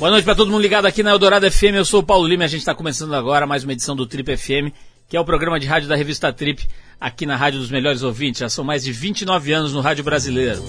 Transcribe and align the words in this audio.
Boa 0.00 0.10
noite 0.10 0.24
para 0.24 0.34
todo 0.34 0.50
mundo 0.50 0.62
ligado 0.62 0.86
aqui 0.86 1.02
na 1.02 1.10
Eldorado 1.10 1.52
FM. 1.52 1.74
Eu 1.74 1.84
sou 1.84 2.00
o 2.00 2.02
Paulo 2.02 2.26
Lima 2.26 2.44
e 2.44 2.46
a 2.46 2.48
gente 2.48 2.60
está 2.60 2.74
começando 2.74 3.14
agora 3.14 3.46
mais 3.46 3.64
uma 3.64 3.74
edição 3.74 3.94
do 3.94 4.06
Trip 4.06 4.34
FM, 4.34 4.72
que 5.06 5.14
é 5.14 5.20
o 5.20 5.24
programa 5.26 5.60
de 5.60 5.66
rádio 5.66 5.90
da 5.90 5.94
revista 5.94 6.32
Trip, 6.32 6.66
aqui 6.98 7.26
na 7.26 7.36
Rádio 7.36 7.60
dos 7.60 7.70
Melhores 7.70 8.02
Ouvintes. 8.02 8.40
Já 8.40 8.48
são 8.48 8.64
mais 8.64 8.82
de 8.82 8.92
29 8.92 9.52
anos 9.52 9.74
no 9.74 9.82
rádio 9.82 10.02
brasileiro. 10.02 10.64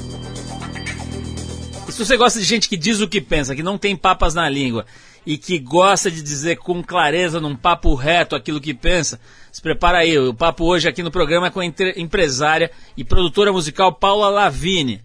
E 1.87 1.91
se 1.93 2.05
você 2.05 2.17
gosta 2.17 2.39
de 2.39 2.45
gente 2.45 2.67
que 2.67 2.75
diz 2.75 2.99
o 2.99 3.07
que 3.07 3.21
pensa, 3.21 3.55
que 3.55 3.63
não 3.63 3.77
tem 3.77 3.95
papas 3.95 4.35
na 4.35 4.49
língua 4.49 4.85
e 5.25 5.37
que 5.37 5.57
gosta 5.59 6.11
de 6.11 6.21
dizer 6.21 6.57
com 6.57 6.83
clareza, 6.83 7.39
num 7.39 7.55
papo 7.55 7.95
reto, 7.95 8.35
aquilo 8.35 8.59
que 8.59 8.73
pensa, 8.73 9.17
se 9.49 9.61
prepara 9.61 9.99
aí. 9.99 10.19
O 10.19 10.33
papo 10.33 10.65
hoje 10.65 10.89
aqui 10.89 11.01
no 11.01 11.09
programa 11.09 11.47
é 11.47 11.51
com 11.51 11.61
a 11.61 11.65
empresária 11.65 12.69
e 12.97 13.03
produtora 13.05 13.53
musical 13.53 13.93
Paula 13.93 14.27
Lavini. 14.27 15.01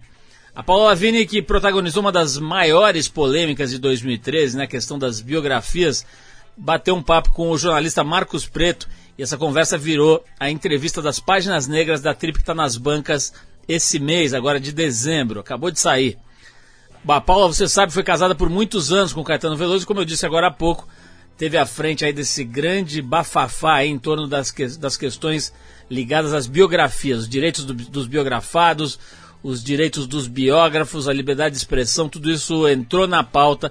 A 0.57 0.62
Paula 0.62 0.86
Lavigne, 0.86 1.27
que 1.27 1.43
protagonizou 1.43 2.00
uma 2.00 2.11
das 2.11 2.39
maiores 2.39 3.09
polêmicas 3.09 3.68
de 3.68 3.79
2013, 3.79 4.57
na 4.57 4.63
né, 4.63 4.67
questão 4.67 4.99
das 4.99 5.21
biografias, 5.21 6.07
bateu 6.57 6.96
um 6.96 7.03
papo 7.03 7.30
com 7.30 7.50
o 7.50 7.58
jornalista 7.58 8.03
Marcos 8.03 8.46
Preto 8.46 8.89
e 9.18 9.22
essa 9.22 9.36
conversa 9.36 9.77
virou 9.77 10.25
a 10.40 10.50
entrevista 10.50 11.03
das 11.03 11.21
páginas 11.21 11.68
negras 11.68 12.00
da 12.00 12.14
Trip 12.14 12.39
que 12.39 12.43
está 12.43 12.54
nas 12.54 12.79
bancas 12.79 13.35
esse 13.68 13.99
mês, 13.99 14.32
agora 14.32 14.58
de 14.58 14.72
dezembro, 14.72 15.40
acabou 15.40 15.71
de 15.71 15.79
sair. 15.79 16.16
A 17.07 17.21
Paula, 17.21 17.49
você 17.49 17.68
sabe, 17.68 17.93
foi 17.93 18.02
casada 18.02 18.35
por 18.35 18.49
muitos 18.49 18.91
anos 18.91 19.13
com 19.13 19.22
Caetano 19.22 19.58
Veloso 19.58 19.85
e 19.85 19.86
como 19.86 20.00
eu 20.00 20.07
disse 20.07 20.25
agora 20.25 20.46
há 20.46 20.50
pouco, 20.50 20.88
teve 21.36 21.58
à 21.58 21.66
frente 21.66 22.02
aí 22.02 22.14
desse 22.14 22.43
grande 22.43 23.02
bafafá 23.02 23.85
em 23.85 23.99
torno 23.99 24.27
das, 24.27 24.50
que, 24.50 24.66
das 24.79 24.96
questões 24.96 25.52
ligadas 25.91 26.32
às 26.32 26.46
biografias, 26.46 27.21
os 27.21 27.29
direitos 27.29 27.66
do, 27.66 27.75
dos 27.75 28.07
biografados, 28.07 28.99
os 29.46 29.63
direitos 29.63 30.09
dos 30.09 30.27
biógrafos, 30.27 31.07
a 31.07 31.13
liberdade 31.13 31.53
de 31.53 31.59
expressão, 31.59 32.09
tudo 32.09 32.33
isso 32.33 32.67
entrou 32.69 33.06
na 33.06 33.23
pauta 33.23 33.70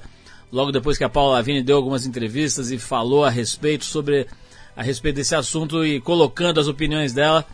logo 0.49 0.71
depois 0.71 0.97
que 0.97 1.03
a 1.03 1.09
Paula 1.09 1.33
Lavigne 1.33 1.61
deu 1.61 1.75
algumas 1.75 2.05
entrevistas 2.05 2.71
e 2.71 2.77
falou 2.77 3.25
a 3.25 3.29
respeito 3.29 3.83
sobre 3.83 4.25
a 4.73 4.81
respeito 4.81 5.17
desse 5.17 5.35
assunto 5.35 5.85
e 5.85 5.99
colocando 5.99 6.61
as 6.61 6.67
opiniões 6.69 7.11
dela, 7.11 7.45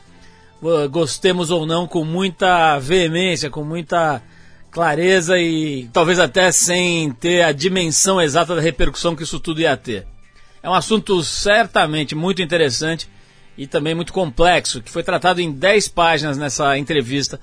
gostemos 0.91 1.49
ou 1.49 1.65
não, 1.65 1.87
com 1.87 2.05
muita 2.05 2.77
veemência, 2.77 3.49
com 3.49 3.63
muita 3.63 4.21
clareza 4.69 5.39
e 5.39 5.89
talvez 5.91 6.19
até 6.19 6.51
sem 6.51 7.11
ter 7.13 7.41
a 7.41 7.51
dimensão 7.51 8.21
exata 8.21 8.55
da 8.55 8.61
repercussão 8.61 9.15
que 9.15 9.23
isso 9.23 9.39
tudo 9.39 9.61
ia 9.61 9.75
ter. 9.75 10.05
É 10.61 10.69
um 10.69 10.73
assunto 10.75 11.23
certamente 11.23 12.13
muito 12.13 12.41
interessante 12.41 13.09
e 13.57 13.65
também 13.65 13.95
muito 13.95 14.13
complexo, 14.13 14.79
que 14.79 14.91
foi 14.91 15.01
tratado 15.01 15.41
em 15.41 15.51
10 15.51 15.87
páginas 15.89 16.37
nessa 16.37 16.77
entrevista 16.77 17.39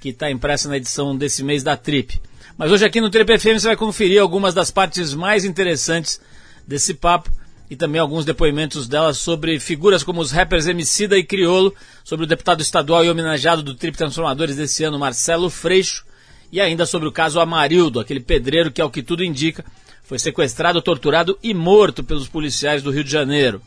que 0.00 0.08
está 0.08 0.30
impressa 0.30 0.68
na 0.68 0.78
edição 0.78 1.16
desse 1.16 1.44
mês 1.44 1.62
da 1.62 1.76
Trip. 1.76 2.20
Mas 2.56 2.72
hoje 2.72 2.84
aqui 2.84 3.00
no 3.00 3.10
Trip 3.10 3.38
FM 3.38 3.60
você 3.60 3.68
vai 3.68 3.76
conferir 3.76 4.20
algumas 4.20 4.54
das 4.54 4.70
partes 4.70 5.14
mais 5.14 5.44
interessantes 5.44 6.20
desse 6.66 6.94
papo 6.94 7.30
e 7.70 7.76
também 7.76 8.00
alguns 8.00 8.24
depoimentos 8.24 8.88
dela 8.88 9.14
sobre 9.14 9.60
figuras 9.60 10.02
como 10.02 10.20
os 10.20 10.32
rappers 10.32 10.66
Emicida 10.66 11.16
e 11.16 11.22
Criolo, 11.22 11.72
sobre 12.02 12.24
o 12.24 12.28
deputado 12.28 12.60
estadual 12.60 13.04
e 13.04 13.10
homenageado 13.10 13.62
do 13.62 13.74
Trip 13.74 13.96
Transformadores 13.96 14.56
desse 14.56 14.82
ano, 14.82 14.98
Marcelo 14.98 15.48
Freixo, 15.48 16.04
e 16.50 16.60
ainda 16.60 16.84
sobre 16.84 17.06
o 17.06 17.12
caso 17.12 17.38
Amarildo, 17.38 18.00
aquele 18.00 18.18
pedreiro 18.18 18.72
que, 18.72 18.80
ao 18.80 18.90
que 18.90 19.02
tudo 19.02 19.22
indica, 19.22 19.64
foi 20.02 20.18
sequestrado, 20.18 20.82
torturado 20.82 21.38
e 21.40 21.54
morto 21.54 22.02
pelos 22.02 22.26
policiais 22.26 22.82
do 22.82 22.90
Rio 22.90 23.04
de 23.04 23.10
Janeiro. 23.12 23.62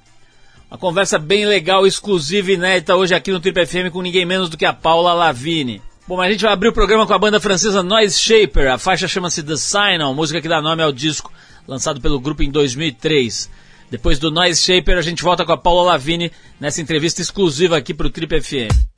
Uma 0.70 0.78
conversa 0.78 1.18
bem 1.18 1.46
legal, 1.46 1.88
exclusiva 1.88 2.52
e 2.52 2.56
inédita 2.56 2.98
hoje 2.98 3.16
aqui 3.16 3.32
no 3.32 3.40
Trip 3.40 3.66
FM 3.66 3.90
com 3.94 4.02
ninguém 4.02 4.26
menos 4.26 4.50
do 4.50 4.58
que 4.58 4.66
a 4.66 4.74
Paula 4.74 5.14
Lavini. 5.14 5.82
Bom, 6.06 6.18
mas 6.18 6.28
a 6.28 6.32
gente 6.32 6.42
vai 6.42 6.52
abrir 6.52 6.68
o 6.68 6.74
programa 6.74 7.08
com 7.08 7.14
a 7.14 7.18
banda 7.18 7.40
francesa 7.40 7.82
Noise 7.82 8.20
Shaper. 8.20 8.72
A 8.72 8.78
faixa 8.78 9.08
chama-se 9.08 9.42
The 9.42 9.56
Sign, 9.56 10.04
música 10.14 10.42
que 10.42 10.50
dá 10.50 10.62
nome 10.62 10.84
ao 10.84 10.92
disco 10.92 11.32
lançado 11.66 12.02
pelo 12.02 12.20
grupo 12.20 12.44
em 12.44 12.52
2003. 12.52 13.50
Depois 13.90 14.20
do 14.20 14.30
Noise 14.30 14.62
Shaper, 14.62 14.98
a 14.98 15.02
gente 15.02 15.24
volta 15.24 15.46
com 15.46 15.54
a 15.54 15.58
Paula 15.58 15.92
Lavini 15.92 16.30
nessa 16.60 16.82
entrevista 16.82 17.22
exclusiva 17.22 17.78
aqui 17.78 17.94
para 17.94 18.08
o 18.08 18.10
Trip 18.10 18.42
FM. 18.42 18.93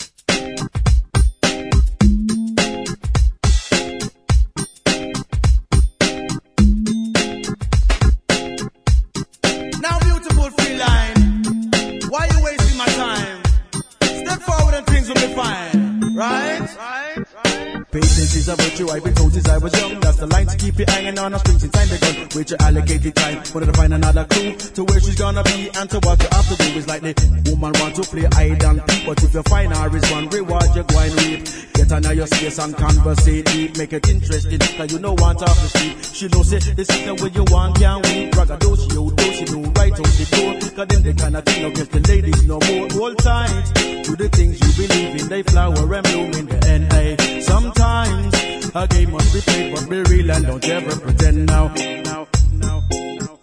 I've 18.84 19.03
been 19.03 19.13
told 19.16 19.31
since 19.31 19.47
I 19.47 19.58
was 19.58 19.72
young. 19.80 20.00
That's 20.02 20.18
the 20.18 20.28
line 20.28 20.47
to 20.47 20.58
keep 20.58 20.78
you 20.78 20.86
hanging 20.88 21.18
on 21.18 21.40
string 21.40 21.59
since 21.59 21.72
time 21.72 21.88
begun. 21.88 22.28
With 22.36 22.50
your 22.50 22.62
allocated 22.62 23.16
time, 23.16 23.38
wanted 23.53 23.68
to 23.68 23.74
find 23.74 23.94
another 23.94 24.25
clue 24.25 24.52
to 24.56 24.84
where 24.84 25.00
she's 25.00 25.16
gonna 25.16 25.44
be 25.44 25.69
and 25.74 25.90
to 25.90 26.00
what 26.00 26.22
you 26.22 26.28
have 26.31 26.47
to 26.50 26.56
do. 26.58 26.78
Is 26.78 26.88
like 26.88 27.02
the 27.02 27.16
woman 27.52 27.72
want 27.80 27.96
to 27.96 28.02
play 28.03 28.28
hide 28.34 28.63
and 28.63 28.86
peek, 28.88 29.06
but 29.06 29.24
if 29.24 29.34
you 29.34 29.44
find 29.44 29.74
her 29.74 29.96
is 29.96 30.12
one 30.12 30.28
reward, 30.28 30.68
you 30.75 30.84
go 30.84 31.00
and 31.00 31.13
reap. 31.22 31.75
Get 31.88 32.06
her 32.06 32.13
your 32.13 32.28
space 32.28 32.59
and 32.59 32.75
conversate 32.75 33.46
deep, 33.46 33.78
make 33.78 33.94
it 33.94 34.09
interesting. 34.09 34.59
Cause 34.59 34.91
you 34.91 35.00
know 35.00 35.13
want 35.13 35.41
off 35.41 35.62
the 35.62 35.68
street. 35.68 35.97
She 36.13 36.28
know 36.28 36.44
say 36.44 36.59
this 36.73 36.90
is 36.90 37.06
the 37.06 37.13
way 37.16 37.31
you 37.34 37.46
want, 37.51 37.78
can't 37.78 38.03
wait. 38.06 38.31
Braggadocio, 38.31 39.09
do 39.09 39.23
she 39.34 39.46
know 39.46 39.62
right 39.72 39.94
out 39.94 40.13
the 40.18 40.25
door. 40.31 40.53
Cause 40.75 40.88
them 40.88 41.03
the 41.03 41.13
kind 41.13 41.35
of 41.38 41.45
thing 41.45 41.62
no 41.62 41.69
give 41.72 41.90
the 41.90 42.00
ladies 42.07 42.44
no 42.45 42.59
more. 42.59 42.88
Hold 42.91 43.18
tight 43.19 43.66
to 44.03 44.16
the 44.16 44.29
things 44.29 44.59
you 44.59 44.88
believe 44.88 45.22
in. 45.22 45.29
They 45.29 45.44
flower 45.44 45.94
and 45.94 46.03
bloom 46.03 46.31
in 46.34 46.45
the 46.47 46.68
end. 46.68 46.91
Hey, 46.91 47.41
sometimes 47.41 48.34
times. 48.34 48.75
A 48.75 48.88
game 48.88 49.12
must 49.12 49.34
be 49.34 49.41
played, 49.41 49.74
but 49.74 49.90
be 49.90 50.01
real 50.12 50.31
and 50.31 50.45
don't 50.45 50.66
ever 50.68 51.00
pretend 51.00 51.45
now. 51.45 51.68
now, 52.03 52.28
now, 52.51 52.84
now. 52.91 53.40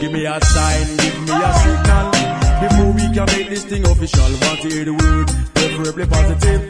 Give 0.00 0.12
me 0.12 0.26
a 0.26 0.40
sign, 0.40 0.96
give 0.96 1.20
me 1.22 1.32
a 1.32 1.52
signal. 1.54 2.23
Before 2.60 2.92
we 2.92 3.04
can 3.14 3.26
make 3.26 3.48
this 3.50 3.64
thing 3.64 3.84
official, 3.84 4.30
want 4.42 4.60
to 4.62 4.68
hear 4.68 4.84
the 4.84 4.94
word, 4.94 5.26
preferably 5.54 6.06
positive. 6.06 6.60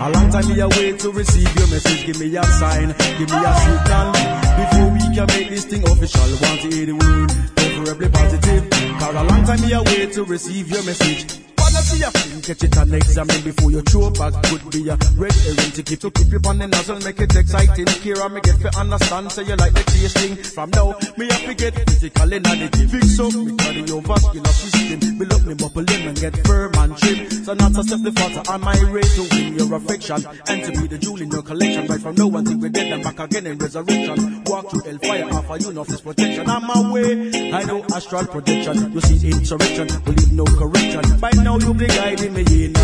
A 0.00 0.10
long 0.10 0.30
time 0.30 0.46
we 0.48 0.62
wait 0.76 0.98
to 1.00 1.10
receive 1.10 1.50
your 1.56 1.68
message, 1.68 2.06
give 2.06 2.20
me 2.20 2.36
a 2.36 2.44
sign, 2.44 2.88
give 3.18 3.30
me 3.30 3.40
a 3.40 3.52
signal. 3.64 4.12
Before 4.60 4.88
we 4.92 5.00
can 5.14 5.26
make 5.26 5.48
this 5.50 5.64
thing 5.64 5.82
official, 5.88 6.30
want 6.40 6.60
to 6.62 6.68
hear 6.70 6.86
the 6.86 6.96
word, 6.96 7.30
preferably 7.56 8.08
positive. 8.08 8.70
Cause 9.00 9.14
a 9.14 9.24
long 9.24 9.44
time 9.44 9.62
we 9.62 9.76
wait 9.92 10.12
to 10.14 10.24
receive 10.24 10.70
your 10.70 10.82
message 10.84 11.49
see 11.70 12.02
a 12.02 12.10
film, 12.10 12.42
catch 12.42 12.64
it 12.64 12.76
and 12.76 12.94
examine 12.94 13.42
before 13.42 13.70
you 13.70 13.82
throw 13.82 14.10
back. 14.10 14.34
Could 14.44 14.70
be 14.70 14.88
a 14.88 14.96
red 15.16 15.32
herring 15.32 15.72
to 15.72 15.82
keep 15.82 16.00
to 16.00 16.10
keep 16.10 16.32
you 16.32 16.40
on 16.46 16.58
the 16.58 16.66
nozzle, 16.66 17.00
make 17.00 17.20
it 17.20 17.36
exciting. 17.36 17.86
Kira, 18.02 18.32
me 18.32 18.40
get 18.40 18.60
to 18.60 18.70
understand, 18.78 19.30
say 19.32 19.44
you 19.44 19.56
like 19.56 19.74
the 19.74 19.84
tasting. 19.84 20.36
From 20.36 20.70
now, 20.70 20.96
me 21.16 21.26
have 21.30 21.44
to 21.46 21.54
get 21.54 21.74
physical 21.88 22.32
energy. 22.32 22.68
Fix 22.88 23.20
up 23.20 23.34
me 23.34 23.52
cardiovascular 23.56 24.54
system. 24.54 25.18
Build 25.18 25.32
up 25.32 25.42
me 25.44 25.54
muscle 25.54 25.90
and 25.90 26.16
get 26.20 26.36
firm 26.46 26.72
and 26.74 26.96
trim. 26.96 27.30
So 27.30 27.54
not 27.54 27.74
to 27.74 27.82
step 27.84 28.00
the 28.02 28.12
further 28.12 28.42
on 28.50 28.60
my 28.60 28.78
way 28.92 29.02
to 29.02 29.22
win 29.30 29.54
your 29.54 29.74
affection. 29.76 30.24
And 30.48 30.58
to 30.64 30.70
be 30.80 30.88
the 30.88 30.98
jewel 30.98 31.20
in 31.20 31.30
your 31.30 31.42
collection. 31.42 31.86
Right 31.86 32.00
from 32.00 32.14
now 32.14 32.28
until 32.36 32.58
we 32.58 32.68
dead 32.68 32.92
and 32.92 33.02
back 33.02 33.18
again 33.20 33.46
in 33.46 33.58
resurrection. 33.58 34.44
Walk 34.46 34.70
through 34.70 34.82
hellfire, 34.82 35.28
offer 35.32 35.56
you 35.60 35.72
no 35.72 35.84
this 35.84 36.00
protection. 36.00 36.48
I'm 36.48 36.68
away, 36.70 37.52
I 37.52 37.64
know 37.64 37.84
astral 37.94 38.26
projection. 38.26 38.92
You 38.92 39.00
see 39.00 39.30
insurrection, 39.30 39.88
believe 40.04 40.32
no 40.32 40.44
correction. 40.44 41.20
By 41.20 41.30
now 41.36 41.56
you 41.60 41.74
be 41.74 41.86
guiding 41.86 42.34
me 42.34 42.42
in. 42.64 42.76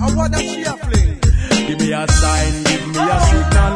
I 0.00 0.14
want 0.14 0.32
that 0.32 0.40
she 0.40 0.64
fling. 0.64 1.20
Give 1.66 1.78
me 1.78 1.92
a 1.92 2.06
sign, 2.08 2.64
give 2.64 2.86
me 2.88 2.98
a 2.98 3.20
signal. 3.30 3.74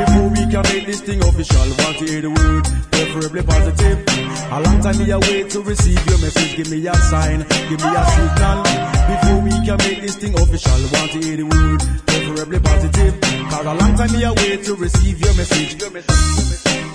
Before 0.00 0.28
we 0.28 0.42
can 0.50 0.62
make 0.72 0.86
this 0.86 1.00
thing 1.02 1.20
official, 1.22 1.68
want 1.80 1.98
to 1.98 2.04
hear 2.06 2.22
the 2.22 2.30
word, 2.30 2.64
preferably 2.90 3.42
positive. 3.42 3.98
A 4.52 4.60
long 4.62 4.80
time 4.80 4.98
me 4.98 5.12
wait 5.14 5.50
to 5.50 5.60
receive 5.62 6.00
your 6.06 6.18
message. 6.18 6.56
Give 6.56 6.70
me 6.70 6.86
a 6.86 6.94
sign, 6.94 7.40
give 7.68 7.80
me 7.80 7.90
a 7.90 8.04
signal. 8.16 8.64
Before 9.10 9.40
we 9.44 9.50
can 9.66 9.78
make 9.78 10.00
this 10.00 10.16
thing 10.16 10.34
official, 10.34 10.80
want 10.92 11.12
to 11.12 11.18
hear 11.20 11.36
the 11.36 11.44
word, 11.44 11.80
preferably 12.06 12.60
positive. 12.60 13.20
Cause 13.50 13.66
a 13.66 13.74
long 13.74 13.94
time 13.96 14.12
me 14.12 14.24
wait 14.42 14.64
to 14.64 14.74
receive 14.74 15.20
your 15.20 15.34
message. 15.34 15.80
Your 15.80 15.90
message, 15.90 16.20
your 16.22 16.44
message. 16.44 16.89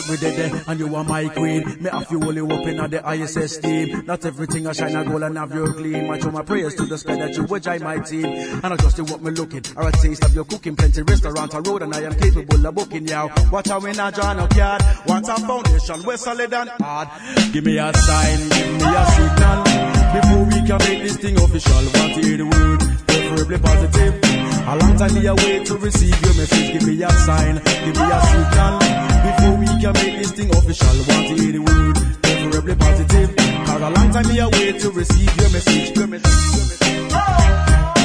That 0.00 0.10
we 0.10 0.16
did 0.16 0.36
there 0.36 0.62
and 0.66 0.80
you 0.80 0.94
are 0.94 1.04
my 1.04 1.28
queen. 1.28 1.64
Me 1.82 1.90
have 1.90 2.10
you 2.10 2.22
only 2.22 2.40
up 2.40 2.66
in 2.66 2.76
the 2.76 3.02
ISS 3.12 3.58
team. 3.58 4.04
Not 4.06 4.24
everything 4.24 4.66
I 4.66 4.72
shine 4.72 4.96
a 4.96 5.04
gold 5.04 5.22
and 5.22 5.36
have 5.36 5.52
your 5.52 5.72
gleam. 5.72 6.06
My 6.06 6.18
show 6.18 6.30
my 6.30 6.42
prayers 6.42 6.74
to 6.76 6.86
the 6.86 6.98
sky 6.98 7.16
that 7.16 7.36
you 7.36 7.44
would 7.44 7.62
join 7.62 7.82
my 7.82 7.98
team. 7.98 8.24
And 8.24 8.64
I 8.64 8.76
just 8.76 9.00
what 9.00 9.22
me 9.22 9.30
looking, 9.30 9.62
or 9.76 9.88
a 9.88 9.92
taste 9.92 10.24
of 10.24 10.34
your 10.34 10.44
cooking. 10.44 10.76
Plenty 10.76 11.02
restaurant 11.02 11.54
a 11.54 11.60
road 11.60 11.82
and 11.82 11.94
I 11.94 12.02
am 12.02 12.14
capable 12.14 12.66
of 12.66 12.74
booking 12.74 13.08
you. 13.08 13.28
What 13.50 13.70
a 13.70 13.78
win 13.78 13.98
a 13.98 14.12
John 14.12 14.38
of 14.38 14.56
yard. 14.56 14.82
Want 15.06 15.28
a 15.28 15.36
foundation, 15.36 16.02
we're 16.04 16.16
solid 16.16 16.52
and 16.52 16.70
hard. 16.80 17.08
Give 17.52 17.64
me 17.64 17.78
a 17.78 17.92
sign, 17.94 18.48
give 18.48 18.72
me 18.76 18.84
a 18.84 19.06
signal. 19.16 19.64
Before 20.10 20.44
we 20.44 20.66
can 20.66 20.78
make 20.78 21.02
this 21.02 21.16
thing 21.16 21.36
official, 21.36 21.74
want 21.74 22.14
to 22.14 22.20
hear 22.26 22.36
the 22.36 22.46
word, 22.46 22.80
preferably 23.06 23.58
positive. 23.58 24.39
A 24.68 24.76
long 24.76 24.96
time 24.96 25.14
me 25.14 25.28
wait 25.30 25.66
to 25.66 25.76
receive 25.76 26.20
your 26.22 26.34
message. 26.34 26.72
Give 26.72 26.86
me 26.86 27.02
a 27.02 27.10
sign, 27.10 27.54
give 27.56 27.96
me 27.96 28.02
a 28.02 28.20
signal. 28.30 28.78
Before 29.26 29.56
we 29.58 29.66
can 29.66 29.92
make 29.94 30.18
this 30.18 30.32
thing 30.32 30.50
official, 30.50 30.96
want 31.08 31.26
to 31.28 31.34
hear 31.42 31.52
the 31.52 31.58
word, 31.58 31.96
preferably 32.22 32.74
positive. 32.76 33.36
Cause 33.66 33.82
a 33.82 33.90
long 33.90 34.10
time 34.12 34.28
me 34.28 34.38
away 34.38 34.72
to 34.78 34.90
receive 34.90 35.36
your 35.36 35.50
message. 35.50 35.96
Your 35.96 36.06
message, 36.06 36.52
your 36.52 36.66
message. 36.66 37.99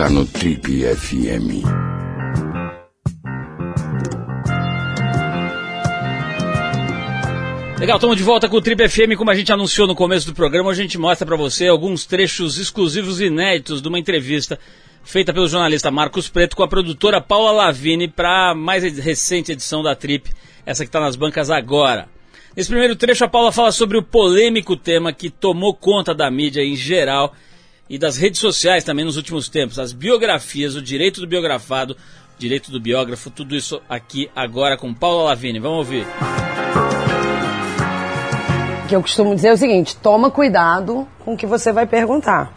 Está 0.00 0.08
no 0.08 0.24
Trip 0.24 0.82
FM. 0.96 1.62
Legal, 7.78 7.96
estamos 7.98 8.16
de 8.16 8.22
volta 8.22 8.48
com 8.48 8.56
o 8.56 8.62
Trip 8.62 8.88
FM. 8.88 9.14
Como 9.18 9.30
a 9.30 9.34
gente 9.34 9.52
anunciou 9.52 9.86
no 9.86 9.94
começo 9.94 10.26
do 10.26 10.32
programa, 10.32 10.70
a 10.70 10.74
gente 10.74 10.96
mostra 10.96 11.26
para 11.26 11.36
você 11.36 11.68
alguns 11.68 12.06
trechos 12.06 12.56
exclusivos 12.56 13.20
e 13.20 13.26
inéditos 13.26 13.82
de 13.82 13.88
uma 13.88 13.98
entrevista 13.98 14.58
feita 15.04 15.34
pelo 15.34 15.46
jornalista 15.46 15.90
Marcos 15.90 16.30
Preto 16.30 16.56
com 16.56 16.62
a 16.62 16.68
produtora 16.68 17.20
Paula 17.20 17.52
Lavini 17.52 18.08
para 18.08 18.52
a 18.52 18.54
mais 18.54 18.82
recente 18.98 19.52
edição 19.52 19.82
da 19.82 19.94
Trip, 19.94 20.30
essa 20.64 20.82
que 20.82 20.88
está 20.88 21.00
nas 21.00 21.14
bancas 21.14 21.50
agora. 21.50 22.08
Nesse 22.56 22.70
primeiro 22.70 22.96
trecho, 22.96 23.26
a 23.26 23.28
Paula 23.28 23.52
fala 23.52 23.70
sobre 23.70 23.98
o 23.98 24.02
polêmico 24.02 24.76
tema 24.76 25.12
que 25.12 25.28
tomou 25.28 25.74
conta 25.74 26.14
da 26.14 26.30
mídia 26.30 26.62
em 26.62 26.74
geral 26.74 27.34
e 27.90 27.98
das 27.98 28.16
redes 28.16 28.38
sociais 28.38 28.84
também 28.84 29.04
nos 29.04 29.16
últimos 29.16 29.48
tempos, 29.48 29.76
as 29.76 29.92
biografias, 29.92 30.76
o 30.76 30.80
direito 30.80 31.20
do 31.20 31.26
biografado, 31.26 31.96
direito 32.38 32.70
do 32.70 32.80
biógrafo, 32.80 33.30
tudo 33.30 33.56
isso 33.56 33.82
aqui 33.88 34.30
agora 34.34 34.76
com 34.76 34.94
Paula 34.94 35.24
Lavini. 35.24 35.58
Vamos 35.58 35.78
ouvir. 35.78 36.06
O 38.84 38.86
que 38.88 38.94
eu 38.94 39.02
costumo 39.02 39.34
dizer 39.34 39.48
é 39.48 39.52
o 39.54 39.56
seguinte: 39.56 39.96
toma 39.96 40.30
cuidado 40.30 41.06
com 41.18 41.34
o 41.34 41.36
que 41.36 41.46
você 41.46 41.72
vai 41.72 41.84
perguntar, 41.84 42.52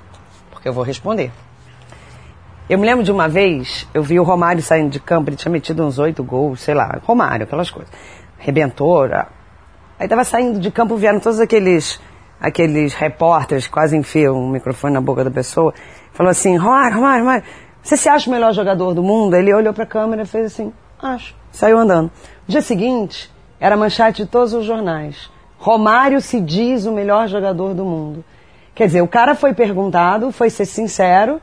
porque 0.51 0.69
eu 0.69 0.73
vou 0.73 0.83
responder. 0.83 1.31
Eu 2.69 2.77
me 2.77 2.85
lembro 2.85 3.03
de 3.03 3.11
uma 3.11 3.27
vez, 3.27 3.87
eu 3.91 4.03
vi 4.03 4.19
o 4.19 4.23
Romário 4.23 4.61
saindo 4.61 4.91
de 4.91 4.99
campo, 4.99 5.31
ele 5.31 5.35
tinha 5.35 5.51
metido 5.51 5.83
uns 5.83 5.97
oito 5.97 6.23
gols, 6.23 6.61
sei 6.61 6.75
lá, 6.75 7.01
Romário, 7.03 7.45
aquelas 7.45 7.71
coisas. 7.71 7.91
Rebentou. 8.37 9.09
Aí 9.99 10.07
tava 10.07 10.23
saindo 10.23 10.59
de 10.59 10.69
campo, 10.69 10.95
vieram 10.95 11.19
todos 11.19 11.39
aqueles 11.39 11.99
aqueles 12.43 12.93
repórteres 12.93 13.67
quase 13.67 13.95
enfiam 13.95 14.35
um 14.35 14.49
microfone 14.49 14.93
na 14.93 14.99
boca 14.99 15.23
da 15.23 15.31
pessoa, 15.31 15.73
falou 16.11 16.29
assim, 16.29 16.57
Romário, 16.57 16.97
Romário, 16.97 17.23
Romário, 17.23 17.43
você 17.81 17.95
se 17.95 18.09
acha 18.09 18.29
o 18.29 18.33
melhor 18.33 18.53
jogador 18.53 18.93
do 18.93 19.01
mundo? 19.01 19.33
Ele 19.33 19.53
olhou 19.53 19.73
para 19.73 19.85
a 19.85 19.87
câmera 19.87 20.23
e 20.23 20.25
fez 20.25 20.47
assim, 20.47 20.73
acho. 21.01 21.33
Saiu 21.53 21.79
andando. 21.79 22.11
No 22.45 22.51
dia 22.51 22.61
seguinte, 22.61 23.31
era 23.61 23.77
manchete 23.77 24.23
de 24.23 24.29
todos 24.29 24.53
os 24.53 24.65
jornais. 24.65 25.31
Romário 25.57 26.19
se 26.19 26.41
diz 26.41 26.85
o 26.85 26.91
melhor 26.91 27.29
jogador 27.29 27.73
do 27.73 27.85
mundo. 27.85 28.25
Quer 28.75 28.87
dizer, 28.87 29.01
o 29.01 29.07
cara 29.07 29.35
foi 29.35 29.53
perguntado, 29.53 30.29
foi 30.31 30.49
ser 30.49 30.65
sincero, 30.65 31.39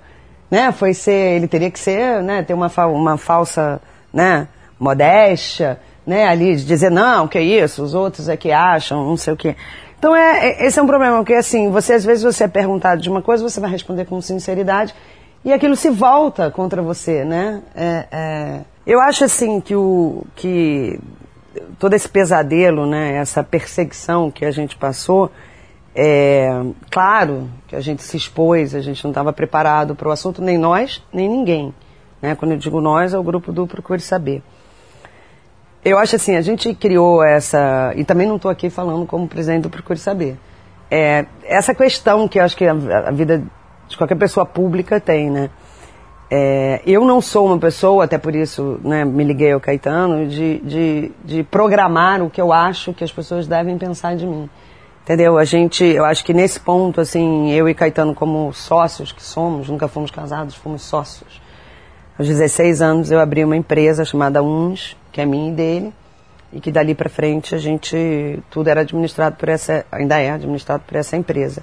né? 0.51 0.71
Foi 0.71 0.93
ser, 0.93 1.37
ele 1.37 1.49
teria 1.49 1.71
que 1.71 1.79
ser, 1.79 2.23
né? 2.23 2.43
Ter 2.43 2.53
uma, 2.53 2.69
fa 2.69 2.87
uma 2.87 3.17
falsa, 3.17 3.81
né? 4.13 4.49
Modéstia, 4.79 5.81
né? 6.07 6.27
Ali 6.27 6.57
dizer 6.57 6.91
não, 6.91 7.27
que 7.27 7.41
isso, 7.41 7.83
os 7.83 7.95
outros 7.95 8.29
é 8.29 8.37
que 8.37 8.53
acham, 8.53 9.07
não 9.07 9.17
sei 9.17 9.33
o 9.33 9.37
quê. 9.37 9.57
Então 10.01 10.17
é, 10.17 10.49
é, 10.49 10.67
esse 10.67 10.79
é 10.79 10.83
um 10.83 10.87
problema, 10.87 11.19
porque 11.19 11.35
assim, 11.35 11.71
você 11.71 11.93
às 11.93 12.03
vezes 12.07 12.25
você 12.25 12.45
é 12.45 12.49
perguntado 12.49 13.03
de 13.03 13.11
uma 13.11 13.21
coisa, 13.21 13.47
você 13.47 13.61
vai 13.61 13.71
responder 13.71 14.07
com 14.07 14.19
sinceridade 14.23 14.95
e 15.45 15.53
aquilo 15.53 15.77
se 15.77 15.91
volta 15.91 16.51
contra 16.51 16.81
você, 16.81 17.23
né? 17.23 17.63
É, 17.75 18.07
é, 18.11 18.61
eu 18.87 18.99
acho 18.99 19.25
assim 19.25 19.61
que 19.61 19.77
o 19.77 20.25
que 20.35 20.99
todo 21.79 21.93
esse 21.93 22.09
pesadelo, 22.09 22.87
né, 22.87 23.17
essa 23.17 23.45
perseguição 23.45 24.31
que 24.31 24.47
a 24.47 24.51
gente 24.51 24.75
passou, 24.75 25.31
é 25.95 26.49
claro 26.91 27.51
que 27.69 27.77
a 27.77 27.81
gente 27.81 28.03
se 28.03 28.17
expôs, 28.17 28.75
a 28.75 28.81
gente 28.81 29.05
não 29.05 29.11
estava 29.11 29.35
preparado 29.35 29.95
para 29.95 30.09
o 30.09 30.13
assunto, 30.13 30.41
nem 30.41 30.57
nós, 30.57 31.03
nem 31.13 31.29
ninguém. 31.29 31.75
Né? 32.23 32.35
Quando 32.35 32.53
eu 32.53 32.57
digo 32.57 32.81
nós, 32.81 33.13
é 33.13 33.19
o 33.19 33.23
grupo 33.23 33.53
do 33.53 33.67
Procure 33.67 34.01
Saber. 34.01 34.43
Eu 35.85 35.99
acho 35.99 36.17
assim, 36.17 36.37
a 36.37 36.43
gente 36.43 36.75
criou 36.75 37.23
essa. 37.23 37.93
E 37.97 38.05
também 38.05 38.27
não 38.27 38.37
estou 38.37 38.51
aqui 38.51 38.69
falando 38.69 39.07
como 39.07 39.27
presidente 39.27 39.63
do 39.63 39.71
Procure 39.71 39.99
Saber. 39.99 40.37
É, 40.91 41.25
essa 41.45 41.75
questão 41.75 42.29
que 42.29 42.39
eu 42.39 42.45
acho 42.45 42.57
que 42.57 42.67
a, 42.67 42.73
a 42.73 43.11
vida 43.11 43.43
de 43.89 43.97
qualquer 43.97 44.17
pessoa 44.17 44.45
pública 44.45 45.01
tem, 45.01 45.31
né? 45.31 45.51
É, 46.31 46.81
eu 46.87 47.05
não 47.05 47.21
sou 47.21 47.47
uma 47.47 47.59
pessoa, 47.59 48.05
até 48.05 48.17
por 48.17 48.37
isso 48.37 48.79
né, 48.85 49.05
me 49.05 49.25
liguei 49.25 49.51
ao 49.51 49.59
Caetano, 49.59 50.29
de, 50.29 50.59
de, 50.59 51.13
de 51.25 51.43
programar 51.43 52.23
o 52.23 52.31
que 52.31 52.41
eu 52.41 52.53
acho 52.53 52.93
que 52.93 53.03
as 53.03 53.11
pessoas 53.11 53.49
devem 53.49 53.77
pensar 53.77 54.15
de 54.15 54.27
mim. 54.27 54.49
Entendeu? 55.03 55.39
A 55.39 55.45
gente, 55.45 55.83
eu 55.85 56.05
acho 56.05 56.25
que 56.25 56.33
nesse 56.33 56.61
ponto, 56.61 57.01
assim, 57.01 57.51
eu 57.51 57.69
e 57.69 57.75
Caetano, 57.75 58.15
como 58.15 58.53
sócios 58.53 59.11
que 59.11 59.23
somos, 59.23 59.69
nunca 59.69 59.89
fomos 59.89 60.13
casados, 60.13 60.55
fomos 60.55 60.83
sócios. 60.83 61.41
Aos 62.17 62.29
16 62.29 62.81
anos 62.81 63.11
eu 63.11 63.19
abri 63.19 63.43
uma 63.43 63.57
empresa 63.57 64.05
chamada 64.05 64.41
UNS, 64.41 64.95
que 65.13 65.21
é 65.21 65.27
minha 65.27 65.51
e 65.51 65.55
dele, 65.55 65.93
e 66.53 66.61
que 66.61 66.71
dali 66.71 66.95
para 66.95 67.09
frente 67.09 67.55
a 67.55 67.59
gente, 67.59 68.43
tudo 68.51 68.69
era 68.69 68.81
administrado 68.81 69.37
por 69.37 69.49
essa, 69.49 69.85
ainda 69.91 70.19
é 70.19 70.31
administrado 70.31 70.83
por 70.87 70.97
essa 70.97 71.17
empresa. 71.17 71.63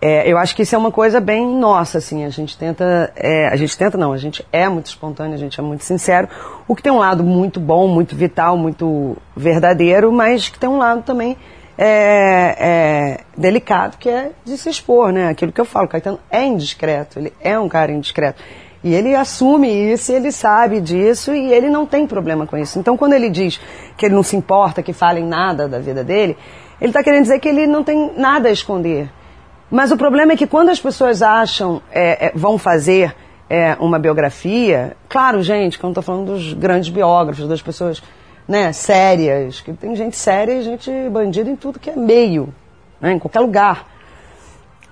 É, 0.00 0.30
eu 0.30 0.36
acho 0.36 0.54
que 0.54 0.62
isso 0.62 0.74
é 0.74 0.78
uma 0.78 0.92
coisa 0.92 1.18
bem 1.18 1.46
nossa, 1.46 1.96
assim, 1.96 2.24
a 2.26 2.28
gente 2.28 2.58
tenta, 2.58 3.10
é, 3.16 3.48
a 3.48 3.56
gente 3.56 3.76
tenta 3.76 3.96
não, 3.96 4.12
a 4.12 4.18
gente 4.18 4.46
é 4.52 4.68
muito 4.68 4.86
espontâneo, 4.86 5.34
a 5.34 5.38
gente 5.38 5.58
é 5.58 5.62
muito 5.62 5.82
sincero, 5.82 6.28
o 6.68 6.76
que 6.76 6.82
tem 6.82 6.92
um 6.92 6.98
lado 6.98 7.24
muito 7.24 7.58
bom, 7.58 7.88
muito 7.88 8.14
vital, 8.14 8.54
muito 8.58 9.16
verdadeiro, 9.34 10.12
mas 10.12 10.48
que 10.50 10.58
tem 10.58 10.68
um 10.68 10.76
lado 10.76 11.02
também 11.02 11.38
é, 11.78 12.56
é, 12.58 13.20
delicado, 13.36 13.96
que 13.96 14.08
é 14.08 14.32
de 14.44 14.58
se 14.58 14.68
expor, 14.68 15.10
né? 15.10 15.28
Aquilo 15.28 15.50
que 15.50 15.60
eu 15.60 15.64
falo, 15.64 15.88
Caetano 15.88 16.20
é 16.30 16.44
indiscreto, 16.44 17.18
ele 17.18 17.32
é 17.40 17.58
um 17.58 17.68
cara 17.68 17.90
indiscreto. 17.90 18.42
E 18.84 18.94
ele 18.94 19.14
assume 19.14 19.92
isso, 19.94 20.12
ele 20.12 20.30
sabe 20.30 20.78
disso 20.78 21.32
e 21.32 21.50
ele 21.54 21.70
não 21.70 21.86
tem 21.86 22.06
problema 22.06 22.46
com 22.46 22.54
isso. 22.54 22.78
Então, 22.78 22.98
quando 22.98 23.14
ele 23.14 23.30
diz 23.30 23.58
que 23.96 24.04
ele 24.04 24.14
não 24.14 24.22
se 24.22 24.36
importa 24.36 24.82
que 24.82 24.92
falem 24.92 25.24
nada 25.24 25.66
da 25.66 25.78
vida 25.78 26.04
dele, 26.04 26.36
ele 26.78 26.90
está 26.90 27.02
querendo 27.02 27.22
dizer 27.22 27.40
que 27.40 27.48
ele 27.48 27.66
não 27.66 27.82
tem 27.82 28.12
nada 28.14 28.50
a 28.50 28.52
esconder. 28.52 29.10
Mas 29.70 29.90
o 29.90 29.96
problema 29.96 30.32
é 30.32 30.36
que 30.36 30.46
quando 30.46 30.68
as 30.68 30.78
pessoas 30.78 31.22
acham, 31.22 31.80
é, 31.90 32.26
é, 32.26 32.32
vão 32.34 32.58
fazer 32.58 33.16
é, 33.48 33.74
uma 33.80 33.98
biografia, 33.98 34.94
claro, 35.08 35.42
gente, 35.42 35.78
que 35.78 35.84
eu 35.84 35.88
não 35.88 35.92
estou 35.92 36.04
falando 36.04 36.32
dos 36.32 36.52
grandes 36.52 36.90
biógrafos, 36.90 37.48
das 37.48 37.62
pessoas 37.62 38.02
né, 38.46 38.70
sérias, 38.74 39.62
que 39.62 39.72
tem 39.72 39.96
gente 39.96 40.14
séria 40.14 40.52
e 40.52 40.62
gente 40.62 40.90
bandida 41.10 41.48
em 41.48 41.56
tudo 41.56 41.78
que 41.78 41.88
é 41.88 41.96
meio, 41.96 42.52
né, 43.00 43.12
em 43.12 43.18
qualquer 43.18 43.40
lugar. 43.40 43.93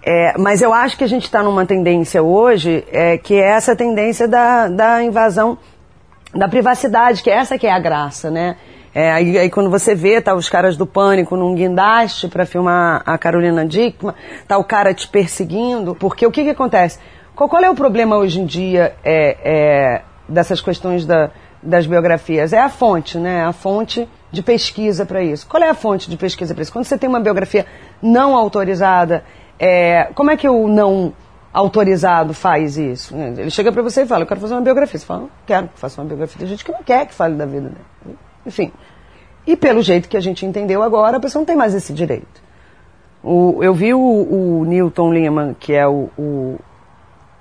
É, 0.05 0.37
mas 0.37 0.61
eu 0.61 0.73
acho 0.75 0.99
que 0.99 1.05
a 1.05 1.09
gente 1.09 1.25
está 1.25 1.43
numa 1.43 1.65
tendência 1.65 2.23
hoje 2.23 2.85
é, 2.91 3.17
que 3.17 3.35
é 3.35 3.51
essa 3.51 3.77
tendência 3.77 4.27
da, 4.27 4.67
da 4.69 5.03
invasão 5.03 5.57
da 6.35 6.49
privacidade, 6.49 7.23
que 7.23 7.31
é 7.31 7.35
essa 7.35 7.57
que 7.57 7.67
é 7.67 7.73
a 7.73 7.79
graça, 7.79 8.31
né? 8.31 8.57
É, 8.95 9.11
aí, 9.11 9.39
aí, 9.39 9.51
quando 9.51 9.71
você 9.71 9.95
vê, 9.95 10.21
tá 10.21 10.35
os 10.35 10.51
caras 10.51 10.77
do 10.77 10.87
pânico 10.87 11.35
num 11.35 11.55
guindaste 11.55 12.29
para 12.29 12.45
filmar 12.45 13.03
a 13.07 13.17
Carolina 13.17 13.65
Dickman, 13.65 14.15
tá 14.47 14.59
o 14.59 14.65
cara 14.65 14.93
te 14.93 15.09
perseguindo, 15.09 15.95
porque 15.95 16.27
o 16.27 16.31
que 16.31 16.45
que 16.45 16.51
acontece? 16.51 16.99
Qual, 17.35 17.49
qual 17.49 17.63
é 17.63 17.71
o 17.71 17.75
problema 17.75 18.17
hoje 18.17 18.41
em 18.41 18.45
dia 18.45 18.95
é, 19.03 19.37
é, 19.43 20.03
dessas 20.29 20.61
questões 20.61 21.07
da, 21.07 21.31
das 21.63 21.87
biografias? 21.87 22.53
É 22.53 22.59
a 22.59 22.69
fonte, 22.69 23.17
né? 23.17 23.45
A 23.45 23.53
fonte 23.53 24.07
de 24.31 24.43
pesquisa 24.43 25.07
para 25.07 25.23
isso. 25.23 25.47
Qual 25.47 25.63
é 25.63 25.71
a 25.71 25.75
fonte 25.75 26.11
de 26.11 26.17
pesquisa 26.19 26.53
para 26.53 26.63
isso? 26.63 26.73
Quando 26.73 26.85
você 26.85 26.99
tem 26.99 27.09
uma 27.09 27.21
biografia 27.21 27.65
não 28.03 28.37
autorizada, 28.37 29.25
é, 29.65 30.11
como 30.17 30.29
é 30.29 30.37
que 30.37 30.49
o 30.49 30.67
não 30.67 31.13
autorizado 31.53 32.35
faz 32.35 32.77
isso? 32.77 33.15
Ele 33.15 33.49
chega 33.49 33.71
para 33.71 33.81
você 33.81 34.03
e 34.03 34.07
fala, 34.07 34.25
eu 34.25 34.27
quero 34.27 34.41
fazer 34.41 34.55
uma 34.55 34.61
biografia. 34.61 34.99
Você 34.99 35.07
fala, 35.07 35.29
quero 35.47 35.69
que 35.69 35.79
faça 35.79 36.01
uma 36.01 36.09
biografia. 36.09 36.37
Tem 36.37 36.49
gente 36.49 36.65
que 36.65 36.73
não 36.73 36.83
quer 36.83 37.07
que 37.07 37.15
fale 37.15 37.37
da 37.37 37.47
vida 37.47 37.69
dele. 37.69 38.19
Enfim. 38.45 38.73
E 39.47 39.57
pelo 39.57 39.81
jeito 39.81 40.09
que 40.09 40.17
a 40.17 40.21
gente 40.21 40.45
entendeu 40.45 40.83
agora, 40.83 41.17
a 41.17 41.21
pessoa 41.21 41.43
não 41.43 41.47
tem 41.47 41.55
mais 41.55 41.75
esse 41.75 41.93
direito. 41.93 42.43
O, 43.23 43.63
eu 43.63 43.73
vi 43.73 43.95
o, 43.95 44.01
o, 44.01 44.65
Newton 44.65 45.13
Lima, 45.13 45.55
que 45.61 45.73
é 45.73 45.87
o, 45.87 46.11
o, 46.19 46.59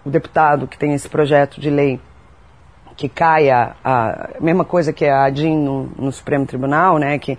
deputado 0.05 0.67
que 0.67 0.77
tem 0.77 0.93
esse 0.93 1.09
projeto 1.09 1.59
de 1.59 1.71
lei 1.71 1.99
que 2.95 3.09
caia 3.09 3.75
a, 3.83 4.27
a 4.37 4.39
mesma 4.39 4.63
coisa 4.63 4.93
que 4.93 5.05
a 5.05 5.23
ADIM 5.23 5.57
no, 5.57 5.91
no, 5.97 6.11
Supremo 6.11 6.45
Tribunal, 6.45 6.99
né, 6.99 7.17
que, 7.17 7.35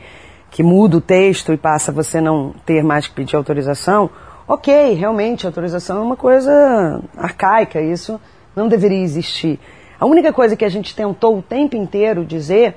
que 0.51 0.61
muda 0.61 0.97
o 0.97 1.01
texto 1.01 1.53
e 1.53 1.57
passa 1.57 1.93
você 1.93 2.21
não 2.21 2.53
ter 2.67 2.83
mais 2.83 3.07
que 3.07 3.15
pedir 3.15 3.37
autorização. 3.37 4.11
Ok, 4.53 4.93
realmente, 4.93 5.47
autorização 5.47 5.97
é 5.97 6.01
uma 6.03 6.15
coisa 6.15 7.01
arcaica, 7.17 7.81
isso 7.81 8.21
não 8.55 8.69
deveria 8.69 9.01
existir. 9.01 9.59
A 9.99 10.05
única 10.05 10.31
coisa 10.31 10.55
que 10.55 10.63
a 10.63 10.69
gente 10.69 10.95
tentou 10.95 11.39
o 11.39 11.41
tempo 11.41 11.75
inteiro 11.75 12.23
dizer 12.23 12.77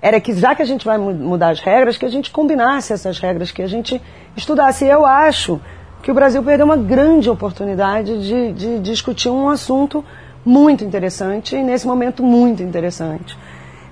era 0.00 0.20
que 0.20 0.34
já 0.34 0.52
que 0.52 0.62
a 0.62 0.64
gente 0.64 0.84
vai 0.84 0.98
mudar 0.98 1.50
as 1.50 1.60
regras, 1.60 1.96
que 1.96 2.04
a 2.04 2.08
gente 2.08 2.32
combinasse 2.32 2.92
essas 2.92 3.20
regras, 3.20 3.52
que 3.52 3.62
a 3.62 3.68
gente 3.68 4.02
estudasse. 4.36 4.84
E 4.84 4.88
eu 4.88 5.06
acho 5.06 5.60
que 6.02 6.10
o 6.10 6.14
Brasil 6.14 6.42
perdeu 6.42 6.66
uma 6.66 6.76
grande 6.76 7.30
oportunidade 7.30 8.20
de, 8.20 8.52
de 8.52 8.80
discutir 8.80 9.28
um 9.28 9.48
assunto 9.48 10.04
muito 10.44 10.82
interessante 10.82 11.54
e 11.54 11.62
nesse 11.62 11.86
momento 11.86 12.24
muito 12.24 12.64
interessante. 12.64 13.38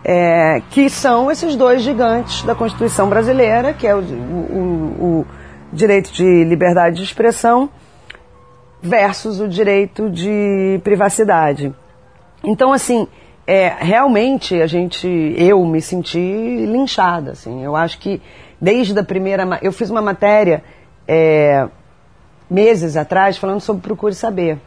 é, 0.04 0.62
que 0.70 0.88
são 0.88 1.30
esses 1.30 1.54
dois 1.56 1.82
gigantes 1.82 2.42
da 2.42 2.54
Constituição 2.54 3.08
brasileira, 3.08 3.72
que 3.72 3.86
é 3.86 3.94
o, 3.94 4.00
o, 4.00 5.22
o 5.22 5.26
direito 5.72 6.12
de 6.12 6.44
liberdade 6.44 6.96
de 6.96 7.02
expressão 7.02 7.70
versus 8.82 9.40
o 9.40 9.48
direito 9.48 10.08
de 10.08 10.80
privacidade. 10.82 11.74
Então, 12.42 12.72
assim, 12.72 13.06
é, 13.46 13.68
realmente 13.78 14.60
a 14.60 14.66
gente, 14.66 15.06
eu 15.36 15.64
me 15.64 15.80
senti 15.82 16.18
linchada, 16.18 17.32
assim. 17.32 17.62
Eu 17.62 17.76
acho 17.76 17.98
que 17.98 18.20
desde 18.60 18.98
a 18.98 19.04
primeira, 19.04 19.58
eu 19.62 19.72
fiz 19.72 19.90
uma 19.90 20.02
matéria 20.02 20.62
é, 21.06 21.68
meses 22.48 22.96
atrás 22.96 23.36
falando 23.36 23.60
sobre 23.60 23.82
Procure 23.82 24.14
Saber. 24.14 24.58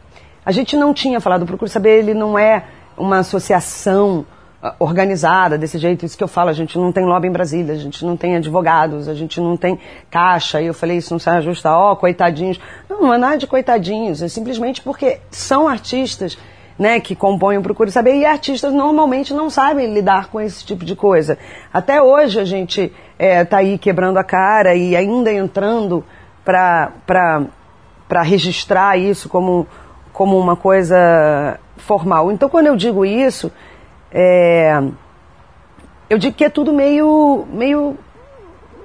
A 0.44 0.52
gente 0.52 0.76
não 0.76 0.92
tinha 0.92 1.20
falado, 1.20 1.46
Procure 1.46 1.70
Saber 1.70 1.98
ele 1.98 2.14
não 2.14 2.38
é 2.38 2.64
uma 2.96 3.18
associação 3.18 4.24
organizada 4.78 5.58
desse 5.58 5.78
jeito, 5.78 6.06
isso 6.06 6.16
que 6.16 6.24
eu 6.24 6.28
falo, 6.28 6.48
a 6.48 6.54
gente 6.54 6.78
não 6.78 6.90
tem 6.90 7.04
lobby 7.04 7.28
em 7.28 7.32
Brasília, 7.32 7.74
a 7.74 7.78
gente 7.78 8.04
não 8.04 8.16
tem 8.16 8.36
advogados, 8.36 9.08
a 9.08 9.14
gente 9.14 9.40
não 9.40 9.56
tem 9.56 9.78
caixa, 10.10 10.60
e 10.60 10.66
eu 10.66 10.74
falei, 10.74 10.96
isso 10.96 11.12
não 11.12 11.18
sai 11.18 11.42
justa, 11.42 11.70
ó, 11.70 11.92
oh, 11.92 11.96
coitadinhos. 11.96 12.58
Não, 12.88 13.02
não 13.02 13.14
é 13.14 13.18
nada 13.18 13.36
de 13.36 13.46
coitadinhos, 13.46 14.22
é 14.22 14.28
simplesmente 14.28 14.80
porque 14.80 15.20
são 15.30 15.68
artistas 15.68 16.38
né, 16.78 16.98
que 16.98 17.14
compõem 17.14 17.58
o 17.58 17.62
Procure 17.62 17.90
Saber, 17.90 18.16
e 18.16 18.24
artistas 18.24 18.72
normalmente 18.72 19.34
não 19.34 19.50
sabem 19.50 19.92
lidar 19.92 20.28
com 20.28 20.40
esse 20.40 20.64
tipo 20.64 20.84
de 20.84 20.96
coisa. 20.96 21.38
Até 21.72 22.00
hoje 22.00 22.40
a 22.40 22.44
gente 22.44 22.92
está 23.18 23.44
tá 23.44 23.56
aí 23.58 23.76
quebrando 23.78 24.18
a 24.18 24.24
cara 24.24 24.74
e 24.74 24.96
ainda 24.96 25.32
entrando 25.32 26.04
para 26.42 26.92
registrar 28.22 28.98
isso 28.98 29.28
como, 29.28 29.66
como 30.12 30.38
uma 30.38 30.56
coisa 30.56 31.60
formal. 31.76 32.32
Então, 32.32 32.48
quando 32.48 32.66
eu 32.66 32.76
digo 32.76 33.04
isso, 33.04 33.52
é, 34.14 34.80
eu 36.08 36.18
digo 36.18 36.36
que 36.36 36.44
é 36.44 36.48
tudo 36.48 36.72
meio, 36.72 37.44
meio 37.52 37.98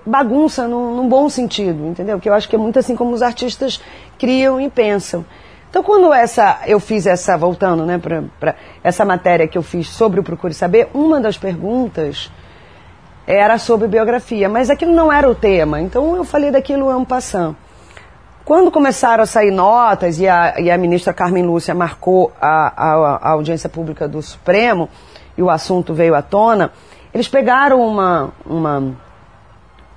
bagunça, 0.03 0.67
num, 0.67 0.95
num 0.95 1.07
bom 1.07 1.29
sentido, 1.29 1.85
entendeu? 1.85 2.19
Que 2.19 2.27
eu 2.27 2.33
acho 2.33 2.49
que 2.49 2.55
é 2.55 2.59
muito 2.59 2.79
assim 2.79 2.95
como 2.95 3.11
os 3.11 3.21
artistas 3.21 3.79
criam 4.17 4.59
e 4.59 4.69
pensam. 4.69 5.23
Então, 5.69 5.83
quando 5.83 6.11
essa, 6.11 6.61
eu 6.65 6.79
fiz 6.79 7.05
essa, 7.05 7.37
voltando 7.37 7.85
né, 7.85 7.99
para 7.99 8.55
essa 8.83 9.05
matéria 9.05 9.47
que 9.47 9.55
eu 9.55 9.61
fiz 9.61 9.87
sobre 9.87 10.19
o 10.19 10.23
Procure 10.23 10.51
Saber, 10.51 10.89
uma 10.95 11.21
das 11.21 11.37
perguntas 11.37 12.31
era 13.27 13.59
sobre 13.59 13.87
biografia, 13.87 14.49
mas 14.49 14.71
aquilo 14.71 14.95
não 14.95 15.13
era 15.13 15.29
o 15.29 15.35
tema, 15.35 15.79
então 15.79 16.15
eu 16.15 16.23
falei 16.23 16.49
daquilo 16.49 16.89
um 16.97 17.05
passant. 17.05 17.55
Quando 18.43 18.71
começaram 18.71 19.21
a 19.21 19.27
sair 19.27 19.51
notas 19.51 20.19
e 20.19 20.27
a, 20.27 20.59
e 20.59 20.71
a 20.71 20.77
ministra 20.79 21.13
Carmen 21.13 21.45
Lúcia 21.45 21.75
marcou 21.75 22.31
a, 22.41 22.73
a, 22.75 23.19
a 23.21 23.29
audiência 23.33 23.69
pública 23.69 24.07
do 24.07 24.23
Supremo 24.23 24.89
e 25.39 25.41
o 25.41 25.49
assunto 25.49 25.93
veio 25.93 26.15
à 26.15 26.21
tona, 26.21 26.69
eles 27.13 27.29
pegaram 27.29 27.79
uma, 27.81 28.33
uma, 28.45 28.93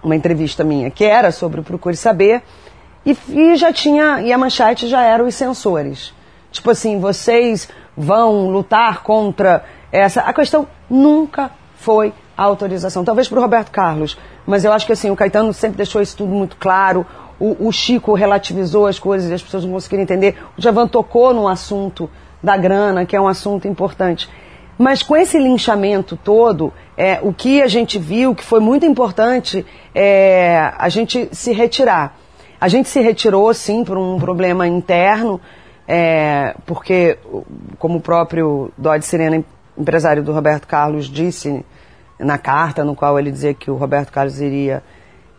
uma 0.00 0.14
entrevista 0.14 0.62
minha 0.62 0.88
que 0.88 1.04
era 1.04 1.32
sobre 1.32 1.58
o 1.58 1.64
Procure 1.64 1.96
Saber 1.96 2.42
e, 3.04 3.18
e 3.28 3.56
já 3.56 3.72
tinha, 3.72 4.22
e 4.22 4.32
a 4.32 4.38
manchete 4.38 4.87
já 4.87 5.02
era 5.02 5.25
os 5.25 5.34
censores. 5.34 6.14
Tipo 6.52 6.70
assim, 6.70 7.00
vocês 7.00 7.68
vão 7.96 8.50
lutar 8.50 9.02
contra 9.02 9.64
essa. 9.90 10.20
A 10.20 10.32
questão 10.32 10.64
nunca 10.88 11.50
foi 11.75 12.14
a 12.37 12.44
autorização. 12.44 13.04
Talvez 13.04 13.28
para 13.28 13.40
o 13.40 13.42
Roberto 13.42 13.72
Carlos, 13.72 14.16
mas 14.46 14.64
eu 14.64 14.72
acho 14.72 14.87
que 14.87 14.92
assim, 14.92 15.11
o 15.11 15.16
Caetano 15.16 15.52
sempre 15.52 15.78
deixou 15.78 16.00
isso 16.00 16.16
tudo 16.16 16.32
muito 16.32 16.56
claro. 16.56 17.04
O, 17.40 17.66
o 17.66 17.72
Chico 17.72 18.14
relativizou 18.14 18.87
as 18.87 19.00
coisas 19.00 19.28
e 19.28 19.34
as 19.34 19.42
pessoas 19.42 19.64
não 19.64 19.72
conseguiram 19.72 20.04
entender. 20.04 20.40
O 20.56 20.62
Javan 20.62 20.87
tocou 20.87 21.34
no 21.34 21.49
assunto 21.49 22.08
da 22.40 22.56
grana, 22.56 23.04
que 23.04 23.16
é 23.16 23.20
um 23.20 23.26
assunto 23.26 23.66
importante. 23.66 24.30
Mas 24.79 25.02
com 25.02 25.17
esse 25.17 25.38
linchamento 25.38 26.17
todo, 26.17 26.73
é, 26.97 27.21
o 27.23 27.33
que 27.33 27.62
a 27.62 27.67
gente 27.67 27.99
viu, 27.99 28.35
que 28.35 28.45
foi 28.45 28.61
muito 28.61 28.87
importante, 28.87 29.64
é 29.95 30.73
a 30.76 30.88
gente 30.88 31.29
se 31.33 31.52
retirar. 31.52 32.17
A 32.61 32.69
gente 32.69 32.88
se 32.88 33.00
retirou, 33.00 33.52
sim, 33.52 33.85
por 33.85 33.99
um 33.99 34.19
problema 34.19 34.67
interno, 34.67 35.41
é, 35.87 36.55
porque, 36.64 37.19
como 37.79 37.99
o 37.99 38.00
próprio 38.00 38.73
Dodge 38.79 39.05
Sirena, 39.05 39.45
empresário 39.76 40.23
do 40.23 40.33
Roberto 40.33 40.67
Carlos, 40.67 41.07
disse 41.07 41.64
na 42.19 42.38
carta, 42.38 42.85
no 42.85 42.95
qual 42.95 43.19
ele 43.19 43.31
dizia 43.31 43.52
que 43.52 43.71
o 43.71 43.75
Roberto 43.75 44.12
Carlos 44.12 44.41
iria 44.41 44.83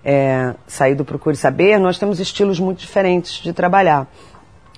é, 0.03 0.53
sair 0.67 0.95
do 0.95 1.05
Procure 1.05 1.35
Saber, 1.35 1.79
nós 1.79 1.97
temos 1.97 2.19
estilos 2.19 2.59
muito 2.59 2.79
diferentes 2.79 3.35
de 3.35 3.53
trabalhar. 3.53 4.07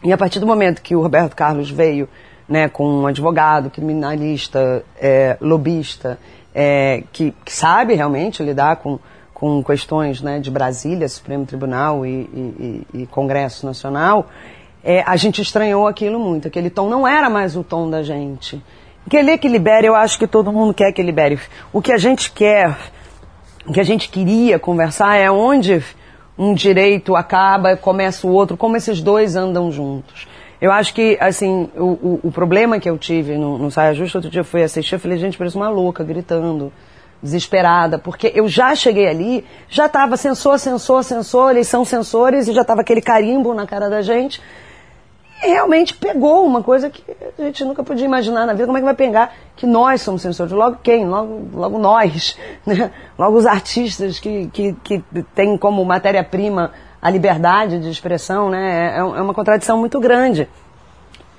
E 0.04 0.14
a 0.14 0.18
partir 0.18 0.40
do 0.40 0.46
momento 0.46 0.82
que 0.82 0.96
o 0.96 1.02
Roberto 1.02 1.36
Carlos 1.36 1.70
veio 1.72 2.08
né, 2.48 2.70
com 2.70 2.88
um 2.88 3.08
advogado, 3.08 3.70
criminalista, 3.70 4.84
é, 5.00 5.38
lobista, 5.42 6.20
é, 6.54 7.04
que, 7.12 7.34
que, 7.44 7.54
sabe 7.54 7.96
realmente 7.96 8.42
lidar 8.44 8.78
com 8.78 9.00
com 9.36 9.62
questões 9.62 10.22
né, 10.22 10.40
de 10.40 10.50
Brasília, 10.50 11.08
Supremo 11.10 11.46
Tribunal 11.46 12.06
e, 12.06 12.10
e, 12.10 12.88
e 13.02 13.06
Congresso 13.08 13.66
Nacional, 13.66 14.28
é, 14.82 15.04
a 15.06 15.18
gente 15.18 15.42
estranhou 15.42 15.86
aquilo 15.88 16.18
muito. 16.18 16.48
Aquele 16.48 16.70
tom 16.70 16.90
não 16.90 17.06
era 17.06 17.30
mais 17.30 17.58
o 17.58 17.64
tom 17.64 17.90
da 17.90 18.02
gente. 18.02 18.64
Querer 19.10 19.38
que 19.38 19.50
libere, 19.50 19.88
eu 19.88 19.94
acho 19.94 20.18
que 20.18 20.26
todo 20.26 20.54
mundo 20.54 20.74
quer 20.74 20.92
que 20.94 21.04
libere. 21.04 21.38
O 21.74 21.82
que 21.82 21.92
a 21.92 21.98
gente 21.98 22.32
quer, 22.32 22.78
o 23.68 23.74
que 23.74 23.80
a 23.80 23.84
gente 23.84 24.08
queria 24.08 24.58
conversar 24.58 25.18
é 25.18 25.30
onde 25.30 25.84
um 26.38 26.54
direito 26.54 27.14
acaba 27.14 27.76
começa 27.76 28.26
o 28.26 28.32
outro, 28.32 28.56
como 28.56 28.78
esses 28.78 29.02
dois 29.02 29.36
andam 29.36 29.70
juntos. 29.70 30.28
Eu 30.62 30.72
acho 30.72 30.94
que, 30.94 31.18
assim, 31.20 31.70
o, 31.76 31.84
o, 31.84 32.20
o 32.24 32.32
problema 32.32 32.80
que 32.80 32.90
eu 32.90 32.98
tive 32.98 33.38
no, 33.38 33.58
no 33.58 33.70
Saia 33.70 33.94
Justa, 33.94 34.18
outro 34.20 34.32
dia 34.32 34.42
eu 34.42 34.46
fui 34.46 34.64
assistir, 34.64 34.96
eu 34.96 35.00
falei, 35.00 35.18
gente, 35.18 35.38
parece 35.38 35.56
uma 35.56 35.70
louca, 35.70 36.04
gritando 36.04 36.72
desesperada, 37.22 37.98
porque 37.98 38.32
eu 38.36 38.48
já 38.48 38.76
cheguei 38.76 39.08
ali, 39.08 39.46
já 39.68 39.88
estava 39.88 40.16
sensor, 40.16 40.60
sensor, 40.60 41.04
sensor, 41.04 41.52
eles 41.52 41.68
são 41.68 41.84
sensores, 41.84 42.48
e 42.48 42.54
já 42.54 42.62
estava 42.62 42.82
aquele 42.82 43.02
carimbo 43.02 43.54
na 43.54 43.66
cara 43.66 43.90
da 43.90 44.02
gente. 44.02 44.42
E 45.44 45.48
realmente 45.48 45.94
pegou 45.94 46.46
uma 46.46 46.64
coisa 46.64 46.90
que 46.90 47.04
a 47.38 47.42
gente 47.44 47.66
nunca 47.66 47.84
podia 47.84 48.06
imaginar 48.06 48.46
na 48.46 48.54
vida, 48.54 48.66
como 48.66 48.78
é 48.78 48.82
que 48.82 48.86
vai 48.86 48.96
pegar 48.96 49.34
que 49.56 49.66
nós 49.66 50.02
somos 50.02 50.22
sensores? 50.22 50.54
Logo 50.54 50.78
quem? 50.82 51.06
Logo, 51.06 51.50
logo 51.54 51.78
nós, 51.78 52.38
né? 52.66 52.92
Logo 53.18 53.38
os 53.38 53.46
artistas 53.46 54.20
que, 54.20 54.48
que, 54.54 54.74
que 54.84 55.04
têm 55.36 55.58
como 55.58 55.84
matéria-prima 55.84 56.72
a 57.02 57.10
liberdade 57.10 57.80
de 57.80 57.90
expressão, 57.90 58.50
né? 58.50 58.96
É, 58.96 59.00
é 59.00 59.04
uma 59.04 59.34
contradição 59.34 59.78
muito 59.78 60.00
grande. 60.00 60.48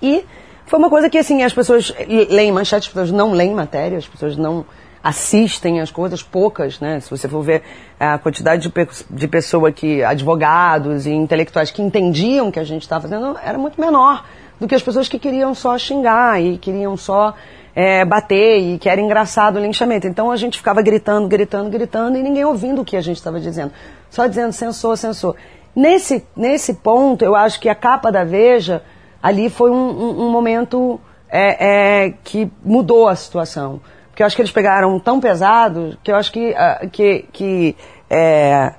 E 0.00 0.24
foi 0.66 0.78
uma 0.78 0.90
coisa 0.90 1.08
que, 1.08 1.18
assim, 1.18 1.42
as 1.42 1.52
pessoas 1.52 1.92
leem 2.08 2.52
manchetes, 2.52 2.88
as 2.88 2.92
pessoas 2.92 3.12
não 3.12 3.32
leem 3.32 3.54
matéria, 3.54 3.98
as 3.98 4.06
pessoas 4.06 4.36
não 4.36 4.64
assistem 5.02 5.80
as 5.80 5.90
coisas, 5.90 6.22
poucas, 6.22 6.80
né? 6.80 6.98
Se 6.98 7.08
você 7.08 7.28
for 7.28 7.40
ver 7.40 7.62
a 7.98 8.18
quantidade 8.18 8.62
de, 8.62 8.68
pe 8.68 8.88
de 9.08 9.28
pessoa 9.28 9.70
que, 9.70 10.02
advogados 10.02 11.06
e 11.06 11.10
intelectuais 11.12 11.70
que 11.70 11.80
entendiam 11.80 12.50
que 12.50 12.58
a 12.58 12.64
gente 12.64 12.82
estava 12.82 13.02
fazendo, 13.02 13.38
era 13.44 13.56
muito 13.56 13.80
menor 13.80 14.24
do 14.58 14.66
que 14.66 14.74
as 14.74 14.82
pessoas 14.82 15.08
que 15.08 15.18
queriam 15.18 15.54
só 15.54 15.78
xingar 15.78 16.42
e 16.42 16.58
queriam 16.58 16.96
só 16.96 17.34
é, 17.76 18.04
bater 18.04 18.58
e 18.58 18.78
que 18.78 18.88
era 18.88 19.00
engraçado 19.00 19.56
o 19.56 19.60
linchamento. 19.60 20.06
Então 20.06 20.30
a 20.30 20.36
gente 20.36 20.56
ficava 20.56 20.80
gritando, 20.80 21.28
gritando, 21.28 21.70
gritando 21.70 22.16
e 22.16 22.22
ninguém 22.22 22.44
ouvindo 22.44 22.80
o 22.80 22.84
que 22.84 22.96
a 22.96 23.00
gente 23.00 23.18
estava 23.18 23.38
dizendo. 23.38 23.70
Só 24.10 24.26
dizendo 24.26 24.52
censor, 24.52 24.96
censor. 24.96 25.36
Nesse, 25.74 26.24
nesse 26.34 26.72
ponto, 26.72 27.22
eu 27.22 27.36
acho 27.36 27.60
que 27.60 27.68
a 27.68 27.74
capa 27.74 28.10
da 28.10 28.24
Veja 28.24 28.82
ali 29.22 29.50
foi 29.50 29.70
um, 29.70 29.74
um, 29.74 30.26
um 30.26 30.30
momento 30.30 30.98
é, 31.28 32.06
é, 32.06 32.14
que 32.24 32.50
mudou 32.64 33.08
a 33.08 33.14
situação 33.14 33.80
que 34.16 34.22
eu 34.22 34.26
acho 34.26 34.34
que 34.34 34.40
eles 34.40 34.50
pegaram 34.50 34.98
tão 34.98 35.20
pesado 35.20 35.98
que 36.02 36.10
eu 36.10 36.16
acho 36.16 36.32
que, 36.32 36.52
uh, 36.52 36.88
que, 36.88 37.26
que 37.30 37.76
é, 38.08 38.72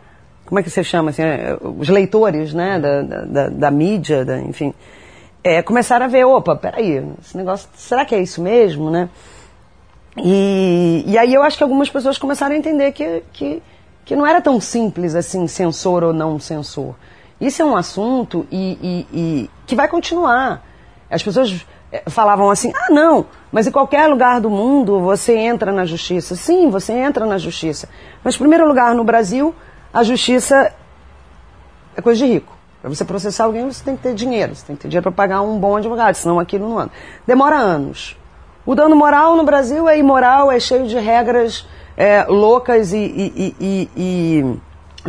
como 0.47 0.59
é 0.59 0.63
que 0.63 0.69
você 0.69 0.83
chama 0.83 1.11
assim, 1.11 1.21
é, 1.21 1.55
os 1.61 1.87
leitores, 1.89 2.55
né, 2.55 2.79
da, 2.79 3.01
da, 3.03 3.49
da 3.49 3.71
mídia, 3.71 4.25
da, 4.25 4.39
enfim, 4.39 4.73
é, 5.47 5.61
começaram 5.61 6.05
a 6.05 6.09
ver, 6.09 6.25
opa, 6.25 6.55
peraí, 6.55 7.03
esse 7.21 7.37
negócio, 7.37 7.69
será 7.75 8.03
que 8.03 8.13
é 8.13 8.21
isso 8.21 8.41
mesmo, 8.41 8.89
né? 8.89 9.09
E, 10.17 11.03
e 11.07 11.17
aí 11.17 11.33
eu 11.33 11.41
acho 11.41 11.57
que 11.57 11.63
algumas 11.63 11.89
pessoas 11.89 12.17
começaram 12.17 12.53
a 12.53 12.57
entender 12.57 12.91
que, 12.91 13.23
que, 13.31 13.63
que 14.03 14.15
não 14.15 14.25
era 14.25 14.41
tão 14.41 14.59
simples 14.59 15.15
assim, 15.15 15.47
censor 15.47 16.03
ou 16.03 16.13
não 16.13 16.39
censor. 16.39 16.95
Isso 17.39 17.61
é 17.61 17.65
um 17.65 17.77
assunto 17.77 18.45
e, 18.51 18.77
e, 18.81 19.07
e 19.13 19.49
que 19.65 19.75
vai 19.75 19.87
continuar. 19.87 20.65
As 21.09 21.23
pessoas 21.23 21.65
é, 21.91 22.03
falavam 22.09 22.49
assim: 22.49 22.73
ah, 22.75 22.91
não, 22.91 23.27
mas 23.51 23.67
em 23.67 23.71
qualquer 23.71 24.07
lugar 24.07 24.41
do 24.41 24.49
mundo 24.49 24.99
você 24.99 25.37
entra 25.37 25.71
na 25.71 25.85
justiça. 25.85 26.35
Sim, 26.35 26.69
você 26.69 26.93
entra 26.93 27.25
na 27.25 27.37
justiça. 27.37 27.87
Mas, 28.23 28.35
primeiro 28.35 28.67
lugar, 28.67 28.93
no 28.95 29.03
Brasil, 29.03 29.53
a 29.93 30.03
justiça 30.03 30.73
é 31.95 32.01
coisa 32.01 32.25
de 32.25 32.33
rico. 32.33 32.56
Para 32.81 32.89
você 32.89 33.03
processar 33.03 33.45
alguém, 33.45 33.65
você 33.65 33.83
tem 33.83 33.95
que 33.95 34.03
ter 34.03 34.13
dinheiro. 34.13 34.55
Você 34.55 34.65
tem 34.65 34.75
que 34.75 34.83
ter 34.83 34.87
dinheiro 34.87 35.03
para 35.03 35.11
pagar 35.11 35.41
um 35.41 35.59
bom 35.59 35.75
advogado, 35.75 36.15
senão 36.15 36.39
aquilo 36.39 36.69
não 36.69 36.79
anda. 36.79 36.91
Demora 37.25 37.55
anos. 37.55 38.15
O 38.65 38.75
dano 38.75 38.95
moral 38.95 39.35
no 39.35 39.43
Brasil 39.43 39.87
é 39.87 39.97
imoral, 39.97 40.51
é 40.51 40.59
cheio 40.59 40.87
de 40.87 40.97
regras 40.99 41.65
é, 41.95 42.23
loucas 42.25 42.93
e, 42.93 42.97
e, 42.97 43.55
e, 43.59 43.89
e 43.95 44.59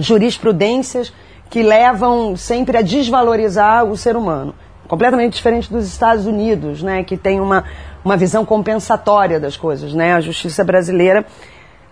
jurisprudências 0.00 1.12
que 1.50 1.62
levam 1.62 2.36
sempre 2.36 2.78
a 2.78 2.82
desvalorizar 2.82 3.84
o 3.84 3.96
ser 3.96 4.16
humano. 4.16 4.54
completamente 4.86 5.34
diferente 5.34 5.70
dos 5.70 5.86
Estados 5.86 6.26
Unidos, 6.26 6.82
né, 6.82 7.04
que 7.04 7.16
tem 7.16 7.40
uma, 7.40 7.64
uma 8.04 8.16
visão 8.16 8.44
compensatória 8.44 9.38
das 9.38 9.56
coisas, 9.56 9.92
né? 9.92 10.14
A 10.14 10.20
justiça 10.20 10.64
brasileira, 10.64 11.26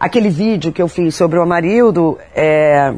aquele 0.00 0.30
vídeo 0.30 0.72
que 0.72 0.80
eu 0.80 0.88
fiz 0.88 1.14
sobre 1.14 1.38
o 1.38 1.42
Amarildo, 1.42 2.18
é, 2.34 2.94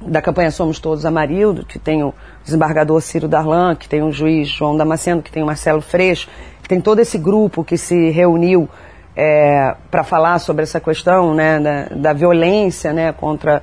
da 0.00 0.22
campanha 0.22 0.50
Somos 0.50 0.78
Todos 0.78 1.04
Amarildo, 1.04 1.64
que 1.64 1.78
tem 1.78 2.02
o 2.02 2.14
desembargador 2.44 3.00
Ciro 3.00 3.28
Darlan, 3.28 3.74
que 3.74 3.88
tem 3.88 4.02
o 4.02 4.12
juiz 4.12 4.48
João 4.48 4.76
Damasceno, 4.76 5.22
que 5.22 5.30
tem 5.30 5.42
o 5.42 5.46
Marcelo 5.46 5.80
Freixo, 5.80 6.28
que 6.62 6.68
tem 6.68 6.80
todo 6.80 7.00
esse 7.00 7.18
grupo 7.18 7.62
que 7.62 7.76
se 7.76 8.10
reuniu 8.10 8.68
é, 9.16 9.74
para 9.90 10.02
falar 10.02 10.38
sobre 10.38 10.62
essa 10.62 10.80
questão 10.80 11.34
né, 11.34 11.60
da, 11.60 11.84
da 11.94 12.12
violência 12.12 12.92
né, 12.92 13.12
contra 13.12 13.62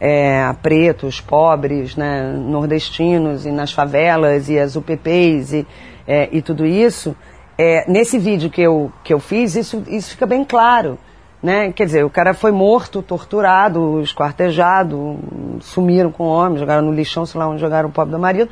é, 0.00 0.52
pretos, 0.62 1.20
pobres, 1.20 1.96
né, 1.96 2.32
nordestinos 2.32 3.46
e 3.46 3.50
nas 3.50 3.72
favelas 3.72 4.48
e 4.48 4.58
as 4.58 4.76
UPPs 4.76 5.52
e, 5.52 5.66
é, 6.06 6.28
e 6.30 6.42
tudo 6.42 6.66
isso. 6.66 7.16
É, 7.56 7.90
nesse 7.90 8.18
vídeo 8.18 8.50
que 8.50 8.62
eu, 8.62 8.92
que 9.02 9.12
eu 9.12 9.18
fiz, 9.18 9.56
isso, 9.56 9.82
isso 9.88 10.10
fica 10.10 10.26
bem 10.26 10.44
claro. 10.44 10.98
Né? 11.42 11.72
Quer 11.72 11.86
dizer, 11.86 12.04
o 12.04 12.10
cara 12.10 12.34
foi 12.34 12.50
morto, 12.50 13.00
torturado, 13.00 14.00
esquartejado, 14.00 15.18
sumiram 15.60 16.10
com 16.10 16.24
o 16.24 16.28
homem, 16.28 16.58
jogaram 16.58 16.82
no 16.82 16.92
lixão, 16.92 17.24
sei 17.24 17.38
lá 17.38 17.46
onde 17.48 17.60
jogaram 17.60 17.88
o 17.88 17.92
pobre 17.92 18.12
do 18.12 18.18
marido. 18.18 18.50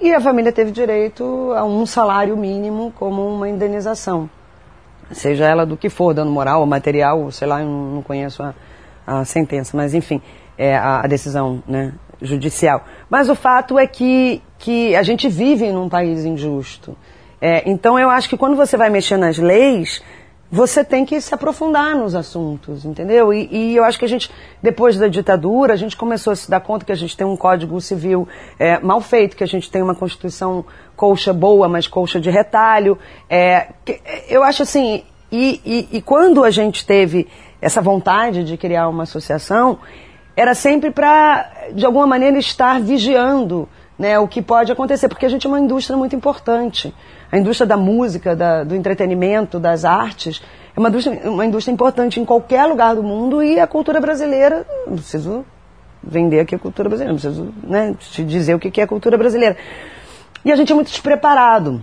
E 0.00 0.12
a 0.12 0.20
família 0.20 0.52
teve 0.52 0.70
direito 0.70 1.52
a 1.56 1.64
um 1.64 1.86
salário 1.86 2.36
mínimo 2.36 2.92
como 2.98 3.26
uma 3.26 3.48
indenização. 3.48 4.28
Seja 5.10 5.46
ela 5.46 5.64
do 5.64 5.76
que 5.76 5.88
for, 5.88 6.12
dano 6.12 6.30
moral 6.30 6.60
ou 6.60 6.66
material, 6.66 7.30
sei 7.30 7.46
lá, 7.46 7.62
eu 7.62 7.68
não 7.68 8.02
conheço 8.02 8.42
a, 8.42 8.54
a 9.06 9.24
sentença, 9.24 9.76
mas 9.76 9.94
enfim, 9.94 10.20
é 10.58 10.76
a, 10.76 11.00
a 11.00 11.06
decisão 11.06 11.62
né, 11.66 11.92
judicial. 12.20 12.84
Mas 13.08 13.28
o 13.28 13.34
fato 13.34 13.78
é 13.78 13.86
que, 13.86 14.42
que 14.58 14.94
a 14.96 15.02
gente 15.02 15.28
vive 15.28 15.70
num 15.72 15.88
país 15.88 16.24
injusto. 16.24 16.96
É, 17.40 17.68
então 17.68 17.98
eu 17.98 18.10
acho 18.10 18.28
que 18.28 18.36
quando 18.36 18.56
você 18.56 18.76
vai 18.76 18.90
mexer 18.90 19.16
nas 19.16 19.38
leis, 19.38 20.02
você 20.54 20.84
tem 20.84 21.04
que 21.04 21.20
se 21.20 21.34
aprofundar 21.34 21.96
nos 21.96 22.14
assuntos, 22.14 22.84
entendeu? 22.84 23.34
E, 23.34 23.48
e, 23.50 23.76
eu 23.76 23.82
acho 23.82 23.98
que 23.98 24.04
a 24.04 24.08
gente, 24.08 24.30
depois 24.62 24.96
da 24.96 25.08
ditadura, 25.08 25.72
a 25.72 25.76
gente 25.76 25.96
começou 25.96 26.32
a 26.32 26.36
se 26.36 26.48
dar 26.48 26.60
conta 26.60 26.84
que 26.84 26.92
a 26.92 26.94
gente 26.94 27.16
tem 27.16 27.26
um 27.26 27.36
código 27.36 27.80
civil 27.80 28.28
é, 28.56 28.78
mal 28.78 29.00
feito, 29.00 29.36
que 29.36 29.42
a 29.42 29.48
gente 29.48 29.68
tem 29.68 29.82
uma 29.82 29.96
constituição 29.96 30.64
colcha 30.94 31.32
boa, 31.32 31.68
mas 31.68 31.88
colcha 31.88 32.20
de 32.20 32.30
retalho. 32.30 32.96
É, 33.28 33.66
que, 33.84 34.00
eu 34.28 34.44
acho 34.44 34.62
assim, 34.62 35.02
e, 35.32 35.60
e, 35.66 35.96
e 35.96 36.00
quando 36.00 36.44
a 36.44 36.50
gente 36.52 36.86
teve 36.86 37.26
essa 37.60 37.82
vontade 37.82 38.44
de 38.44 38.56
criar 38.56 38.88
uma 38.88 39.02
associação, 39.02 39.80
era 40.36 40.54
sempre 40.54 40.92
para, 40.92 41.50
de 41.72 41.84
alguma 41.84 42.06
maneira, 42.06 42.38
estar 42.38 42.80
vigiando 42.80 43.68
né, 43.98 44.20
o 44.20 44.28
que 44.28 44.40
pode 44.40 44.70
acontecer, 44.70 45.08
porque 45.08 45.26
a 45.26 45.28
gente 45.28 45.46
é 45.46 45.48
uma 45.48 45.58
indústria 45.58 45.96
muito 45.96 46.14
importante. 46.14 46.94
A 47.34 47.38
indústria 47.38 47.66
da 47.66 47.76
música, 47.76 48.36
da, 48.36 48.62
do 48.62 48.74
entretenimento, 48.74 49.58
das 49.58 49.84
artes, 49.84 50.40
é 50.76 50.78
uma 50.78 50.88
indústria, 50.88 51.30
uma 51.30 51.44
indústria 51.44 51.72
importante 51.72 52.20
em 52.20 52.24
qualquer 52.24 52.64
lugar 52.66 52.94
do 52.94 53.02
mundo 53.02 53.42
e 53.42 53.58
a 53.58 53.66
cultura 53.66 54.00
brasileira, 54.00 54.66
não 54.86 54.94
preciso 54.94 55.44
vender 56.02 56.40
aqui 56.40 56.54
a 56.54 56.58
cultura 56.58 56.88
brasileira, 56.88 57.12
não 57.12 57.20
preciso 57.20 57.54
né, 57.62 57.94
te 57.98 58.22
dizer 58.22 58.54
o 58.54 58.58
que 58.58 58.80
é 58.80 58.84
a 58.84 58.86
cultura 58.86 59.18
brasileira. 59.18 59.56
E 60.44 60.52
a 60.52 60.56
gente 60.56 60.70
é 60.70 60.74
muito 60.74 60.90
despreparado. 60.90 61.82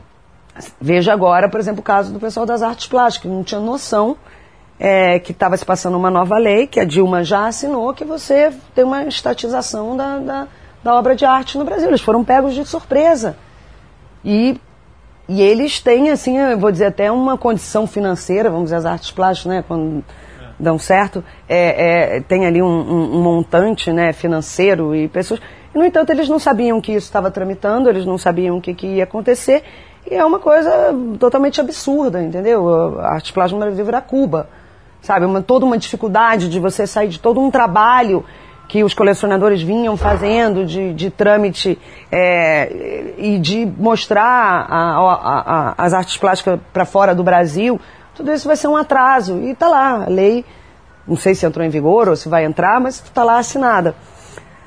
Veja 0.79 1.11
agora, 1.11 1.49
por 1.49 1.59
exemplo, 1.59 1.81
o 1.81 1.83
caso 1.83 2.13
do 2.13 2.19
pessoal 2.19 2.45
das 2.45 2.61
artes 2.61 2.87
plásticas, 2.87 3.31
não 3.31 3.43
tinha 3.43 3.59
noção 3.59 4.15
é, 4.79 5.19
que 5.19 5.31
estava 5.31 5.57
se 5.57 5.65
passando 5.65 5.97
uma 5.97 6.09
nova 6.09 6.37
lei, 6.37 6.67
que 6.67 6.79
a 6.79 6.85
Dilma 6.85 7.23
já 7.23 7.47
assinou, 7.47 7.93
que 7.93 8.05
você 8.05 8.53
tem 8.73 8.83
uma 8.83 9.03
estatização 9.03 9.97
da, 9.97 10.17
da 10.17 10.47
da 10.83 10.95
obra 10.95 11.15
de 11.15 11.25
arte 11.25 11.57
no 11.57 11.65
Brasil. 11.65 11.87
Eles 11.87 12.01
foram 12.01 12.23
pegos 12.23 12.53
de 12.53 12.65
surpresa. 12.65 13.37
E, 14.23 14.59
e 15.27 15.41
eles 15.41 15.79
têm, 15.79 16.09
assim, 16.09 16.37
eu 16.37 16.57
vou 16.57 16.71
dizer, 16.71 16.85
até 16.85 17.11
uma 17.11 17.37
condição 17.37 17.87
financeira, 17.87 18.49
vamos 18.49 18.65
dizer, 18.65 18.77
as 18.77 18.85
artes 18.85 19.11
plásticas, 19.11 19.53
né, 19.53 19.63
quando 19.67 20.03
dão 20.59 20.77
certo, 20.77 21.23
é, 21.49 22.17
é, 22.17 22.19
tem 22.21 22.45
ali 22.45 22.61
um, 22.61 22.67
um, 22.67 23.15
um, 23.15 23.21
montante 23.21 23.91
né, 23.91 24.13
financeiro 24.13 24.95
e 24.95 25.07
pessoas. 25.07 25.39
E, 25.73 25.77
no 25.77 25.85
entanto, 25.85 26.11
eles 26.11 26.29
não 26.29 26.39
sabiam 26.39 26.79
que 26.79 26.91
isso 26.91 27.07
estava 27.07 27.31
tramitando, 27.31 27.89
eles 27.89 28.05
não 28.05 28.17
sabiam 28.17 28.57
o 28.57 28.61
que, 28.61 28.73
que 28.73 28.87
ia 28.87 29.03
acontecer. 29.03 29.63
E 30.09 30.15
é 30.15 30.25
uma 30.25 30.39
coisa 30.39 30.71
totalmente 31.19 31.59
absurda, 31.59 32.21
entendeu? 32.21 32.99
A 32.99 33.13
arte 33.13 33.33
plástica 33.33 33.59
no 33.59 33.65
Brasil 33.65 33.85
virar 33.85 34.01
Cuba. 34.01 34.49
Sabe? 35.01 35.25
Uma, 35.25 35.41
toda 35.41 35.65
uma 35.65 35.77
dificuldade 35.77 36.47
de 36.47 36.59
você 36.59 36.85
sair 36.85 37.07
de 37.07 37.19
todo 37.19 37.39
um 37.39 37.49
trabalho 37.49 38.23
que 38.71 38.85
os 38.85 38.93
colecionadores 38.93 39.61
vinham 39.61 39.97
fazendo 39.97 40.65
de, 40.65 40.93
de 40.93 41.09
trâmite 41.09 41.77
é, 42.09 43.13
e 43.17 43.37
de 43.37 43.65
mostrar 43.65 44.23
a, 44.23 44.95
a, 44.95 45.73
a, 45.73 45.73
as 45.77 45.93
artes 45.93 46.15
plásticas 46.15 46.57
para 46.71 46.85
fora 46.85 47.13
do 47.13 47.21
Brasil, 47.21 47.77
tudo 48.15 48.31
isso 48.31 48.47
vai 48.47 48.55
ser 48.55 48.69
um 48.69 48.77
atraso. 48.77 49.39
E 49.39 49.51
está 49.51 49.67
lá, 49.67 50.05
a 50.05 50.09
lei, 50.09 50.45
não 51.05 51.17
sei 51.17 51.35
se 51.35 51.45
entrou 51.45 51.65
em 51.65 51.69
vigor 51.69 52.07
ou 52.07 52.15
se 52.15 52.29
vai 52.29 52.45
entrar, 52.45 52.79
mas 52.79 52.95
está 53.03 53.25
lá 53.25 53.39
assinada, 53.39 53.93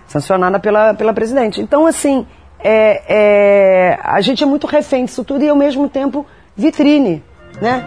sancionada 0.07 0.61
pela, 0.61 0.93
pela 0.93 1.15
presidente. 1.15 1.63
Então, 1.63 1.87
assim, 1.87 2.27
é, 2.59 3.03
é, 3.09 3.99
a 4.05 4.21
gente 4.21 4.45
é 4.45 4.47
muito 4.47 4.67
refém 4.67 5.07
disso 5.07 5.25
tudo 5.25 5.43
e, 5.43 5.49
ao 5.49 5.57
mesmo 5.57 5.89
tempo, 5.89 6.27
vitrine, 6.55 7.25
né? 7.59 7.83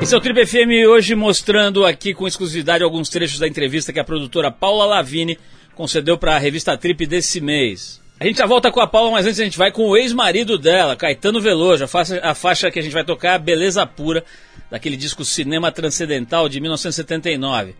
Esse 0.00 0.14
é 0.14 0.16
o 0.16 0.20
Trip 0.20 0.46
FM 0.46 0.86
hoje 0.88 1.14
mostrando 1.16 1.84
aqui 1.84 2.14
com 2.14 2.26
exclusividade 2.26 2.84
alguns 2.84 3.08
trechos 3.08 3.38
da 3.40 3.48
entrevista 3.48 3.92
que 3.92 3.98
a 3.98 4.04
produtora 4.04 4.50
Paula 4.50 4.86
Lavini 4.86 5.36
concedeu 5.74 6.16
para 6.16 6.36
a 6.36 6.38
revista 6.38 6.78
Trip 6.78 7.04
desse 7.04 7.40
mês. 7.40 8.00
A 8.18 8.24
gente 8.24 8.38
já 8.38 8.46
volta 8.46 8.70
com 8.70 8.80
a 8.80 8.86
Paula, 8.86 9.10
mas 9.10 9.26
antes 9.26 9.40
a 9.40 9.44
gente 9.44 9.58
vai 9.58 9.72
com 9.72 9.88
o 9.88 9.96
ex-marido 9.96 10.56
dela, 10.56 10.96
Caetano 10.96 11.40
Veloso, 11.40 11.84
a 11.84 11.88
faixa, 11.88 12.20
a 12.22 12.34
faixa 12.34 12.70
que 12.70 12.78
a 12.78 12.82
gente 12.82 12.92
vai 12.92 13.04
tocar 13.04 13.38
Beleza 13.38 13.84
Pura, 13.86 14.24
daquele 14.70 14.96
disco 14.96 15.24
Cinema 15.24 15.72
Transcendental 15.72 16.48
de 16.48 16.60
1979. 16.60 17.74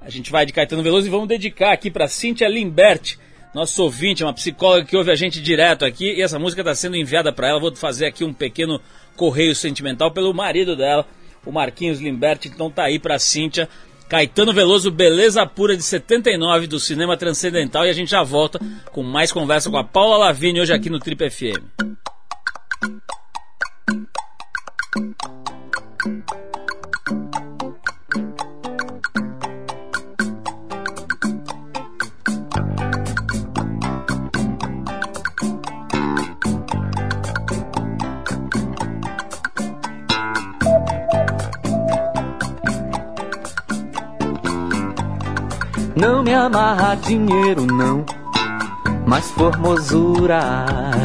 A 0.00 0.10
gente 0.10 0.30
vai 0.30 0.46
de 0.46 0.52
Caetano 0.52 0.82
Veloso 0.82 1.06
e 1.06 1.10
vamos 1.10 1.26
dedicar 1.26 1.72
aqui 1.72 1.90
para 1.90 2.06
Cíntia 2.06 2.48
Limberti, 2.48 3.18
nosso 3.54 3.82
ouvinte, 3.82 4.22
uma 4.22 4.34
psicóloga 4.34 4.84
que 4.84 4.96
ouve 4.96 5.10
a 5.10 5.14
gente 5.14 5.40
direto 5.40 5.84
aqui, 5.84 6.12
e 6.12 6.22
essa 6.22 6.38
música 6.38 6.60
está 6.60 6.74
sendo 6.74 6.96
enviada 6.96 7.32
para 7.32 7.48
ela. 7.48 7.58
Vou 7.58 7.74
fazer 7.74 8.06
aqui 8.06 8.22
um 8.22 8.32
pequeno 8.32 8.80
correio 9.16 9.54
sentimental 9.54 10.10
pelo 10.10 10.34
marido 10.34 10.76
dela, 10.76 11.06
o 11.46 11.52
Marquinhos 11.52 12.00
Limberti, 12.00 12.48
então 12.48 12.70
tá 12.70 12.84
aí 12.84 12.98
pra 12.98 13.18
Cíntia. 13.18 13.68
Caetano 14.08 14.52
Veloso, 14.52 14.90
Beleza 14.90 15.44
Pura 15.46 15.76
de 15.76 15.82
79 15.82 16.66
do 16.66 16.78
Cinema 16.78 17.16
Transcendental 17.16 17.86
e 17.86 17.90
a 17.90 17.92
gente 17.92 18.10
já 18.10 18.22
volta 18.22 18.60
com 18.92 19.02
mais 19.02 19.32
conversa 19.32 19.70
com 19.70 19.76
a 19.76 19.84
Paula 19.84 20.16
Lavigne 20.16 20.60
hoje 20.60 20.72
aqui 20.72 20.88
no 20.88 21.00
Trip 21.00 21.28
FM. 21.28 21.96
Não 45.94 46.22
me 46.22 46.34
amarra 46.34 46.94
dinheiro 46.94 47.66
não, 47.66 48.04
mas 49.06 49.30
formosura, 49.30 50.64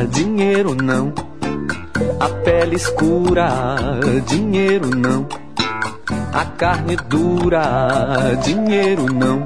dinheiro 0.10 0.76
não. 0.76 1.14
A 2.20 2.30
pele 2.44 2.76
escura, 2.76 3.50
dinheiro 4.26 4.90
não. 4.96 5.28
A 6.34 6.46
carne 6.46 6.96
dura, 6.96 8.38
dinheiro 8.44 9.06
não. 9.14 9.46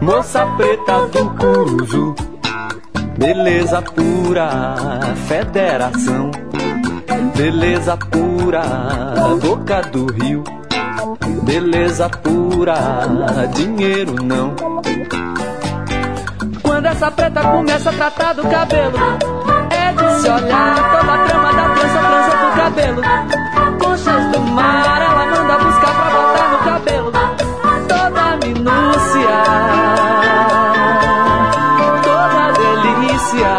Moça 0.00 0.46
preta 0.56 1.06
do 1.06 1.30
Curuzu, 1.30 2.14
beleza 3.18 3.82
pura, 3.82 4.74
federação. 5.26 6.30
Beleza 7.36 7.96
pura, 7.96 8.62
boca 9.40 9.82
do 9.82 10.06
rio 10.06 10.42
beleza 11.46 12.08
pura, 12.08 12.45
dinheiro 13.54 14.14
não. 14.22 14.54
Quando 16.62 16.86
essa 16.86 17.10
preta 17.10 17.42
começa 17.42 17.90
a 17.90 17.92
tratar 17.92 18.32
do 18.32 18.42
cabelo, 18.48 18.96
é 19.70 19.92
de 19.92 20.20
se 20.20 20.28
olhar 20.28 20.90
toda 20.90 21.12
a 21.12 21.18
trama 21.26 21.52
da 21.52 21.68
trança, 21.74 21.98
trança 21.98 22.36
do 22.36 22.56
cabelo. 22.56 23.02
Conchas 23.78 24.32
do 24.32 24.40
mar, 24.52 25.02
ela 25.02 25.26
manda 25.26 25.58
buscar 25.58 25.94
pra 25.94 26.10
botar 26.10 26.48
no 26.50 26.58
cabelo. 26.64 27.12
Toda 27.88 28.20
a 28.20 28.36
minúcia, 28.36 29.38
toda 32.02 32.38
a 32.46 32.52
delícia. 32.52 33.52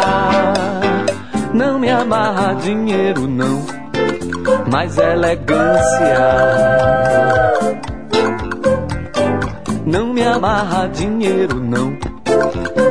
Não 1.54 1.78
me 1.78 1.90
amarra 1.90 2.54
dinheiro, 2.54 3.28
não, 3.28 3.64
mas 4.70 4.98
elegância. 4.98 6.18
Não 9.88 10.12
me 10.12 10.22
amarra 10.22 10.86
dinheiro, 10.88 11.58
não, 11.58 11.96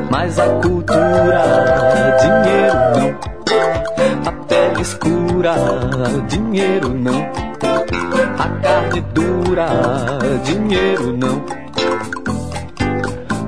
Mas 0.09 0.39
a 0.39 0.47
cultura, 0.47 2.17
dinheiro 2.19 2.75
não. 2.95 3.19
A 4.25 4.31
pele 4.47 4.81
escura, 4.81 5.53
dinheiro 6.27 6.89
não. 6.89 7.21
A 8.39 8.49
carne 8.63 9.01
dura, 9.13 9.67
dinheiro 10.43 11.15
não. 11.15 11.45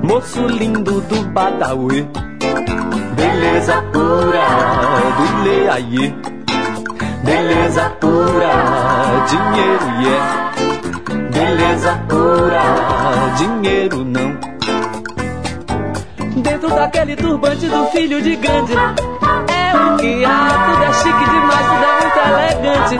Moço 0.00 0.46
lindo 0.46 1.00
do 1.00 1.24
Badawi, 1.30 2.08
beleza 3.16 3.82
pura 3.92 4.46
do 5.16 5.42
Leaie. 5.42 6.14
Beleza 7.24 7.90
pura, 7.98 8.52
dinheiro 9.28 10.02
yeah. 10.02 10.79
Beleza 11.40 11.98
pura, 12.06 12.62
dinheiro 13.38 14.04
não. 14.04 14.38
Dentro 16.42 16.68
daquele 16.68 17.16
turbante 17.16 17.66
do 17.66 17.86
filho 17.86 18.20
de 18.20 18.36
Gandhi. 18.36 18.74
É 18.74 19.74
o 19.74 19.96
que 19.96 20.22
há, 20.22 20.66
tudo 20.66 20.84
é 20.84 20.92
chique 20.92 21.24
demais, 21.30 21.66
tudo 21.66 21.84
é 21.86 21.92
muito 22.02 22.18
elegante. 22.28 22.98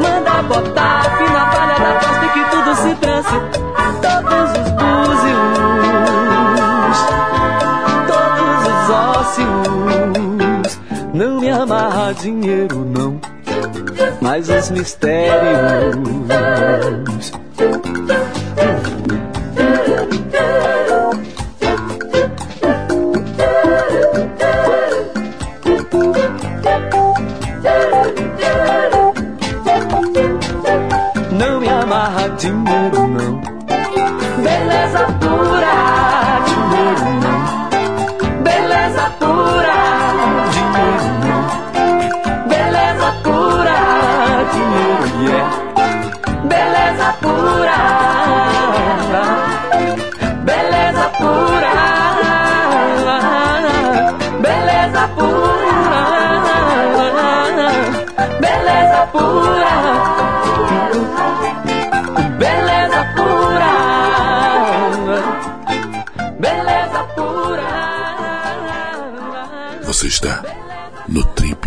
Manda 0.00 0.42
botar 0.44 1.02
fina 1.18 1.44
palha 1.52 1.78
da 1.78 1.92
pasta 2.00 2.24
e 2.24 2.28
que 2.30 2.44
tudo 2.50 2.74
se 2.76 2.94
trance 2.94 3.36
Todos 4.00 4.50
os 4.58 4.70
búzios, 4.80 5.52
todos 8.08 8.60
os 8.72 8.88
ósseos. 9.18 10.80
Não 11.12 11.40
me 11.40 11.50
amarra 11.50 12.14
dinheiro 12.14 12.86
não. 12.86 13.20
Mas 14.22 14.48
os 14.48 14.70
mistérios 14.70 15.92
não 17.62 18.21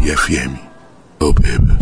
FM. 0.05 0.55
Oh, 1.19 1.33
baby. 1.33 1.73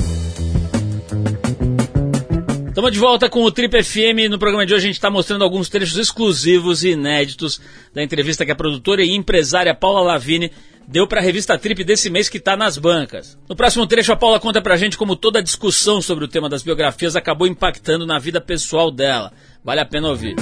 Estamos 2.70 2.92
de 2.92 3.00
volta 3.00 3.30
com 3.30 3.44
o 3.44 3.52
Trip 3.52 3.84
FM. 3.84 4.30
No 4.30 4.40
programa 4.40 4.66
de 4.66 4.74
hoje 4.74 4.86
a 4.86 4.88
gente 4.88 4.96
está 4.96 5.10
mostrando 5.10 5.44
alguns 5.44 5.68
trechos 5.68 5.98
exclusivos 5.98 6.84
e 6.84 6.92
inéditos 6.92 7.60
da 7.94 8.02
entrevista 8.02 8.46
que 8.46 8.52
a 8.52 8.56
produtora 8.56 9.04
e 9.04 9.14
empresária 9.14 9.76
Paula 9.76 10.02
Lavini 10.02 10.52
deu 10.88 11.06
para 11.06 11.20
a 11.20 11.24
revista 11.24 11.58
Trip 11.58 11.84
desse 11.84 12.10
mês 12.10 12.30
que 12.30 12.38
está 12.38 12.56
nas 12.56 12.78
bancas. 12.78 13.38
No 13.48 13.56
próximo 13.56 13.86
trecho 13.86 14.14
a 14.14 14.16
Paula 14.16 14.40
conta 14.40 14.62
pra 14.62 14.78
gente 14.78 14.98
como 14.98 15.18
toda 15.18 15.40
a 15.40 15.44
discussão 15.44 16.02
sobre 16.02 16.24
o 16.24 16.28
tema 16.28 16.48
das 16.48 16.64
biografias 16.64 17.18
acabou 17.18 17.46
impactando 17.46 18.06
na 18.06 18.18
vida 18.20 18.40
pessoal 18.40 18.90
dela. 18.90 19.34
Vale 19.64 19.82
a 19.82 19.86
pena 19.86 20.08
ouvir. 20.08 20.36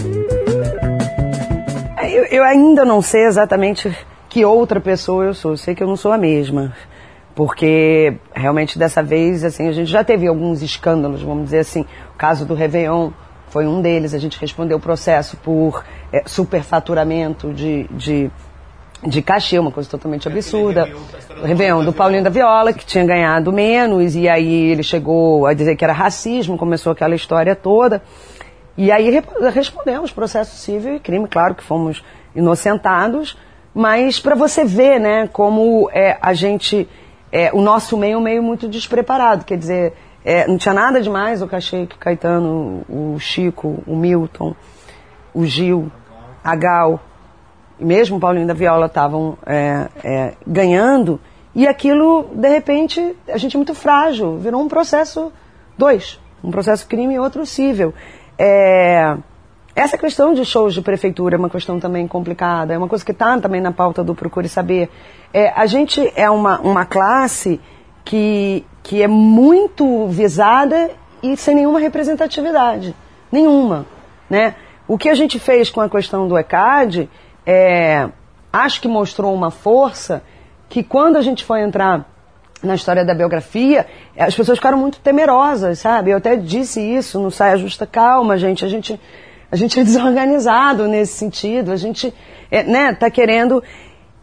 Eu, 2.03 2.25
eu 2.25 2.43
ainda 2.43 2.85
não 2.85 3.01
sei 3.01 3.25
exatamente 3.25 3.91
que 4.29 4.45
outra 4.45 4.79
pessoa 4.79 5.25
eu 5.25 5.33
sou. 5.33 5.51
Eu 5.51 5.57
sei 5.57 5.73
que 5.73 5.81
eu 5.81 5.87
não 5.87 5.95
sou 5.95 6.11
a 6.11 6.17
mesma. 6.17 6.75
Porque 7.35 8.13
realmente 8.33 8.77
dessa 8.77 9.01
vez, 9.01 9.43
assim, 9.43 9.67
a 9.67 9.71
gente 9.71 9.89
já 9.89 10.03
teve 10.03 10.27
alguns 10.27 10.61
escândalos, 10.61 11.21
vamos 11.21 11.45
dizer 11.45 11.59
assim. 11.59 11.85
O 12.13 12.17
caso 12.17 12.45
do 12.45 12.53
Réveillon 12.53 13.11
foi 13.49 13.65
um 13.65 13.81
deles. 13.81 14.13
A 14.13 14.19
gente 14.19 14.39
respondeu 14.39 14.77
o 14.77 14.81
processo 14.81 15.37
por 15.37 15.83
é, 16.11 16.23
superfaturamento 16.25 17.53
de, 17.53 17.83
de, 17.91 18.29
de 19.07 19.21
cachê, 19.21 19.57
uma 19.59 19.71
coisa 19.71 19.89
totalmente 19.89 20.27
absurda. 20.27 20.89
O 21.41 21.45
Réveillon 21.45 21.83
do 21.85 21.93
Paulinho 21.93 22.23
da 22.23 22.29
Viola, 22.29 22.73
que 22.73 22.85
tinha 22.85 23.05
ganhado 23.05 23.51
menos, 23.53 24.15
e 24.15 24.27
aí 24.27 24.71
ele 24.71 24.83
chegou 24.83 25.45
a 25.47 25.53
dizer 25.53 25.75
que 25.75 25.83
era 25.83 25.93
racismo, 25.93 26.57
começou 26.57 26.91
aquela 26.91 27.15
história 27.15 27.55
toda. 27.55 28.01
E 28.77 28.91
aí 28.91 29.09
re- 29.09 29.23
respondemos 29.53 30.11
processo 30.11 30.55
civil 30.57 30.95
e 30.95 30.99
crime, 30.99 31.27
claro 31.27 31.55
que 31.55 31.63
fomos 31.63 32.03
inocentados, 32.35 33.37
mas 33.73 34.19
para 34.19 34.35
você 34.35 34.63
ver, 34.63 34.99
né, 34.99 35.29
como 35.31 35.89
é, 35.93 36.17
a 36.21 36.33
gente, 36.33 36.87
é, 37.31 37.51
o 37.53 37.61
nosso 37.61 37.97
meio 37.97 38.19
é 38.19 38.21
meio 38.21 38.43
muito 38.43 38.67
despreparado, 38.67 39.45
quer 39.45 39.57
dizer, 39.57 39.93
é, 40.23 40.47
não 40.47 40.57
tinha 40.57 40.73
nada 40.73 41.01
demais 41.01 41.41
o 41.41 41.47
cachê 41.47 41.85
que 41.85 41.95
o 41.95 41.99
Caetano, 41.99 42.83
o 42.89 43.17
Chico, 43.19 43.81
o 43.87 43.95
Milton, 43.95 44.55
o 45.33 45.45
Gil, 45.45 45.91
a 46.43 46.55
Gal, 46.55 46.99
e 47.79 47.85
mesmo 47.85 48.17
o 48.17 48.19
Paulinho 48.19 48.47
da 48.47 48.53
Viola 48.53 48.87
estavam 48.87 49.37
é, 49.45 49.87
é, 50.03 50.33
ganhando, 50.45 51.19
e 51.53 51.67
aquilo, 51.67 52.29
de 52.33 52.47
repente, 52.47 53.15
a 53.27 53.37
gente 53.37 53.55
é 53.55 53.57
muito 53.57 53.75
frágil, 53.75 54.37
virou 54.37 54.61
um 54.61 54.67
processo 54.67 55.31
dois, 55.77 56.19
um 56.43 56.51
processo 56.51 56.87
crime 56.87 57.15
e 57.15 57.19
outro 57.19 57.45
cível. 57.45 57.93
É, 58.37 59.17
essa 59.75 59.97
questão 59.97 60.34
de 60.34 60.43
shows 60.43 60.73
de 60.73 60.81
prefeitura 60.81 61.36
é 61.36 61.39
uma 61.39 61.49
questão 61.49 61.79
também 61.79 62.07
complicada, 62.07 62.73
é 62.73 62.77
uma 62.77 62.88
coisa 62.88 63.05
que 63.05 63.12
está 63.12 63.39
também 63.39 63.62
na 63.62 63.71
pauta 63.71 64.03
do 64.03 64.13
Procure 64.13 64.49
Saber. 64.49 64.89
É, 65.34 65.49
a 65.49 65.65
gente 65.65 66.12
é 66.15 66.29
uma, 66.29 66.60
uma 66.60 66.86
classe 66.86 67.60
que, 68.03 68.65
que 68.84 69.01
é 69.01 69.07
muito 69.07 70.07
visada 70.07 70.91
e 71.23 71.38
sem 71.38 71.55
nenhuma 71.55 71.79
representatividade. 71.79 72.95
Nenhuma. 73.31 73.86
Né? 74.29 74.55
O 74.88 74.97
que 74.97 75.10
a 75.10 75.15
gente 75.15 75.39
fez 75.39 75.69
com 75.69 75.79
a 75.79 75.89
questão 75.89 76.27
do 76.27 76.38
ECAD, 76.38 77.10
é, 77.45 78.10
acho 78.51 78.81
que 78.81 78.88
mostrou 78.88 79.34
uma 79.34 79.51
força 79.51 80.21
que 80.67 80.84
quando 80.84 81.15
a 81.15 81.21
gente 81.21 81.45
foi 81.45 81.62
entrar 81.62 82.05
na 82.63 82.75
história 82.75 83.03
da 83.03 83.13
biografia, 83.13 83.88
as 84.17 84.36
pessoas 84.36 84.57
ficaram 84.57 84.77
muito 84.77 84.99
temerosas, 84.99 85.79
sabe? 85.79 86.12
Eu 86.12 86.17
até 86.17 86.36
disse 86.36 86.79
isso 86.79 87.19
no 87.19 87.31
Saia 87.31 87.57
Justa 87.57 87.88
Calma, 87.88 88.38
gente. 88.38 88.63
A 88.63 88.67
gente, 88.67 88.99
a 89.51 89.55
gente 89.55 89.79
é 89.79 89.83
desorganizado 89.83 90.87
nesse 90.87 91.13
sentido. 91.13 91.71
A 91.71 91.75
gente 91.75 92.13
é, 92.49 92.63
né, 92.63 92.93
tá 92.93 93.09
querendo. 93.09 93.61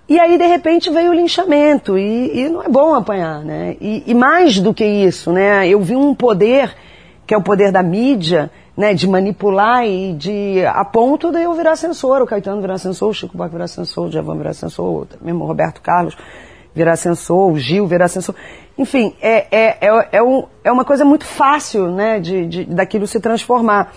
E 0.08 0.18
aí, 0.18 0.38
de 0.38 0.46
repente, 0.46 0.90
veio 0.90 1.10
o 1.10 1.14
linchamento. 1.14 1.98
E, 1.98 2.40
e 2.40 2.48
não 2.48 2.62
é 2.62 2.68
bom 2.68 2.94
apanhar, 2.94 3.44
né? 3.44 3.76
E, 3.80 4.04
e 4.06 4.14
mais 4.14 4.58
do 4.58 4.72
que 4.72 4.84
isso, 4.84 5.30
né? 5.30 5.68
Eu 5.68 5.80
vi 5.80 5.94
um 5.94 6.14
poder, 6.14 6.74
que 7.26 7.34
é 7.34 7.36
o 7.36 7.42
poder 7.42 7.70
da 7.70 7.82
mídia, 7.82 8.50
né? 8.74 8.94
De 8.94 9.06
manipular 9.06 9.84
e 9.84 10.14
de. 10.14 10.64
a 10.64 10.84
ponto 10.84 11.30
de 11.30 11.42
eu 11.42 11.52
virar 11.52 11.76
censor, 11.76 12.22
o 12.22 12.26
Caetano 12.26 12.62
virar 12.62 12.78
censor, 12.78 13.10
o 13.10 13.14
Chico 13.14 13.36
Buarque 13.36 13.54
virar 13.54 13.68
censor, 13.68 14.06
o 14.06 14.08
Djavan 14.08 14.38
virar 14.38 14.54
censor, 14.54 15.06
o 15.20 15.24
mesmo 15.24 15.44
Roberto 15.44 15.82
Carlos 15.82 16.16
virar 16.74 16.96
censor, 16.96 17.52
o 17.52 17.58
Gil 17.58 17.86
virar 17.86 18.08
censor. 18.08 18.34
Enfim, 18.78 19.14
é, 19.20 19.46
é, 19.50 19.78
é, 19.80 20.08
é, 20.12 20.22
um, 20.22 20.44
é 20.62 20.70
uma 20.70 20.84
coisa 20.84 21.04
muito 21.04 21.24
fácil, 21.24 21.90
né, 21.90 22.20
de, 22.20 22.46
de 22.46 22.64
daquilo 22.64 23.06
se 23.06 23.18
transformar. 23.18 23.92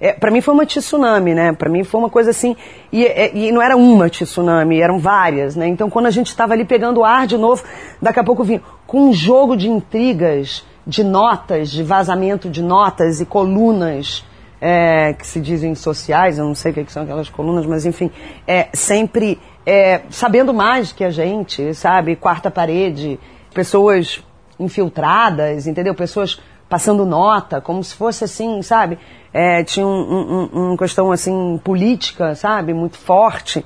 É, 0.00 0.12
para 0.12 0.30
mim 0.30 0.40
foi 0.40 0.54
uma 0.54 0.66
tsunami, 0.66 1.34
né? 1.34 1.52
Para 1.52 1.70
mim 1.70 1.84
foi 1.84 2.00
uma 2.00 2.10
coisa 2.10 2.30
assim. 2.30 2.56
E, 2.92 3.04
e, 3.34 3.52
não 3.52 3.62
era 3.62 3.76
uma 3.76 4.08
tsunami, 4.08 4.80
eram 4.80 4.98
várias, 4.98 5.56
né? 5.56 5.66
Então 5.66 5.88
quando 5.88 6.06
a 6.06 6.10
gente 6.10 6.28
estava 6.28 6.52
ali 6.52 6.64
pegando 6.64 7.04
ar 7.04 7.26
de 7.26 7.38
novo, 7.38 7.62
daqui 8.00 8.20
a 8.20 8.24
pouco 8.24 8.44
vinha 8.44 8.60
com 8.86 9.08
um 9.08 9.12
jogo 9.12 9.56
de 9.56 9.68
intrigas, 9.68 10.64
de 10.86 11.02
notas, 11.02 11.70
de 11.70 11.82
vazamento 11.82 12.48
de 12.48 12.62
notas 12.62 13.20
e 13.20 13.26
colunas 13.26 14.24
é, 14.60 15.12
que 15.12 15.26
se 15.26 15.40
dizem 15.40 15.74
sociais, 15.74 16.38
eu 16.38 16.44
não 16.46 16.54
sei 16.54 16.70
o 16.70 16.74
que, 16.74 16.84
que 16.84 16.92
são 16.92 17.02
aquelas 17.02 17.28
colunas, 17.28 17.66
mas 17.66 17.84
enfim, 17.84 18.10
é, 18.46 18.68
sempre 18.72 19.38
é, 19.66 20.02
sabendo 20.08 20.54
mais 20.54 20.90
que 20.90 21.04
a 21.04 21.10
gente, 21.10 21.74
sabe? 21.74 22.16
Quarta 22.16 22.50
parede, 22.50 23.18
pessoas 23.52 24.22
infiltradas, 24.58 25.66
entendeu? 25.66 25.94
Pessoas 25.94 26.40
passando 26.74 27.06
nota, 27.06 27.60
como 27.60 27.84
se 27.84 27.94
fosse 27.94 28.24
assim, 28.24 28.60
sabe? 28.60 28.98
É, 29.32 29.62
tinha 29.62 29.86
um, 29.86 29.90
um, 29.90 30.50
um, 30.52 30.66
uma 30.70 30.76
questão 30.76 31.12
assim 31.12 31.56
política, 31.62 32.34
sabe? 32.34 32.74
Muito 32.74 32.98
forte. 32.98 33.64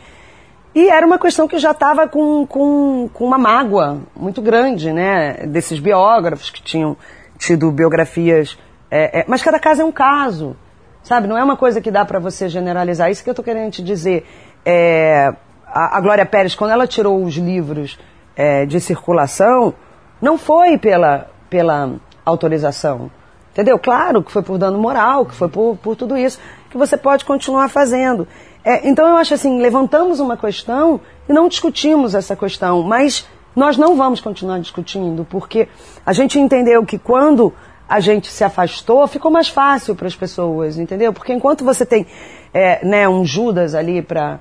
E 0.74 0.90
era 0.90 1.06
uma 1.06 1.18
questão 1.18 1.48
que 1.48 1.58
já 1.58 1.70
estava 1.70 2.06
com, 2.06 2.46
com, 2.46 3.08
com 3.10 3.24
uma 3.24 3.38
mágoa 3.38 4.00
muito 4.14 4.42
grande, 4.42 4.92
né? 4.92 5.46
Desses 5.46 5.78
biógrafos 5.78 6.50
que 6.50 6.62
tinham 6.62 6.98
tido 7.38 7.72
biografias. 7.72 8.58
É, 8.90 9.20
é, 9.20 9.24
mas 9.26 9.40
cada 9.40 9.58
caso 9.58 9.80
é 9.80 9.84
um 9.86 9.92
caso, 9.92 10.54
sabe? 11.02 11.26
Não 11.26 11.38
é 11.38 11.42
uma 11.42 11.56
coisa 11.56 11.80
que 11.80 11.90
dá 11.90 12.04
para 12.04 12.18
você 12.18 12.46
generalizar. 12.46 13.10
Isso 13.10 13.24
que 13.24 13.30
eu 13.30 13.32
estou 13.32 13.44
querendo 13.44 13.72
te 13.72 13.82
dizer. 13.82 14.26
É, 14.66 15.32
a, 15.66 15.96
a 15.96 16.00
Glória 16.02 16.26
Pérez, 16.26 16.54
quando 16.54 16.72
ela 16.72 16.86
tirou 16.86 17.24
os 17.24 17.36
livros 17.36 17.98
é, 18.36 18.66
de 18.66 18.78
circulação, 18.78 19.72
não 20.20 20.36
foi 20.36 20.76
pela, 20.76 21.30
pela 21.48 21.98
autorização. 22.28 23.10
Entendeu? 23.52 23.78
Claro 23.78 24.22
que 24.22 24.30
foi 24.30 24.42
por 24.42 24.56
dano 24.58 24.78
moral, 24.78 25.26
que 25.26 25.34
foi 25.34 25.48
por, 25.48 25.76
por 25.76 25.96
tudo 25.96 26.16
isso, 26.16 26.38
que 26.70 26.76
você 26.76 26.96
pode 26.96 27.24
continuar 27.24 27.68
fazendo. 27.68 28.28
É, 28.64 28.88
então 28.88 29.08
eu 29.08 29.16
acho 29.16 29.34
assim, 29.34 29.60
levantamos 29.60 30.20
uma 30.20 30.36
questão 30.36 31.00
e 31.28 31.32
não 31.32 31.48
discutimos 31.48 32.14
essa 32.14 32.36
questão, 32.36 32.82
mas 32.82 33.26
nós 33.56 33.76
não 33.76 33.96
vamos 33.96 34.20
continuar 34.20 34.60
discutindo, 34.60 35.26
porque 35.28 35.68
a 36.06 36.12
gente 36.12 36.38
entendeu 36.38 36.84
que 36.84 36.98
quando 36.98 37.52
a 37.88 37.98
gente 37.98 38.28
se 38.28 38.44
afastou, 38.44 39.06
ficou 39.08 39.30
mais 39.30 39.48
fácil 39.48 39.96
para 39.96 40.06
as 40.06 40.14
pessoas, 40.14 40.78
entendeu? 40.78 41.12
Porque 41.12 41.32
enquanto 41.32 41.64
você 41.64 41.86
tem 41.86 42.06
é, 42.52 42.84
né, 42.86 43.08
um 43.08 43.24
Judas 43.24 43.74
ali 43.74 44.02
para 44.02 44.38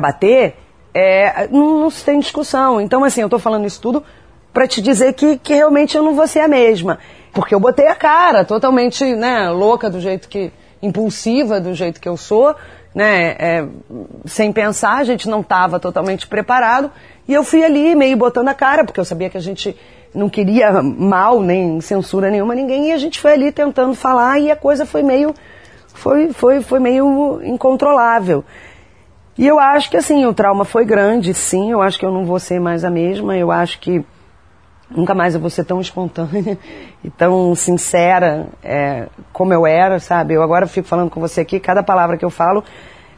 bater, 0.00 0.56
é, 0.94 1.48
não, 1.48 1.80
não, 1.80 1.90
se 1.90 2.04
tem 2.04 2.20
discussão. 2.20 2.80
Então, 2.80 3.04
assim, 3.04 3.20
eu 3.20 3.26
estou 3.26 3.40
falando 3.40 3.66
isso 3.66 3.80
tudo 3.80 4.02
para 4.56 4.66
te 4.66 4.80
dizer 4.80 5.12
que, 5.12 5.36
que 5.36 5.52
realmente 5.52 5.98
eu 5.98 6.02
não 6.02 6.14
vou 6.14 6.26
ser 6.26 6.40
a 6.40 6.48
mesma. 6.48 6.98
Porque 7.30 7.54
eu 7.54 7.60
botei 7.60 7.88
a 7.88 7.94
cara, 7.94 8.42
totalmente 8.42 9.04
né, 9.14 9.50
louca 9.50 9.90
do 9.90 10.00
jeito 10.00 10.30
que. 10.30 10.50
impulsiva 10.82 11.60
do 11.60 11.74
jeito 11.74 12.00
que 12.00 12.08
eu 12.08 12.16
sou, 12.16 12.56
né, 12.94 13.36
é, 13.38 13.66
sem 14.24 14.50
pensar, 14.50 14.96
a 14.96 15.04
gente 15.04 15.28
não 15.28 15.42
estava 15.42 15.78
totalmente 15.78 16.26
preparado. 16.26 16.90
E 17.28 17.34
eu 17.34 17.44
fui 17.44 17.62
ali 17.62 17.94
meio 17.94 18.16
botando 18.16 18.48
a 18.48 18.54
cara, 18.54 18.82
porque 18.82 18.98
eu 18.98 19.04
sabia 19.04 19.28
que 19.28 19.36
a 19.36 19.42
gente 19.42 19.76
não 20.14 20.30
queria 20.30 20.82
mal, 20.82 21.42
nem 21.42 21.78
censura 21.82 22.30
nenhuma 22.30 22.54
ninguém, 22.54 22.88
e 22.88 22.92
a 22.92 22.96
gente 22.96 23.20
foi 23.20 23.34
ali 23.34 23.52
tentando 23.52 23.94
falar 23.94 24.38
e 24.38 24.50
a 24.50 24.56
coisa 24.56 24.86
foi 24.86 25.02
meio, 25.02 25.34
foi, 25.92 26.32
foi, 26.32 26.62
foi 26.62 26.80
meio 26.80 27.42
incontrolável. 27.44 28.42
E 29.36 29.46
eu 29.46 29.60
acho 29.60 29.90
que 29.90 29.98
assim, 29.98 30.24
o 30.24 30.32
trauma 30.32 30.64
foi 30.64 30.86
grande, 30.86 31.34
sim, 31.34 31.72
eu 31.72 31.82
acho 31.82 31.98
que 31.98 32.06
eu 32.06 32.10
não 32.10 32.24
vou 32.24 32.40
ser 32.40 32.58
mais 32.58 32.86
a 32.86 32.90
mesma, 32.90 33.36
eu 33.36 33.52
acho 33.52 33.78
que 33.80 34.02
nunca 34.90 35.14
mais 35.14 35.34
eu 35.34 35.40
vou 35.40 35.50
ser 35.50 35.64
tão 35.64 35.80
espontânea 35.80 36.58
e 37.02 37.10
tão 37.10 37.54
sincera 37.54 38.46
é, 38.62 39.06
como 39.32 39.52
eu 39.52 39.66
era, 39.66 39.98
sabe? 39.98 40.34
Eu 40.34 40.42
agora 40.42 40.66
fico 40.66 40.86
falando 40.86 41.10
com 41.10 41.20
você 41.20 41.40
aqui, 41.40 41.58
cada 41.58 41.82
palavra 41.82 42.16
que 42.16 42.24
eu 42.24 42.30
falo, 42.30 42.62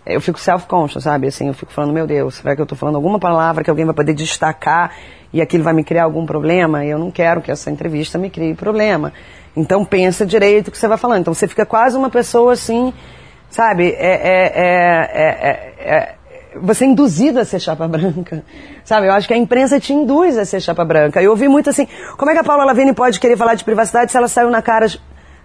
eu 0.06 0.20
fico 0.20 0.40
self-conscious, 0.40 1.04
sabe? 1.04 1.26
Assim, 1.26 1.48
eu 1.48 1.54
fico 1.54 1.70
falando, 1.72 1.92
meu 1.92 2.06
Deus, 2.06 2.36
será 2.36 2.54
que 2.54 2.60
eu 2.60 2.64
estou 2.64 2.78
falando 2.78 2.96
alguma 2.96 3.18
palavra 3.18 3.62
que 3.62 3.68
alguém 3.68 3.84
vai 3.84 3.94
poder 3.94 4.14
destacar 4.14 4.92
e 5.32 5.42
aquilo 5.42 5.62
vai 5.62 5.74
me 5.74 5.84
criar 5.84 6.04
algum 6.04 6.24
problema? 6.24 6.84
E 6.84 6.88
eu 6.88 6.98
não 6.98 7.10
quero 7.10 7.42
que 7.42 7.50
essa 7.50 7.70
entrevista 7.70 8.16
me 8.16 8.30
crie 8.30 8.54
problema. 8.54 9.12
Então 9.54 9.84
pensa 9.84 10.24
direito 10.24 10.68
o 10.68 10.70
que 10.70 10.78
você 10.78 10.88
vai 10.88 10.96
falando. 10.96 11.20
Então 11.20 11.34
você 11.34 11.46
fica 11.46 11.66
quase 11.66 11.96
uma 11.96 12.08
pessoa 12.08 12.54
assim, 12.54 12.92
sabe? 13.50 13.90
É, 13.90 14.14
é, 14.14 14.44
é, 14.56 15.34
é, 15.78 16.14
você 16.62 16.84
é 16.84 16.88
induzido 16.88 17.40
a 17.40 17.44
ser 17.44 17.60
chapa 17.60 17.86
branca, 17.88 18.44
sabe? 18.84 19.06
Eu 19.06 19.12
acho 19.12 19.26
que 19.26 19.34
a 19.34 19.36
imprensa 19.36 19.78
te 19.80 19.92
induz 19.92 20.36
a 20.36 20.44
ser 20.44 20.60
chapa 20.60 20.84
branca. 20.84 21.22
Eu 21.22 21.30
ouvi 21.30 21.48
muito 21.48 21.70
assim, 21.70 21.86
como 22.16 22.30
é 22.30 22.34
que 22.34 22.40
a 22.40 22.44
Paula 22.44 22.64
Lavigne 22.64 22.92
pode 22.92 23.20
querer 23.20 23.36
falar 23.36 23.54
de 23.54 23.64
privacidade 23.64 24.10
se 24.10 24.16
ela 24.16 24.28
saiu 24.28 24.50
na 24.50 24.62
caras, 24.62 25.00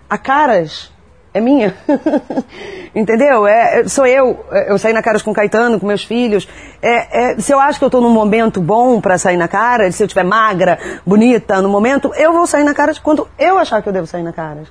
a 0.10 0.17
caras 0.17 0.91
é 1.34 1.41
minha. 1.41 1.73
Entendeu? 2.93 3.47
É, 3.47 3.88
sou 3.88 4.06
eu. 4.06 4.45
Eu 4.67 4.78
saí 4.78 4.93
na 4.93 5.02
caras 5.02 5.21
com 5.21 5.34
Caetano, 5.34 5.80
com 5.80 5.88
meus 5.88 6.04
filhos. 6.04 6.47
É, 6.82 7.32
é, 7.32 7.39
se 7.39 7.52
eu 7.52 7.60
acho 7.60 7.80
que 7.80 7.86
eu 7.86 7.88
estou 7.88 8.02
num 8.02 8.12
momento 8.12 8.62
bom 8.62 9.02
para 9.02 9.17
sair 9.17 9.38
na 9.38 9.47
cara, 9.47 9.91
se 9.91 10.04
eu 10.04 10.06
estiver 10.06 10.23
magra, 10.23 10.78
bonita 11.06 11.62
no 11.62 11.69
momento, 11.69 12.13
eu 12.15 12.32
vou 12.32 12.45
sair 12.45 12.63
na 12.63 12.73
cara 12.73 12.93
quando 13.02 13.28
eu 13.39 13.58
achar 13.58 13.82
que 13.82 13.89
eu 13.89 13.93
devo 13.93 14.06
sair 14.06 14.23
na 14.23 14.32
cara. 14.32 14.63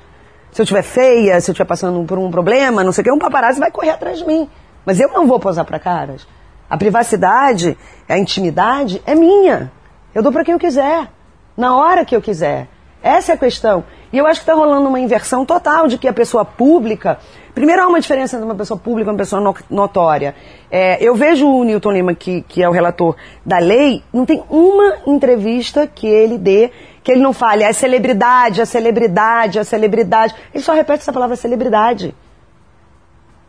Se 0.52 0.60
eu 0.60 0.64
estiver 0.64 0.82
feia, 0.82 1.40
se 1.40 1.50
eu 1.50 1.52
estiver 1.52 1.66
passando 1.66 2.04
por 2.04 2.18
um 2.18 2.30
problema, 2.30 2.84
não 2.84 2.92
sei 2.92 3.02
o 3.02 3.04
que, 3.04 3.10
um 3.10 3.18
paparazzi 3.18 3.58
vai 3.58 3.70
correr 3.70 3.90
atrás 3.90 4.18
de 4.18 4.26
mim. 4.26 4.48
Mas 4.84 5.00
eu 5.00 5.08
não 5.08 5.26
vou 5.26 5.38
posar 5.38 5.64
para 5.64 5.78
caras. 5.78 6.26
A 6.68 6.76
privacidade, 6.76 7.76
a 8.08 8.18
intimidade 8.18 9.02
é 9.06 9.14
minha. 9.14 9.70
Eu 10.14 10.22
dou 10.22 10.32
para 10.32 10.44
quem 10.44 10.52
eu 10.52 10.58
quiser, 10.58 11.08
na 11.56 11.76
hora 11.76 12.04
que 12.04 12.16
eu 12.16 12.22
quiser. 12.22 12.68
Essa 13.02 13.32
é 13.32 13.34
a 13.34 13.38
questão. 13.38 13.84
E 14.12 14.18
eu 14.18 14.26
acho 14.26 14.40
que 14.40 14.44
está 14.44 14.54
rolando 14.54 14.88
uma 14.88 15.00
inversão 15.00 15.44
total 15.44 15.88
de 15.88 15.98
que 15.98 16.06
a 16.06 16.12
pessoa 16.12 16.44
pública. 16.44 17.18
Primeiro, 17.54 17.82
há 17.82 17.88
uma 17.88 18.00
diferença 18.00 18.36
entre 18.36 18.44
uma 18.44 18.54
pessoa 18.54 18.78
pública 18.78 19.10
e 19.10 19.12
uma 19.12 19.18
pessoa 19.18 19.54
notória. 19.68 20.34
É, 20.70 21.02
eu 21.02 21.14
vejo 21.14 21.48
o 21.48 21.64
Newton 21.64 21.92
Lima, 21.92 22.14
que, 22.14 22.42
que 22.42 22.62
é 22.62 22.68
o 22.68 22.72
relator 22.72 23.16
da 23.44 23.58
lei, 23.58 24.04
não 24.12 24.24
tem 24.24 24.42
uma 24.48 24.98
entrevista 25.06 25.86
que 25.86 26.06
ele 26.06 26.38
dê 26.38 26.70
que 27.02 27.10
ele 27.10 27.20
não 27.20 27.32
fale 27.32 27.64
a 27.64 27.72
celebridade, 27.72 28.62
a 28.62 28.66
celebridade, 28.66 29.58
a 29.58 29.64
celebridade. 29.64 30.34
Ele 30.54 30.62
só 30.62 30.72
repete 30.72 31.00
essa 31.00 31.12
palavra 31.12 31.34
celebridade. 31.34 32.14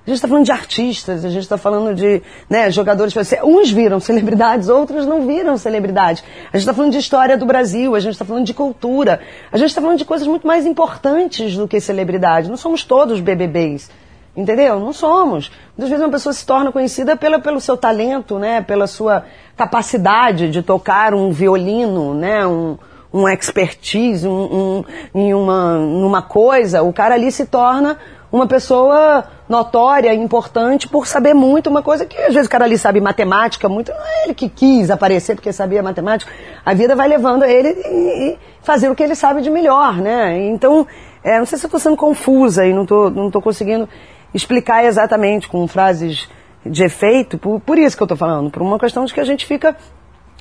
A 0.06 0.10
gente 0.10 0.18
está 0.18 0.28
falando 0.28 0.44
de 0.44 0.52
artistas, 0.52 1.24
a 1.24 1.30
gente 1.30 1.44
está 1.44 1.58
falando 1.58 1.96
de 1.96 2.22
né, 2.50 2.70
jogadores. 2.70 3.14
Uns 3.42 3.72
viram 3.72 4.02
celebridades, 4.02 4.68
outros 4.68 5.06
não 5.06 5.26
viram 5.26 5.58
celebridades. 5.58 6.22
A 6.52 6.58
gente 6.58 6.64
está 6.64 6.74
falando 6.74 6.92
de 6.92 6.98
história 6.98 7.38
do 7.38 7.46
Brasil, 7.46 7.96
a 7.96 8.02
gente 8.02 8.12
está 8.12 8.26
falando 8.26 8.46
de 8.46 8.54
cultura. 8.54 9.22
A 9.50 9.58
gente 9.58 9.70
está 9.70 9.82
falando 9.82 9.98
de 9.98 10.04
coisas 10.04 10.28
muito 10.28 10.46
mais 10.46 10.66
importantes 10.66 11.56
do 11.56 11.70
que 11.70 11.80
celebridade. 11.80 12.50
Não 12.50 12.58
somos 12.58 12.84
todos 12.84 13.22
BBBs. 13.22 13.90
Entendeu? 14.36 14.78
Não 14.78 14.92
somos. 14.92 15.50
Muitas 15.78 15.90
vezes 15.90 16.04
uma 16.04 16.12
pessoa 16.12 16.34
se 16.34 16.46
torna 16.46 16.70
conhecida 16.70 17.16
pela, 17.16 17.40
pelo 17.40 17.62
seu 17.62 17.78
talento, 17.78 18.38
né? 18.38 18.62
pela 18.62 18.88
sua 18.88 19.24
capacidade 19.56 20.50
de 20.50 20.62
tocar 20.62 21.14
um 21.14 21.32
violino, 21.32 22.14
né? 22.14 22.46
um, 22.46 22.78
um 23.14 23.30
expertise 23.30 24.28
um, 24.28 24.34
um, 24.34 24.86
em 25.16 25.34
uma, 25.34 25.78
numa 25.78 26.22
coisa. 26.22 26.82
O 26.84 26.92
cara 26.92 27.14
ali 27.14 27.32
se 27.32 27.46
torna 27.46 27.98
uma 28.34 28.48
pessoa 28.48 29.24
notória, 29.54 30.12
importante, 30.16 30.88
por 30.88 31.06
saber 31.06 31.36
muito 31.36 31.70
uma 31.70 31.84
coisa 31.84 32.08
que 32.08 32.18
às 32.18 32.34
vezes 32.34 32.48
o 32.48 32.50
cara 32.50 32.66
ali 32.66 32.76
sabe 32.76 33.00
matemática 33.00 33.70
muito, 33.70 33.92
não 33.92 34.04
é 34.04 34.24
ele 34.24 34.34
que 34.34 34.50
quis 34.50 34.90
aparecer 34.90 35.36
porque 35.36 35.54
sabia 35.54 35.84
matemática, 35.84 36.32
a 36.66 36.74
vida 36.74 36.96
vai 36.96 37.08
levando 37.08 37.46
ele 37.46 37.70
e, 37.70 38.38
fazer 38.64 38.90
o 38.90 38.96
que 38.96 39.04
ele 39.04 39.14
sabe 39.14 39.42
de 39.42 39.52
melhor, 39.52 39.98
né? 39.98 40.48
Então, 40.48 40.88
é, 41.24 41.38
não 41.38 41.46
sei 41.46 41.60
se 41.60 41.66
eu 41.66 41.68
estou 41.68 41.80
sendo 41.80 41.96
confusa 41.96 42.66
e 42.66 42.74
não 42.74 42.82
estou 42.82 43.12
não 43.12 43.30
tô 43.30 43.40
conseguindo 43.40 43.88
explicar 44.34 44.84
exatamente 44.86 45.48
com 45.48 45.68
frases 45.68 46.28
de 46.66 46.84
efeito, 46.84 47.38
por, 47.38 47.60
por 47.60 47.78
isso 47.78 47.96
que 47.96 48.02
eu 48.02 48.06
estou 48.06 48.18
falando, 48.18 48.50
por 48.50 48.64
uma 48.64 48.80
questão 48.80 49.06
de 49.06 49.14
que 49.14 49.20
a 49.20 49.26
gente 49.26 49.46
fica 49.46 49.76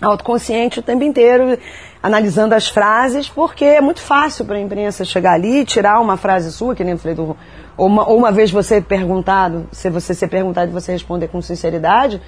autoconsciente 0.03 0.81
o 0.81 0.83
tempo 0.83 1.05
inteiro, 1.05 1.59
analisando 2.03 2.55
as 2.55 2.69
frases, 2.69 3.29
porque 3.29 3.65
é 3.65 3.81
muito 3.81 4.01
fácil 4.01 4.45
para 4.45 4.57
a 4.57 4.61
imprensa 4.61 5.05
chegar 5.05 5.35
ali 5.35 5.61
e 5.61 5.65
tirar 5.65 6.01
uma 6.01 6.17
frase 6.17 6.51
sua, 6.51 6.75
que 6.75 6.83
nem 6.83 6.93
eu 6.93 6.99
falei 6.99 7.15
do 7.15 7.37
ou 7.77 7.87
uma, 7.87 8.09
ou 8.09 8.19
uma 8.19 8.31
vez 8.31 8.51
você 8.51 8.81
perguntado, 8.81 9.67
se 9.73 9.89
você 9.89 10.13
ser 10.13 10.29
perguntado 10.29 10.71
e 10.71 10.75
você 10.75 10.93
responder 10.93 11.29
com 11.29 11.41
sinceridade, 11.41 12.21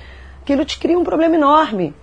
aquilo 0.42 0.64
te 0.64 0.78
cria 0.78 0.98
um 0.98 1.04
problema 1.04 1.34
enorme. 1.34 1.94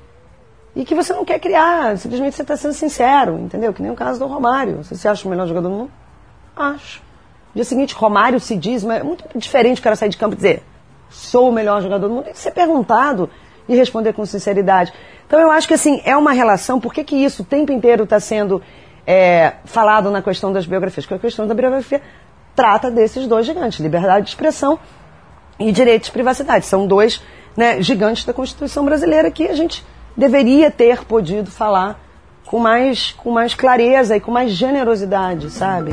E 0.76 0.86
que 0.86 0.96
você 0.96 1.12
não 1.12 1.26
quer 1.26 1.40
criar, 1.40 1.98
simplesmente 1.98 2.36
você 2.36 2.44
está 2.44 2.56
sendo 2.56 2.74
sincero, 2.74 3.38
entendeu? 3.40 3.74
Que 3.74 3.82
nem 3.82 3.92
o 3.92 3.96
caso 3.96 4.20
do 4.20 4.28
Romário. 4.28 4.78
Você 4.78 4.96
se 4.96 5.08
acha 5.08 5.28
o 5.28 5.32
melhor 5.32 5.48
jogador 5.48 5.68
do 5.68 5.76
mundo? 5.76 5.92
Acho. 6.56 7.02
No 7.50 7.56
dia 7.56 7.66
seguinte, 7.66 7.94
Romário 7.94 8.40
se 8.40 8.56
diz, 8.56 8.84
mas 8.84 9.02
é 9.02 9.04
muito 9.04 9.26
diferente 9.36 9.82
o 9.82 9.84
cara 9.84 9.96
sair 9.96 10.10
de 10.10 10.18
campo 10.18 10.34
e 10.34 10.38
dizer, 10.38 10.64
sou 11.10 11.50
o 11.50 11.52
melhor 11.52 11.82
jogador 11.82 12.08
do 12.08 12.14
mundo, 12.14 12.30
e 12.30 12.38
ser 12.38 12.52
perguntado 12.52 13.30
e 13.72 13.76
responder 13.76 14.12
com 14.12 14.26
sinceridade. 14.26 14.92
Então 15.26 15.40
eu 15.40 15.50
acho 15.50 15.66
que 15.66 15.74
assim, 15.74 16.02
é 16.04 16.16
uma 16.16 16.34
relação, 16.34 16.80
por 16.80 16.94
que, 16.94 17.06
que 17.06 17.16
isso 17.16 17.42
o 17.42 17.46
tempo 17.46 17.72
inteiro 17.72 18.04
está 18.04 18.20
sendo 18.20 18.62
é, 19.08 19.54
falado 19.64 20.12
na 20.12 20.22
questão 20.22 20.52
das 20.52 20.66
biografias? 20.66 21.06
Porque 21.06 21.16
a 21.16 21.30
questão 21.30 21.48
da 21.48 21.54
biografia 21.54 22.02
trata 22.54 22.92
desses 22.92 23.26
dois 23.28 23.46
gigantes, 23.46 23.80
liberdade 23.80 24.26
de 24.26 24.32
expressão 24.32 24.78
e 25.58 25.72
direito 25.72 26.06
de 26.06 26.12
privacidade. 26.12 26.66
São 26.66 26.86
dois 26.86 27.24
né, 27.56 27.82
gigantes 27.82 28.26
da 28.26 28.34
Constituição 28.34 28.84
brasileira 28.84 29.32
que 29.32 29.48
a 29.48 29.56
gente 29.56 29.86
deveria 30.18 30.70
ter 30.70 31.06
podido 31.06 31.50
falar 31.50 31.98
com 32.46 32.60
mais, 32.60 33.14
com 33.14 33.32
mais 33.32 33.54
clareza 33.54 34.18
e 34.18 34.20
com 34.20 34.32
mais 34.32 34.52
generosidade, 34.52 35.50
sabe? 35.50 35.92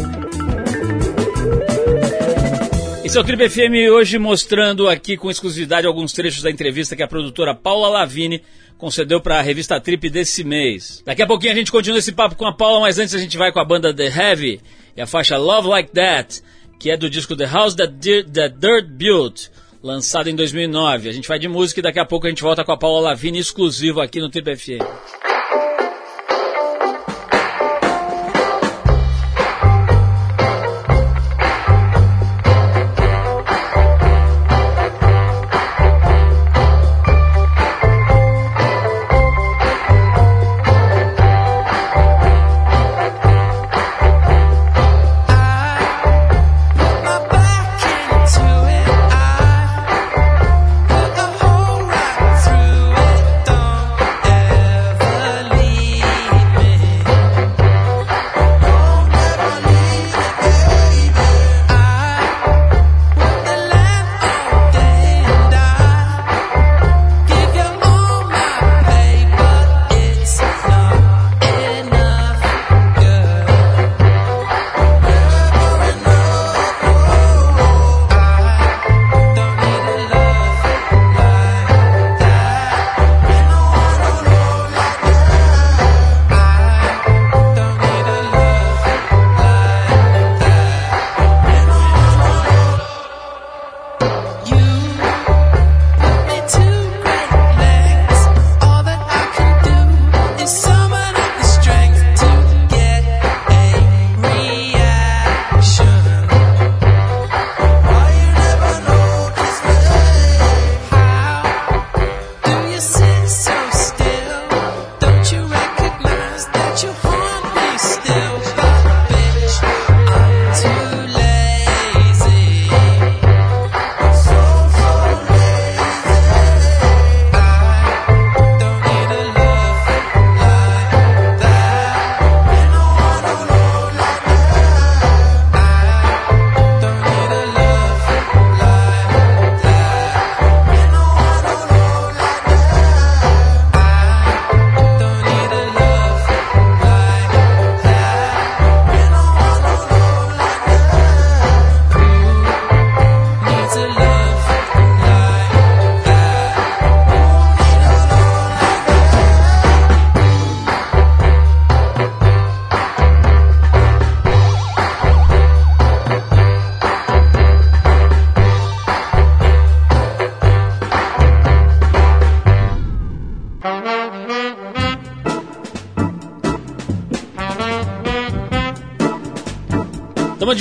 Esse 3.09 3.17
é 3.17 3.21
o 3.23 3.25
Triple 3.25 3.49
FM 3.49 3.91
hoje 3.91 4.19
mostrando 4.19 4.87
aqui 4.87 5.17
com 5.17 5.31
exclusividade 5.31 5.87
alguns 5.87 6.13
trechos 6.13 6.43
da 6.43 6.51
entrevista 6.51 6.95
que 6.95 7.03
a 7.03 7.09
produtora 7.09 7.55
Paula 7.55 7.89
Lavini 7.89 8.43
concedeu 8.77 9.19
para 9.19 9.39
a 9.39 9.41
revista 9.41 9.81
Trip 9.81 10.11
desse 10.11 10.45
mês. 10.45 11.03
Daqui 11.07 11.23
a 11.23 11.27
pouquinho 11.27 11.55
a 11.55 11.57
gente 11.57 11.73
continua 11.73 12.01
esse 12.01 12.13
papo 12.13 12.37
com 12.37 12.47
a 12.47 12.53
Paula, 12.53 12.81
mas 12.81 12.99
antes 12.99 13.15
a 13.15 13.19
gente 13.19 13.39
vai 13.39 13.51
com 13.51 13.61
a 13.61 13.65
banda 13.65 13.95
The 13.95 14.09
Heavy 14.09 14.61
e 14.95 15.01
a 15.01 15.07
faixa 15.07 15.39
Love 15.39 15.69
Like 15.69 15.91
That, 15.93 16.43
que 16.79 16.91
é 16.91 16.99
do 16.99 17.09
disco 17.09 17.35
The 17.35 17.47
House 17.47 17.75
That, 17.77 17.95
That 18.25 18.57
Dirt 18.59 18.89
Built, 18.91 19.47
lançado 19.83 20.29
em 20.29 20.37
2009. 20.37 21.09
A 21.09 21.13
gente 21.13 21.29
vai 21.29 21.39
de 21.39 21.49
música 21.49 21.81
e 21.81 21.83
daqui 21.83 21.99
a 21.99 22.05
pouco 22.05 22.27
a 22.27 22.29
gente 22.29 22.43
volta 22.43 22.63
com 22.63 22.73
a 22.73 22.77
Paula 22.77 23.09
Lavini 23.09 23.39
exclusivo 23.39 24.03
aqui 24.03 24.21
no 24.21 24.29
Trip 24.29 24.55
FM. 24.55 25.28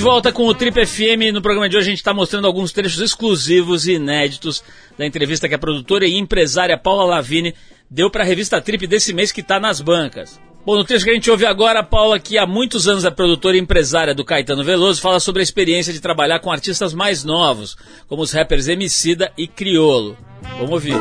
Volta 0.08 0.32
com 0.32 0.48
o 0.48 0.54
Trip 0.56 0.86
FM. 0.86 1.34
No 1.34 1.42
programa 1.42 1.68
de 1.68 1.76
hoje 1.76 1.88
a 1.88 1.90
gente 1.90 1.98
está 2.00 2.14
mostrando 2.14 2.48
alguns 2.48 2.72
trechos 2.72 3.02
exclusivos 3.02 3.88
e 3.88 3.96
inéditos 3.96 4.64
da 4.98 5.06
entrevista 5.06 5.50
que 5.50 5.56
a 5.56 5.60
produtora 5.60 6.08
e 6.08 6.16
empresária 6.18 6.78
Paula 6.78 7.04
Lavini 7.04 7.54
deu 7.90 8.10
para 8.10 8.24
a 8.24 8.26
revista 8.26 8.62
Trip 8.62 8.88
desse 8.88 9.12
mês 9.14 9.34
que 9.34 9.42
está 9.42 9.60
nas 9.60 9.82
bancas. 9.82 10.40
Bom, 10.66 10.78
no 10.78 10.86
trecho 10.86 11.04
que 11.04 11.12
a 11.12 11.14
gente 11.14 11.30
ouve 11.30 11.46
agora, 11.46 11.80
a 11.80 11.84
Paula, 11.84 12.20
que 12.20 12.38
há 12.38 12.46
muitos 12.48 12.88
anos 12.88 13.04
é 13.04 13.12
produtora 13.12 13.58
e 13.58 13.60
empresária 13.60 14.16
do 14.16 14.24
Caetano 14.24 14.64
Veloso, 14.64 15.02
fala 15.02 15.20
sobre 15.20 15.42
a 15.42 15.44
experiência 15.44 15.92
de 15.92 16.00
trabalhar 16.00 16.40
com 16.40 16.50
artistas 16.52 16.94
mais 16.94 17.26
novos, 17.26 17.76
como 18.08 18.22
os 18.22 18.32
rappers 18.32 18.70
Emicida 18.70 19.30
e 19.38 19.46
Criolo. 19.46 20.16
Vamos 20.58 20.72
ouvir. 20.72 20.96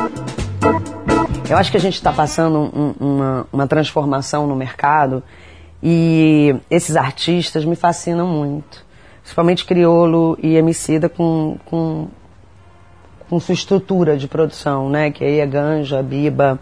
Eu 1.49 1.55
acho 1.57 1.71
que 1.71 1.77
a 1.77 1.81
gente 1.81 1.93
está 1.95 2.11
passando 2.11 2.57
um- 2.59 2.93
uma, 2.99 3.47
uma 3.53 3.67
transformação 3.67 4.45
no 4.47 4.55
mercado 4.55 5.23
e 5.81 6.53
esses 6.69 6.97
artistas 6.97 7.63
me 7.63 7.75
fascinam 7.77 8.27
muito. 8.27 8.85
Principalmente 9.27 9.65
Criolo 9.65 10.39
e 10.41 10.55
Emicida 10.55 11.09
com, 11.09 11.57
com, 11.65 12.07
com 13.29 13.39
sua 13.41 13.53
estrutura 13.53 14.15
de 14.15 14.25
produção, 14.25 14.89
né? 14.89 15.11
Que 15.11 15.21
aí 15.21 15.41
é 15.41 15.45
Ganja, 15.45 16.01
Biba 16.01 16.57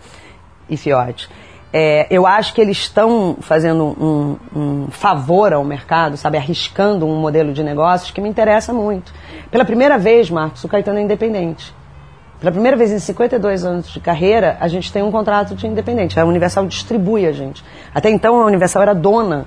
e 0.67 0.75
Fiote. 0.75 1.29
É, 1.71 2.07
eu 2.09 2.25
acho 2.25 2.55
que 2.55 2.59
eles 2.59 2.77
estão 2.77 3.37
fazendo 3.39 3.83
um, 3.85 4.37
um 4.55 4.87
favor 4.89 5.53
ao 5.53 5.63
mercado, 5.63 6.17
sabe? 6.17 6.39
Arriscando 6.39 7.05
um 7.05 7.21
modelo 7.21 7.53
de 7.53 7.61
negócios 7.61 8.09
que 8.09 8.19
me 8.19 8.27
interessa 8.27 8.73
muito. 8.73 9.13
Pela 9.51 9.63
primeira 9.63 9.99
vez, 9.99 10.31
Marcos, 10.31 10.63
o 10.63 10.67
Caetano 10.67 10.97
é 10.97 11.03
independente. 11.03 11.71
Pela 12.39 12.51
primeira 12.51 12.75
vez 12.75 12.91
em 12.91 12.97
52 12.97 13.63
anos 13.63 13.89
de 13.89 13.99
carreira, 13.99 14.57
a 14.59 14.67
gente 14.67 14.91
tem 14.91 15.03
um 15.03 15.11
contrato 15.11 15.53
de 15.53 15.67
independente. 15.67 16.19
A 16.19 16.25
Universal 16.25 16.65
distribui 16.65 17.27
a 17.27 17.31
gente. 17.31 17.63
Até 17.93 18.09
então, 18.09 18.41
a 18.41 18.45
Universal 18.45 18.81
era 18.81 18.95
dona 18.95 19.45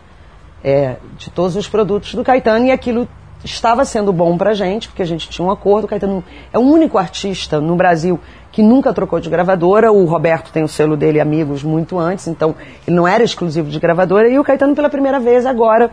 é, 0.62 0.97
de 1.16 1.31
todos 1.31 1.57
os 1.57 1.68
produtos 1.68 2.14
do 2.14 2.25
Caetano 2.25 2.66
e 2.66 2.71
aquilo 2.71 3.09
estava 3.44 3.85
sendo 3.85 4.12
bom 4.12 4.37
pra 4.37 4.55
gente, 4.55 4.88
porque 4.88 5.03
a 5.03 5.07
gente 5.07 5.29
tinha 5.29 5.47
um 5.47 5.51
acordo. 5.51 5.85
O 5.85 5.88
Caetano 5.88 6.25
é 6.53 6.59
o 6.59 6.62
único 6.62 6.99
artista 6.99 7.61
no 7.61 7.77
Brasil 7.77 8.18
que 8.51 8.62
nunca 8.62 8.92
trocou 8.92 9.21
de 9.21 9.31
gravadora. 9.31 9.92
O 9.92 10.05
Roberto 10.05 10.51
tem 10.53 10.62
o 10.62 10.68
selo 10.68 10.97
dele 10.97 11.21
Amigos 11.21 11.62
muito 11.62 11.99
antes, 11.99 12.27
então 12.27 12.55
ele 12.87 12.97
não 12.97 13.07
era 13.07 13.23
exclusivo 13.23 13.71
de 13.71 13.79
gravadora. 13.79 14.29
E 14.29 14.38
o 14.38 14.44
Caetano, 14.44 14.75
pela 14.75 14.90
primeira 14.90 15.21
vez 15.21 15.47
agora, 15.47 15.90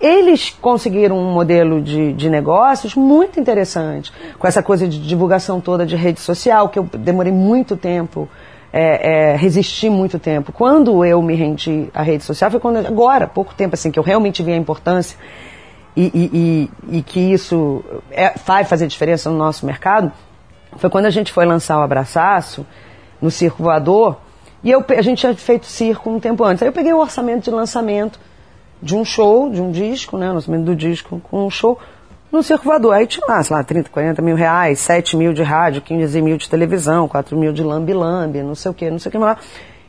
eles 0.00 0.50
conseguiram 0.60 1.18
um 1.18 1.30
modelo 1.30 1.80
de, 1.80 2.14
de 2.14 2.30
negócios 2.30 2.94
muito 2.94 3.38
interessante, 3.38 4.10
com 4.38 4.46
essa 4.46 4.62
coisa 4.62 4.88
de 4.88 4.98
divulgação 4.98 5.60
toda 5.60 5.84
de 5.84 5.94
rede 5.94 6.20
social, 6.20 6.70
que 6.70 6.78
eu 6.78 6.84
demorei 6.84 7.32
muito 7.32 7.76
tempo, 7.76 8.26
é, 8.72 9.32
é, 9.32 9.36
resisti 9.36 9.90
muito 9.90 10.18
tempo. 10.18 10.52
Quando 10.52 11.04
eu 11.04 11.20
me 11.22 11.34
rendi 11.34 11.88
à 11.94 12.02
rede 12.02 12.24
social, 12.24 12.50
foi 12.50 12.60
quando, 12.60 12.78
agora, 12.78 13.26
pouco 13.26 13.54
tempo, 13.54 13.74
assim, 13.74 13.90
que 13.90 13.98
eu 13.98 14.02
realmente 14.02 14.42
vi 14.42 14.52
a 14.52 14.56
importância 14.56 15.18
e, 15.96 16.04
e, 16.14 16.30
e, 16.92 16.98
e 16.98 17.02
que 17.02 17.20
isso 17.20 17.84
é, 18.10 18.34
vai 18.46 18.64
fazer 18.64 18.86
diferença 18.86 19.28
no 19.30 19.36
nosso 19.36 19.66
mercado, 19.66 20.12
foi 20.76 20.88
quando 20.88 21.06
a 21.06 21.10
gente 21.10 21.32
foi 21.32 21.44
lançar 21.44 21.78
o 21.78 21.82
Abraçaço, 21.82 22.64
no 23.20 23.30
Circo 23.30 23.62
Voador, 23.62 24.16
e 24.62 24.70
eu, 24.70 24.84
a 24.88 25.02
gente 25.02 25.18
tinha 25.18 25.34
feito 25.34 25.66
circo 25.66 26.10
um 26.10 26.20
tempo 26.20 26.44
antes. 26.44 26.62
Aí 26.62 26.68
eu 26.68 26.72
peguei 26.72 26.92
o 26.92 26.98
orçamento 26.98 27.44
de 27.44 27.50
lançamento 27.50 28.20
de 28.82 28.94
um 28.94 29.04
show, 29.04 29.50
de 29.50 29.60
um 29.60 29.70
disco, 29.70 30.16
né, 30.16 30.30
o 30.30 30.34
lançamento 30.34 30.64
do 30.64 30.76
disco 30.76 31.20
com 31.30 31.46
um 31.46 31.50
show, 31.50 31.78
no 32.30 32.42
Circo 32.42 32.64
Voador. 32.64 32.94
Aí 32.94 33.06
tinha 33.06 33.26
lá, 33.26 33.42
sei 33.42 33.56
lá, 33.56 33.64
30, 33.64 33.90
40 33.90 34.22
mil 34.22 34.36
reais, 34.36 34.78
7 34.80 35.16
mil 35.16 35.32
de 35.32 35.42
rádio, 35.42 35.82
15 35.82 36.22
mil 36.22 36.36
de 36.36 36.48
televisão, 36.48 37.08
4 37.08 37.36
mil 37.36 37.52
de 37.52 37.62
lambi-lambi, 37.62 38.42
não 38.42 38.54
sei 38.54 38.70
o 38.70 38.74
que, 38.74 38.90
não 38.90 38.98
sei 38.98 39.08
o 39.08 39.12
que 39.12 39.18
lá. 39.18 39.36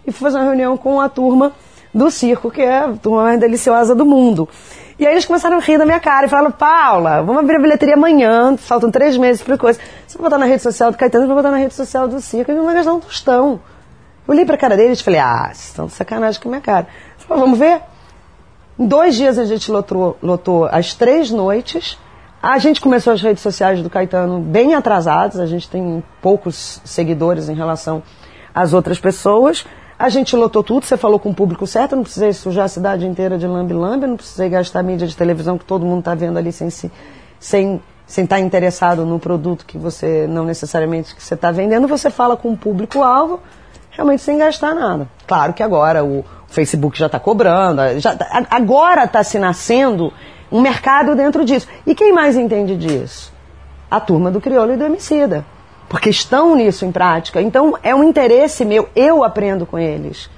E 0.06 0.12
fui 0.12 0.22
fazer 0.22 0.38
uma 0.38 0.46
reunião 0.46 0.78
com 0.78 1.00
a 1.00 1.08
turma 1.08 1.54
do 1.94 2.10
circo, 2.10 2.50
que 2.50 2.62
é 2.62 2.80
a 2.80 2.94
turma 2.94 3.24
mais 3.24 3.40
deliciosa 3.40 3.94
do 3.94 4.06
mundo. 4.06 4.48
E 4.98 5.06
aí 5.06 5.14
eles 5.14 5.26
começaram 5.26 5.58
a 5.58 5.60
rir 5.60 5.78
da 5.78 5.86
minha 5.86 6.00
cara 6.00 6.28
e 6.28 6.30
falaram, 6.30 6.52
Paula, 6.52 7.24
vamos 7.24 7.42
abrir 7.42 7.56
a 7.56 7.60
bilheteria 7.60 7.96
amanhã, 7.96 8.56
faltam 8.56 8.92
três 8.92 9.18
meses 9.18 9.42
para 9.42 9.58
coisa. 9.58 9.80
Você 10.08 10.18
vai 10.18 10.26
botar 10.26 10.38
na 10.38 10.46
rede 10.46 10.62
social 10.62 10.92
do 10.92 10.98
Caetano, 10.98 11.26
você 11.26 11.28
vai 11.28 11.38
botar 11.38 11.52
na 11.52 11.58
rede 11.58 11.74
social 11.74 12.08
do 12.08 12.22
circo, 12.22 12.52
e 12.52 12.54
não 12.54 12.66
vai 12.66 12.76
gastar 12.76 12.94
um 12.94 13.00
tostão. 13.00 13.60
Eu 14.28 14.34
olhei 14.34 14.46
pra 14.46 14.58
cara 14.58 14.78
deles 14.78 15.00
e 15.00 15.04
falei, 15.04 15.20
ah, 15.20 15.46
vocês 15.46 15.70
estão 15.70 15.88
de 15.88 15.94
sacanagem 15.94 16.40
com 16.40 16.50
a 16.50 16.52
minha 16.52 16.62
cara. 16.62 16.88
Falei, 17.18 17.42
vamos 17.44 17.58
ver? 17.58 17.82
Em 18.78 18.86
dois 18.86 19.16
dias 19.16 19.38
a 19.38 19.46
gente 19.46 19.72
lotou, 19.72 20.18
lotou 20.22 20.66
as 20.66 20.94
três 20.94 21.32
noites. 21.32 21.98
A 22.42 22.58
gente 22.58 22.82
começou 22.82 23.14
as 23.14 23.22
redes 23.22 23.44
sociais 23.44 23.82
do 23.84 23.90
Caetano 23.90 24.40
bem 24.40 24.74
atrasadas, 24.74 25.40
a 25.40 25.46
gente 25.46 25.70
tem 25.70 26.04
poucos 26.22 26.82
seguidores 26.84 27.50
em 27.50 27.54
relação 27.54 28.02
às 28.54 28.74
outras 28.74 29.00
pessoas. 29.00 29.64
A 29.98 30.10
gente 30.10 30.36
lotou 30.36 30.64
tudo, 30.64 30.84
você 30.86 30.98
falou 30.98 31.20
com 31.20 31.30
o 31.30 31.36
público 31.36 31.68
certo, 31.68 31.96
não 31.96 32.02
precisei 32.02 32.34
sujar 32.34 32.66
a 32.66 32.68
cidade 32.68 33.06
inteira 33.06 33.38
de 33.38 33.46
lambe-lambe, 33.46 34.08
não 34.08 34.18
precisei 34.18 34.50
gastar 34.50 34.82
mídia 34.82 35.06
de 35.08 35.16
televisão 35.16 35.58
que 35.58 35.66
todo 35.66 35.86
mundo 35.86 36.00
está 36.00 36.16
vendo 36.16 36.38
ali 36.40 36.52
sem 36.52 36.70
se, 36.72 36.92
sem 37.40 37.80
sem 38.08 38.26
estar 38.26 38.40
interessado 38.42 39.06
no 39.06 39.18
produto 39.20 39.66
que 39.66 39.78
você 39.78 40.28
não 40.28 40.44
necessariamente 40.44 41.16
que 41.16 41.24
você 41.24 41.34
está 41.34 41.50
vendendo, 41.50 41.88
você 41.88 42.10
fala 42.10 42.36
com 42.36 42.52
o 42.52 42.58
público-alvo 42.58 43.40
realmente 43.90 44.22
sem 44.22 44.38
gastar 44.38 44.76
nada. 44.76 45.08
Claro 45.26 45.54
que 45.54 45.64
agora 45.64 46.04
o 46.04 46.26
Facebook 46.48 47.00
já 47.00 47.06
está 47.06 47.20
cobrando, 47.22 47.82
já, 48.00 48.14
tá- 48.14 48.46
agora 48.50 49.06
está 49.06 49.24
se 49.24 49.40
nascendo 49.40 50.12
um 50.52 50.62
mercado 50.62 51.16
dentro 51.16 51.46
disso. 51.46 51.68
E 51.86 51.96
quem 51.96 52.12
mais 52.12 52.36
entende 52.36 52.76
disso? 52.76 53.32
A 53.90 54.00
turma 54.00 54.30
do 54.30 54.42
Crioulo 54.42 54.74
e 54.74 54.78
do 54.78 54.86
Emicida. 54.86 55.46
Porque 55.88 56.10
estão 56.10 56.56
nisso 56.56 56.86
em 56.86 56.92
prática. 56.92 57.42
Então 57.42 57.78
é 57.82 57.94
um 57.94 58.04
interesse 58.04 58.66
meu, 58.66 58.90
eu 58.96 59.24
aprendo 59.24 59.66
com 59.66 59.78
eles. 59.78 60.30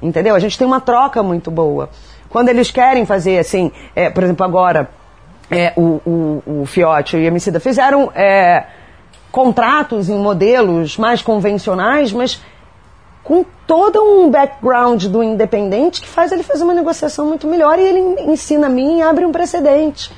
Entendeu? 0.00 0.34
A 0.34 0.38
gente 0.38 0.58
tem 0.58 0.66
uma 0.66 0.80
troca 0.80 1.22
muito 1.22 1.50
boa. 1.50 1.90
Quando 2.28 2.48
eles 2.48 2.70
querem 2.70 3.04
fazer 3.06 3.38
assim, 3.38 3.70
é, 3.94 4.10
por 4.10 4.24
exemplo, 4.24 4.44
agora 4.44 4.88
é, 5.50 5.72
o, 5.76 6.00
o, 6.04 6.62
o 6.62 6.66
Fiote 6.66 7.16
e 7.16 7.20
o 7.20 7.26
Emicida 7.26 7.60
fizeram 7.60 8.10
é, 8.14 8.64
contratos 9.30 10.08
em 10.08 10.16
modelos 10.16 10.96
mais 10.96 11.22
convencionais, 11.22 12.12
mas 12.12 12.40
com 13.22 13.44
todo 13.66 14.02
um 14.02 14.30
background 14.30 15.04
do 15.06 15.22
independente 15.22 16.00
que 16.00 16.08
faz 16.08 16.32
ele 16.32 16.42
fazer 16.42 16.64
uma 16.64 16.74
negociação 16.74 17.26
muito 17.26 17.46
melhor 17.46 17.78
e 17.78 17.82
ele 17.82 18.00
ensina 18.22 18.66
a 18.66 18.70
mim 18.70 18.98
e 18.98 19.02
abre 19.02 19.24
um 19.24 19.32
precedente. 19.32 20.10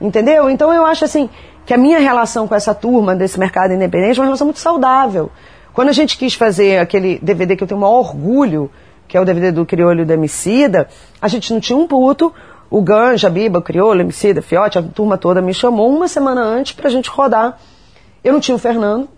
Entendeu? 0.00 0.48
Então 0.48 0.72
eu 0.72 0.84
acho 0.84 1.04
assim 1.04 1.28
que 1.64 1.74
a 1.74 1.78
minha 1.78 1.98
relação 1.98 2.46
com 2.46 2.54
essa 2.54 2.74
turma 2.74 3.16
desse 3.16 3.38
mercado 3.38 3.72
independente 3.72 4.18
é 4.18 4.20
uma 4.20 4.26
relação 4.26 4.46
muito 4.46 4.60
saudável. 4.60 5.30
Quando 5.72 5.88
a 5.88 5.92
gente 5.92 6.16
quis 6.16 6.34
fazer 6.34 6.78
aquele 6.78 7.18
DVD 7.20 7.56
que 7.56 7.62
eu 7.64 7.68
tenho 7.68 7.78
o 7.78 7.82
maior 7.82 7.98
orgulho, 7.98 8.70
que 9.08 9.16
é 9.16 9.20
o 9.20 9.24
DVD 9.24 9.50
do 9.50 9.66
Criolho 9.66 10.02
e 10.02 10.04
do 10.04 10.12
Emicida, 10.12 10.88
a 11.20 11.28
gente 11.28 11.52
não 11.52 11.60
tinha 11.60 11.76
um 11.76 11.86
puto, 11.86 12.32
o 12.70 12.80
Ganja, 12.80 13.28
Biba, 13.28 13.58
o 13.58 13.62
Criolho, 13.62 14.00
Emicida, 14.00 14.40
Fiote, 14.40 14.78
a 14.78 14.82
turma 14.82 15.18
toda 15.18 15.42
me 15.42 15.52
chamou 15.52 15.94
uma 15.94 16.08
semana 16.08 16.40
antes 16.40 16.72
pra 16.72 16.88
gente 16.88 17.10
rodar. 17.10 17.58
Eu 18.22 18.32
não 18.32 18.40
tinha 18.40 18.54
o 18.54 18.58
Fernando, 18.58 19.08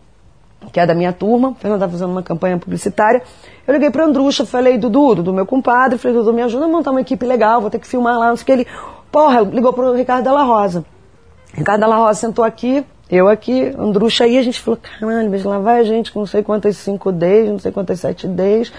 que 0.73 0.81
é 0.81 0.87
da 0.87 0.95
minha 0.95 1.13
turma, 1.13 1.51
o 1.51 1.55
Fernando 1.55 1.79
estava 1.79 1.93
fazendo 1.93 2.11
uma 2.11 2.23
campanha 2.23 2.59
publicitária. 2.59 3.23
Eu 3.67 3.75
liguei 3.75 3.91
para 3.91 4.05
Andrucha, 4.05 4.45
falei, 4.45 4.77
Dudu, 4.77 5.17
do 5.17 5.33
meu 5.33 5.47
compadre, 5.47 5.99
falei, 5.99 6.17
Dudu, 6.17 6.33
me 6.33 6.43
ajuda 6.43 6.65
a 6.65 6.69
montar 6.69 6.91
uma 6.91 7.01
equipe 7.01 7.25
legal, 7.25 7.61
vou 7.61 7.71
ter 7.71 7.79
que 7.79 7.87
filmar 7.87 8.19
lá, 8.19 8.29
não 8.29 8.37
sei 8.37 8.43
o 8.43 8.47
que. 8.47 8.53
Ele, 8.53 8.67
porra, 9.11 9.41
ligou 9.41 9.73
pro 9.73 9.95
Ricardo 9.95 10.25
Della 10.25 10.43
Rosa. 10.43 10.85
Ricardo 11.55 11.81
Della 11.81 11.97
Rosa 11.97 12.21
sentou 12.21 12.45
aqui, 12.45 12.85
eu 13.11 13.29
aqui, 13.29 13.73
Andrucha 13.79 14.25
aí, 14.25 14.37
a 14.37 14.43
gente 14.43 14.61
falou, 14.61 14.79
caralho, 14.83 15.31
mas 15.31 15.45
lá 15.45 15.59
vai 15.59 15.81
a 15.81 15.85
gente 15.85 16.13
com 16.13 16.21
não 16.21 16.27
sei 16.27 16.43
quantas 16.43 16.77
5Ds, 16.77 17.51
não 17.51 17.59
sei 17.59 17.73
quantas 17.73 18.01
7Ds, 18.01 18.73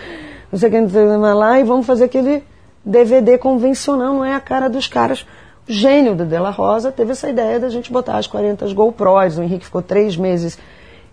não 0.51 0.59
sei 0.59 0.69
o 0.69 0.71
que, 0.71 0.81
não 0.81 0.89
sei 0.89 1.05
o 1.05 1.09
que 1.09 1.33
lá, 1.33 1.59
e 1.59 1.63
vamos 1.63 1.85
fazer 1.85 2.05
aquele 2.05 2.43
DVD 2.85 3.37
convencional, 3.37 4.13
não 4.13 4.25
é 4.25 4.35
a 4.35 4.39
cara 4.39 4.69
dos 4.69 4.87
caras. 4.87 5.25
O 5.67 5.71
gênio 5.71 6.15
do 6.15 6.25
Della 6.25 6.51
Rosa 6.51 6.91
teve 6.91 7.11
essa 7.11 7.29
ideia 7.29 7.59
da 7.59 7.69
gente 7.69 7.91
botar 7.91 8.17
as 8.17 8.27
40 8.27 8.71
GoPros, 8.73 9.37
o 9.37 9.43
Henrique 9.43 9.65
ficou 9.65 9.81
três 9.81 10.15
meses 10.15 10.57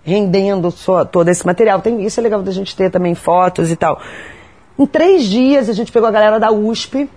rendendo 0.06 0.70
só, 0.70 1.04
todo 1.04 1.28
esse 1.28 1.44
material. 1.44 1.80
Tem, 1.80 2.02
isso 2.04 2.20
é 2.20 2.22
legal 2.22 2.40
da 2.40 2.52
gente 2.52 2.76
ter 2.76 2.90
também 2.90 3.14
fotos 3.14 3.72
e 3.72 3.76
tal. 3.76 4.00
Em 4.78 4.86
três 4.86 5.24
dias 5.24 5.68
a 5.68 5.72
gente 5.72 5.90
pegou 5.90 6.08
a 6.08 6.12
galera 6.12 6.38
da 6.38 6.52
USP 6.52 7.10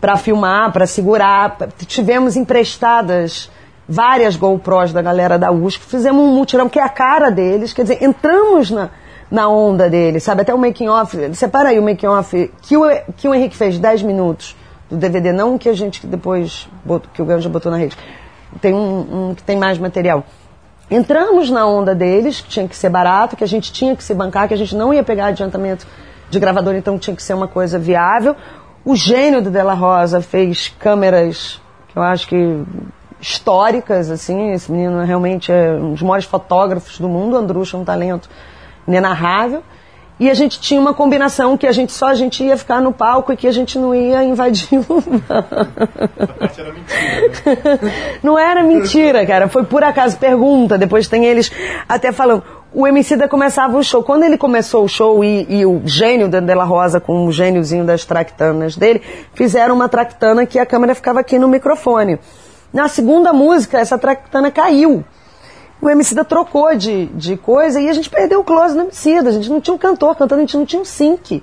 para 0.00 0.16
filmar, 0.16 0.72
para 0.72 0.84
segurar. 0.84 1.56
tivemos 1.86 2.36
emprestadas 2.36 3.48
várias 3.88 4.34
GoPros 4.34 4.92
da 4.92 5.00
galera 5.00 5.38
da 5.38 5.52
USP. 5.52 5.84
Fizemos 5.84 6.20
um 6.20 6.34
mutirão 6.34 6.68
que 6.68 6.80
é 6.80 6.82
a 6.82 6.88
cara 6.88 7.30
deles. 7.30 7.72
Quer 7.72 7.82
dizer, 7.82 8.02
entramos 8.02 8.70
na, 8.72 8.90
na 9.30 9.48
onda 9.48 9.88
deles, 9.88 10.24
sabe? 10.24 10.42
Até 10.42 10.52
o 10.52 10.58
making 10.58 10.88
off. 10.88 11.16
Separa 11.34 11.68
aí 11.68 11.78
o 11.78 11.82
making 11.82 12.06
off 12.06 12.50
que 12.62 12.76
o, 12.76 12.82
que 13.16 13.28
o 13.28 13.34
Henrique 13.34 13.56
fez 13.56 13.78
10 13.78 14.02
minutos 14.02 14.56
do 14.90 14.96
DVD, 14.96 15.32
não 15.32 15.56
que 15.56 15.68
a 15.68 15.72
gente 15.72 16.04
depois 16.04 16.68
que 17.14 17.22
o 17.22 17.24
Ganja 17.24 17.48
botou 17.48 17.70
na 17.70 17.78
rede. 17.78 17.96
Tem 18.60 18.74
um, 18.74 19.30
um 19.30 19.34
que 19.34 19.42
tem 19.42 19.56
mais 19.56 19.78
material. 19.78 20.24
Entramos 20.90 21.50
na 21.50 21.66
onda 21.66 21.94
deles, 21.94 22.40
que 22.40 22.48
tinha 22.48 22.68
que 22.68 22.76
ser 22.76 22.90
barato, 22.90 23.36
que 23.36 23.44
a 23.44 23.48
gente 23.48 23.72
tinha 23.72 23.96
que 23.96 24.04
se 24.04 24.12
bancar, 24.14 24.48
que 24.48 24.54
a 24.54 24.58
gente 24.58 24.76
não 24.76 24.92
ia 24.92 25.02
pegar 25.02 25.26
adiantamento 25.26 25.86
de 26.28 26.38
gravador, 26.38 26.74
então 26.74 26.98
tinha 26.98 27.16
que 27.16 27.22
ser 27.22 27.34
uma 27.34 27.48
coisa 27.48 27.78
viável. 27.78 28.36
O 28.84 28.96
gênio 28.96 29.40
do 29.40 29.50
Della 29.50 29.74
Rosa 29.74 30.20
fez 30.20 30.68
câmeras 30.78 31.60
que 31.88 31.98
eu 31.98 32.02
acho 32.02 32.26
que 32.26 32.64
históricas, 33.20 34.10
assim, 34.10 34.52
esse 34.52 34.72
menino 34.72 35.04
realmente 35.04 35.52
é 35.52 35.72
um 35.72 35.92
dos 35.92 36.02
maiores 36.02 36.24
fotógrafos 36.24 36.98
do 36.98 37.08
mundo, 37.08 37.36
Andrucha 37.36 37.76
é 37.76 37.80
um 37.80 37.84
talento 37.84 38.28
inenarrável. 38.88 39.62
E 40.20 40.30
a 40.30 40.34
gente 40.34 40.60
tinha 40.60 40.80
uma 40.80 40.94
combinação 40.94 41.56
que 41.56 41.66
a 41.66 41.72
gente 41.72 41.92
só 41.92 42.06
a 42.06 42.14
gente 42.14 42.44
ia 42.44 42.56
ficar 42.56 42.80
no 42.80 42.92
palco 42.92 43.32
e 43.32 43.36
que 43.36 43.46
a 43.46 43.52
gente 43.52 43.78
não 43.78 43.94
ia 43.94 44.22
invadir 44.22 44.78
o 44.88 45.02
Era 46.58 46.72
mentira. 46.72 47.80
Não 48.22 48.38
era 48.38 48.62
mentira, 48.62 49.26
cara. 49.26 49.48
Foi 49.48 49.64
por 49.64 49.82
acaso. 49.82 50.16
Pergunta. 50.18 50.78
Depois 50.78 51.08
tem 51.08 51.24
eles 51.24 51.50
até 51.88 52.12
falando. 52.12 52.44
O 52.72 52.86
Emicida 52.86 53.26
começava 53.28 53.76
o 53.76 53.82
show. 53.82 54.02
Quando 54.02 54.22
ele 54.22 54.38
começou 54.38 54.84
o 54.84 54.88
show 54.88 55.24
e, 55.24 55.46
e 55.48 55.66
o 55.66 55.82
gênio 55.84 56.28
da 56.28 56.40
Della 56.40 56.64
Rosa 56.64 57.00
com 57.00 57.26
o 57.26 57.32
gêniozinho 57.32 57.84
das 57.84 58.04
tractanas 58.04 58.76
dele, 58.76 59.02
fizeram 59.34 59.74
uma 59.74 59.88
tractana 59.88 60.46
que 60.46 60.58
a 60.58 60.64
câmera 60.64 60.94
ficava 60.94 61.20
aqui 61.20 61.38
no 61.38 61.48
microfone. 61.48 62.18
Na 62.72 62.88
segunda 62.88 63.32
música, 63.32 63.78
essa 63.78 63.98
tractana 63.98 64.50
caiu. 64.50 65.04
O 65.82 65.90
Emicida 65.90 66.24
trocou 66.24 66.76
de, 66.76 67.06
de 67.06 67.36
coisa 67.36 67.80
e 67.80 67.88
a 67.88 67.92
gente 67.92 68.08
perdeu 68.08 68.38
o 68.38 68.44
close 68.44 68.72
do 68.72 68.82
Emicida. 68.82 69.28
A 69.28 69.32
gente 69.32 69.50
não 69.50 69.60
tinha 69.60 69.74
um 69.74 69.78
cantor 69.78 70.14
cantando, 70.14 70.40
a 70.40 70.44
gente 70.44 70.56
não 70.56 70.64
tinha 70.64 70.80
um 70.80 70.84
sync. 70.84 71.42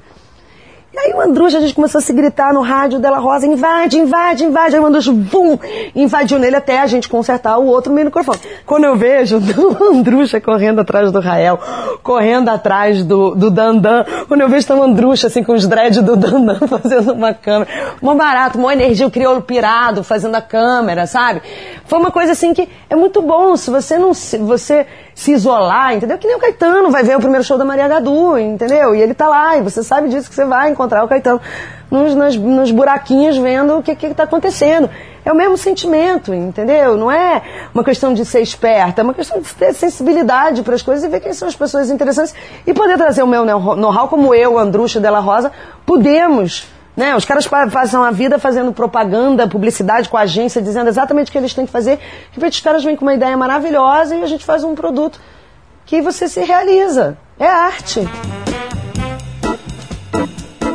E 0.91 0.97
aí 0.97 1.13
o 1.13 1.21
Andrucha, 1.21 1.59
a 1.59 1.61
gente 1.61 1.75
começou 1.75 1.99
a 1.99 2.01
se 2.01 2.11
gritar 2.11 2.51
no 2.51 2.61
rádio 2.61 2.97
dela 2.97 3.19
Rosa, 3.19 3.45
invade, 3.45 3.95
invade, 3.95 4.43
invade. 4.43 4.75
Aí 4.75 4.81
o 4.81 4.85
Andrucha, 4.87 5.11
bum, 5.11 5.55
invadiu 5.95 6.39
nele 6.39 6.55
até 6.55 6.81
a 6.81 6.87
gente 6.87 7.07
consertar 7.07 7.59
o 7.59 7.67
outro 7.67 7.93
microfone. 7.93 8.39
Quando 8.65 8.85
eu 8.85 8.95
vejo 8.95 9.37
o 9.55 9.93
Andrucha 9.93 10.41
correndo 10.41 10.81
atrás 10.81 11.11
do 11.11 11.19
Rael, 11.19 11.59
correndo 12.01 12.49
atrás 12.49 13.03
do, 13.03 13.35
do 13.35 13.51
Dandan, 13.51 14.03
quando 14.27 14.41
eu 14.41 14.49
vejo 14.49 14.73
o 14.73 14.81
Andrucha 14.81 15.27
assim 15.27 15.43
com 15.43 15.53
os 15.53 15.67
dreads 15.67 16.01
do 16.01 16.15
Dandan 16.15 16.57
fazendo 16.67 17.13
uma 17.13 17.35
câmera, 17.35 17.69
mó 18.01 18.15
barato, 18.15 18.57
mó 18.57 18.71
energia, 18.71 19.05
o 19.05 19.11
crioulo 19.11 19.43
pirado 19.43 20.03
fazendo 20.03 20.33
a 20.33 20.41
câmera, 20.41 21.05
sabe? 21.05 21.43
Foi 21.85 21.99
uma 21.99 22.09
coisa 22.09 22.31
assim 22.31 22.51
que 22.51 22.67
é 22.89 22.95
muito 22.95 23.21
bom, 23.21 23.55
se 23.55 23.69
você 23.69 23.99
não 23.99 24.11
se, 24.15 24.39
você 24.39 24.87
se 25.13 25.33
isolar, 25.33 25.93
entendeu? 25.93 26.17
Que 26.17 26.25
nem 26.25 26.35
o 26.35 26.39
Caetano 26.39 26.89
vai 26.89 27.03
ver 27.03 27.15
o 27.15 27.19
primeiro 27.19 27.43
show 27.43 27.57
da 27.57 27.65
Maria 27.65 27.87
Gadu, 27.87 28.37
entendeu? 28.37 28.95
E 28.95 29.01
ele 29.01 29.13
tá 29.13 29.27
lá, 29.27 29.57
e 29.57 29.61
você 29.61 29.83
sabe 29.83 30.09
disso 30.09 30.29
que 30.29 30.35
você 30.35 30.45
vai 30.45 30.71
encontrar 30.79 31.03
o 31.03 31.07
Caetano 31.07 31.41
nos, 31.91 32.15
nas, 32.15 32.35
nos 32.37 32.71
buraquinhos 32.71 33.37
vendo 33.37 33.77
o 33.77 33.83
que 33.83 33.93
que 33.95 34.13
tá 34.13 34.23
acontecendo. 34.23 34.89
É 35.25 35.31
o 35.31 35.35
mesmo 35.35 35.57
sentimento, 35.57 36.33
entendeu? 36.33 36.95
Não 36.95 37.11
é 37.11 37.41
uma 37.73 37.83
questão 37.83 38.13
de 38.13 38.23
ser 38.23 38.41
esperta, 38.41 39.01
é 39.01 39.03
uma 39.03 39.13
questão 39.13 39.41
de 39.41 39.53
ter 39.53 39.73
sensibilidade 39.73 40.63
para 40.63 40.73
as 40.73 40.81
coisas 40.81 41.03
e 41.03 41.09
ver 41.09 41.19
quem 41.19 41.33
são 41.33 41.47
as 41.47 41.55
pessoas 41.55 41.89
interessantes 41.89 42.33
e 42.65 42.73
poder 42.73 42.97
trazer 42.97 43.21
o 43.21 43.27
meu 43.27 43.43
know-how, 43.45 44.07
como 44.07 44.33
eu, 44.33 44.57
Andrucha 44.57 44.99
Della 44.99 45.19
Rosa, 45.19 45.51
podemos 45.85 46.67
né? 46.97 47.15
Os 47.15 47.23
caras 47.23 47.47
pa- 47.47 47.65
passam 47.67 48.03
a 48.03 48.11
vida 48.11 48.37
fazendo 48.37 48.73
propaganda, 48.73 49.47
publicidade 49.47 50.09
com 50.09 50.17
a 50.17 50.21
agência, 50.21 50.61
dizendo 50.61 50.89
exatamente 50.89 51.29
o 51.29 51.31
que 51.31 51.37
eles 51.37 51.53
têm 51.53 51.65
que 51.65 51.71
fazer. 51.71 51.95
De 51.95 52.35
repente 52.35 52.53
os 52.53 52.59
caras 52.59 52.83
vêm 52.83 52.93
com 52.97 53.05
uma 53.05 53.13
ideia 53.13 53.37
maravilhosa 53.37 54.17
e 54.17 54.23
a 54.23 54.25
gente 54.25 54.43
faz 54.43 54.65
um 54.65 54.75
produto 54.75 55.17
que 55.85 56.01
você 56.01 56.27
se 56.27 56.41
realiza. 56.41 57.17
É 57.39 57.47
arte. 57.47 58.01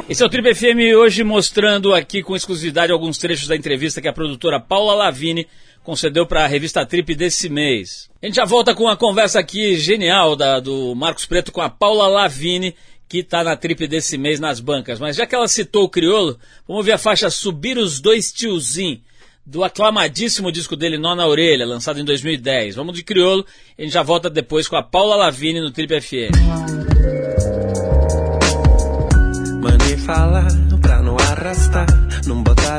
Esse 0.07 0.23
é 0.23 0.27
o 0.27 0.29
Trip 0.29 0.55
FM 0.55 0.95
hoje 0.99 1.25
mostrando 1.25 1.95
aqui 1.95 2.23
com 2.23 2.37
exclusividade 2.37 2.93
alguns 2.93 3.17
trechos 3.17 3.49
da 3.49 3.57
entrevista 3.57 4.03
que 4.03 4.09
a 4.09 4.13
produtora 4.13 4.61
Paula 4.61 4.95
Lavini 4.95 5.47
concedeu 5.83 6.27
para 6.27 6.45
a 6.45 6.47
revista 6.47 6.85
Trip 6.85 7.15
desse 7.15 7.49
mês. 7.49 8.11
A 8.23 8.27
gente 8.27 8.35
já 8.37 8.45
volta 8.45 8.75
com 8.75 8.85
uma 8.85 8.99
conversa 8.99 9.41
aqui 9.41 9.77
genial 9.77 10.37
da, 10.37 10.61
do 10.61 10.95
Marcos 10.95 11.25
Preto 11.25 11.51
com 11.51 11.63
a 11.63 11.71
Paula 11.71 12.07
Lavini, 12.07 12.77
que 13.09 13.19
está 13.21 13.43
na 13.43 13.57
Trip 13.57 13.87
desse 13.87 14.19
mês 14.19 14.39
nas 14.39 14.61
bancas. 14.61 15.01
Mas 15.01 15.17
já 15.17 15.27
que 15.27 15.35
ela 15.35 15.49
citou 15.49 15.85
o 15.85 15.89
criolo, 15.89 16.39
vamos 16.69 16.81
ouvir 16.81 16.93
a 16.93 16.99
faixa 16.99 17.31
Subir 17.31 17.79
os 17.79 17.99
Dois 17.99 18.31
Tiozinho, 18.31 19.01
do 19.47 19.65
aclamadíssimo 19.65 20.53
disco 20.53 20.77
dele 20.77 20.99
Nó 20.99 21.15
na 21.15 21.27
Orelha, 21.27 21.65
lançado 21.65 21.99
em 21.99 22.05
2010. 22.05 22.75
Vamos 22.75 22.95
de 22.95 23.03
criolo, 23.03 23.47
a 23.79 23.81
gente 23.81 23.93
já 23.93 24.03
volta 24.03 24.29
depois 24.29 24.69
com 24.69 24.77
a 24.77 24.83
Paula 24.83 25.17
Lavini 25.17 25.63
no 25.63 25.71
Trip 25.71 25.99
FM. 25.99 26.94
Falar 29.97 30.47
pra 30.81 31.01
não 31.03 31.17
arrastar, 31.17 31.87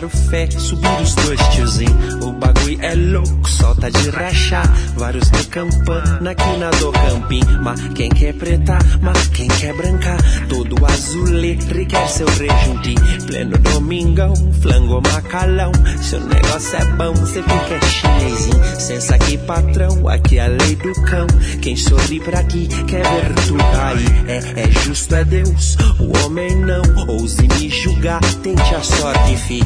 fé, 0.09 0.49
subir 0.51 1.01
os 1.01 1.15
dois 1.15 1.39
tiozinho. 1.49 1.95
O 2.23 2.31
bagulho 2.33 2.77
é 2.81 2.95
louco, 2.95 3.49
solta 3.49 3.91
de 3.91 4.09
rachar. 4.09 4.67
Vários 4.97 5.29
de 5.31 5.43
campana 5.47 6.31
aqui 6.31 6.57
na 6.57 6.69
do 6.71 6.91
campim. 6.91 7.41
Mas 7.61 7.81
quem 7.89 8.09
quer 8.09 8.33
preta, 8.33 8.77
mas 9.01 9.27
quem 9.27 9.47
quer 9.47 9.75
branca. 9.75 10.17
Todo 10.49 10.85
azulê 10.85 11.57
requer 11.73 12.07
seu 12.07 12.27
rejunte. 12.27 12.95
Pleno 13.27 13.57
domingão, 13.57 14.33
flango 14.61 15.01
macalão. 15.01 15.71
Seu 16.01 16.19
negócio 16.21 16.77
é 16.77 16.85
bom, 16.95 17.15
cê 17.25 17.41
fica 17.41 17.85
chinesinho. 17.85 18.79
Sensa 18.79 19.15
aqui, 19.15 19.37
patrão, 19.39 20.07
aqui 20.07 20.37
é 20.37 20.45
a 20.45 20.47
lei 20.47 20.75
do 20.75 20.93
cão. 21.03 21.27
Quem 21.61 21.75
sorri 21.75 22.19
pra 22.19 22.43
ti 22.43 22.67
quer 22.87 23.03
ver 23.03 23.33
tu 23.47 23.55
cair. 23.55 24.25
É, 24.27 24.61
é 24.61 24.71
justo, 24.71 25.15
é 25.15 25.23
Deus, 25.23 25.77
o 25.99 26.25
homem 26.25 26.55
não. 26.55 26.83
Ouse 27.07 27.41
me 27.41 27.69
julgar, 27.69 28.21
tente 28.41 28.75
a 28.75 28.81
sorte, 28.81 29.37
fi. 29.37 29.63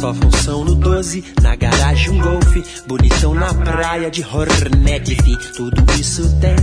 Só 0.00 0.14
função 0.14 0.64
no 0.64 0.74
12, 0.74 1.24
na 1.42 1.54
garagem 1.56 2.18
golfe, 2.18 2.64
bonitão 2.86 3.34
na 3.34 3.52
praia 3.52 4.10
de 4.10 4.22
Hornet, 4.22 5.14
fi. 5.22 5.36
Tudo 5.54 5.84
isso 5.98 6.22
tem, 6.40 6.56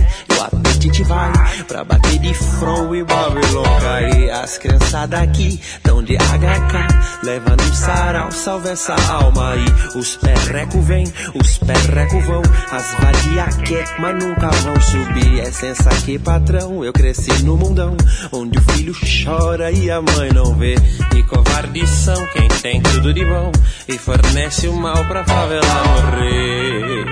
As 4.46 4.58
criançadas 4.58 5.20
aqui 5.20 5.60
tão 5.82 6.04
de 6.04 6.14
HK, 6.14 7.24
leva 7.24 7.56
no 7.56 7.74
sarau, 7.74 8.30
salva 8.30 8.70
essa 8.70 8.94
alma 9.10 9.54
aí. 9.54 9.64
Os 9.96 10.14
perreco 10.18 10.80
vem, 10.82 11.04
os 11.34 11.58
perreco 11.58 12.20
vão, 12.20 12.42
as 12.70 12.92
vadia 12.92 13.46
quer, 13.64 13.98
mas 13.98 14.24
nunca 14.24 14.48
vão 14.48 14.80
subir. 14.80 15.40
É 15.40 15.50
sensa 15.50 15.90
que 16.04 16.16
patrão, 16.16 16.84
eu 16.84 16.92
cresci 16.92 17.42
no 17.42 17.56
mundão, 17.56 17.96
onde 18.30 18.56
o 18.56 18.62
filho 18.70 18.94
chora 19.24 19.72
e 19.72 19.90
a 19.90 20.00
mãe 20.00 20.32
não 20.32 20.54
vê. 20.54 20.76
E 21.16 21.24
covardes 21.24 21.90
são 21.90 22.26
quem 22.28 22.46
tem 22.62 22.80
tudo 22.82 23.12
de 23.12 23.24
bom 23.24 23.50
e 23.88 23.98
fornece 23.98 24.68
o 24.68 24.76
mal 24.76 25.04
pra 25.06 25.24
favela 25.24 25.66
morrer. 25.88 27.04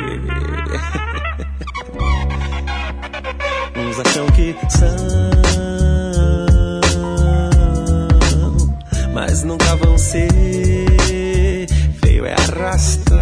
Uns 3.77 3.99
acham 3.99 4.27
que 4.27 4.55
são, 4.69 4.97
mas 9.35 9.43
nunca 9.43 9.75
vão 9.75 9.99
ser. 9.99 10.29
Feio 12.01 12.25
é 12.25 12.35
arrastar 12.35 13.14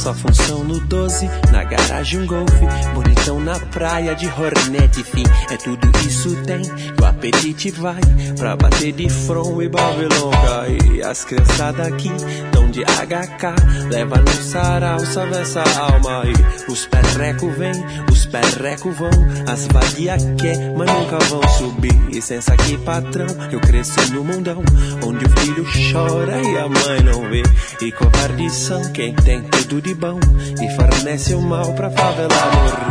Só 0.00 0.14
função 0.14 0.64
no 0.64 0.80
12, 0.80 1.28
na 1.52 1.62
garagem 1.62 2.20
um 2.20 2.26
golfe, 2.26 2.66
bonitão 2.94 3.38
na 3.38 3.60
praia 3.60 4.14
de 4.14 4.26
Hornet, 4.28 5.04
fim. 5.04 5.24
É 5.50 5.58
tudo 5.58 5.90
isso 6.06 6.34
tem, 6.44 6.62
e 6.62 7.02
o 7.02 7.04
apetite 7.04 7.70
vai 7.72 8.00
pra 8.38 8.56
bater 8.56 8.92
de 8.92 9.10
front 9.10 9.60
e 9.60 9.68
Babylon 9.68 10.30
cai. 10.30 11.02
As 11.02 11.22
criançadas 11.26 11.86
aqui 11.86 12.10
tão 12.50 12.70
de 12.70 12.82
HK, 12.82 13.90
leva 13.90 14.16
no 14.16 14.32
sarau, 14.42 15.00
salve 15.00 15.36
essa 15.36 15.62
alma 15.78 16.22
aí. 16.22 16.32
Os 16.66 16.86
perreco 16.86 17.50
vem, 17.50 17.72
os 18.10 18.24
perreco 18.24 18.90
vão, 18.92 19.10
as 19.46 19.66
vadia 19.66 20.16
quer, 20.40 20.72
mas 20.78 20.90
nunca 20.90 21.18
vão 21.26 21.42
subir. 21.58 21.90
E 22.10 22.22
sensa 22.22 22.54
aqui, 22.54 22.78
patrão, 22.78 23.26
eu 23.52 23.60
cresci 23.60 24.00
no 24.12 24.24
mundão, 24.24 24.62
onde 25.04 25.26
o 25.26 25.40
filho 25.40 25.64
chora 25.92 26.40
e 26.40 26.58
a 26.58 26.68
mãe 26.68 27.02
não 27.04 27.28
vê. 27.28 27.42
E 27.82 27.92
covardes 27.92 28.70
quem 28.94 29.14
tem 29.14 29.42
tudo 29.42 29.80
de 29.80 29.89
bom 29.94 30.18
e 30.60 30.68
fornece 30.70 31.34
o 31.34 31.40
mal 31.40 31.72
pra 31.74 31.90
favela 31.90 32.28
morrer. 32.28 32.90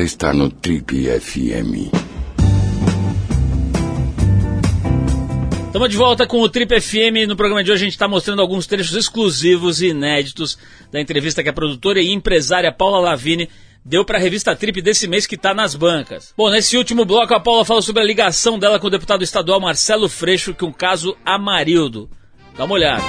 Você 0.00 0.04
está 0.06 0.32
no 0.32 0.48
Trip 0.48 1.10
FM. 1.20 1.92
Estamos 5.66 5.90
de 5.90 5.96
volta 5.98 6.26
com 6.26 6.40
o 6.40 6.48
Trip 6.48 6.80
FM. 6.80 7.28
No 7.28 7.36
programa 7.36 7.62
de 7.62 7.70
hoje 7.70 7.82
a 7.82 7.84
gente 7.84 7.92
está 7.92 8.08
mostrando 8.08 8.40
alguns 8.40 8.66
trechos 8.66 8.96
exclusivos 8.96 9.82
e 9.82 9.88
inéditos 9.88 10.56
da 10.90 11.02
entrevista 11.02 11.42
que 11.42 11.50
a 11.50 11.52
produtora 11.52 12.00
e 12.00 12.14
empresária 12.14 12.72
Paula 12.72 12.98
Lavini 12.98 13.50
deu 13.84 14.02
para 14.02 14.16
a 14.16 14.20
revista 14.22 14.56
Trip 14.56 14.80
desse 14.80 15.06
mês 15.06 15.26
que 15.26 15.34
está 15.34 15.52
nas 15.52 15.74
bancas. 15.74 16.32
Bom, 16.34 16.48
nesse 16.48 16.78
último 16.78 17.04
bloco 17.04 17.34
a 17.34 17.40
Paula 17.40 17.66
falou 17.66 17.82
sobre 17.82 18.00
a 18.00 18.06
ligação 18.06 18.58
dela 18.58 18.80
com 18.80 18.86
o 18.86 18.90
deputado 18.90 19.22
estadual 19.22 19.60
Marcelo 19.60 20.08
Freixo 20.08 20.54
com 20.54 20.68
o 20.68 20.72
caso 20.72 21.14
Amarildo. 21.26 22.08
Dá 22.56 22.64
uma 22.64 22.74
olhada. 22.74 23.04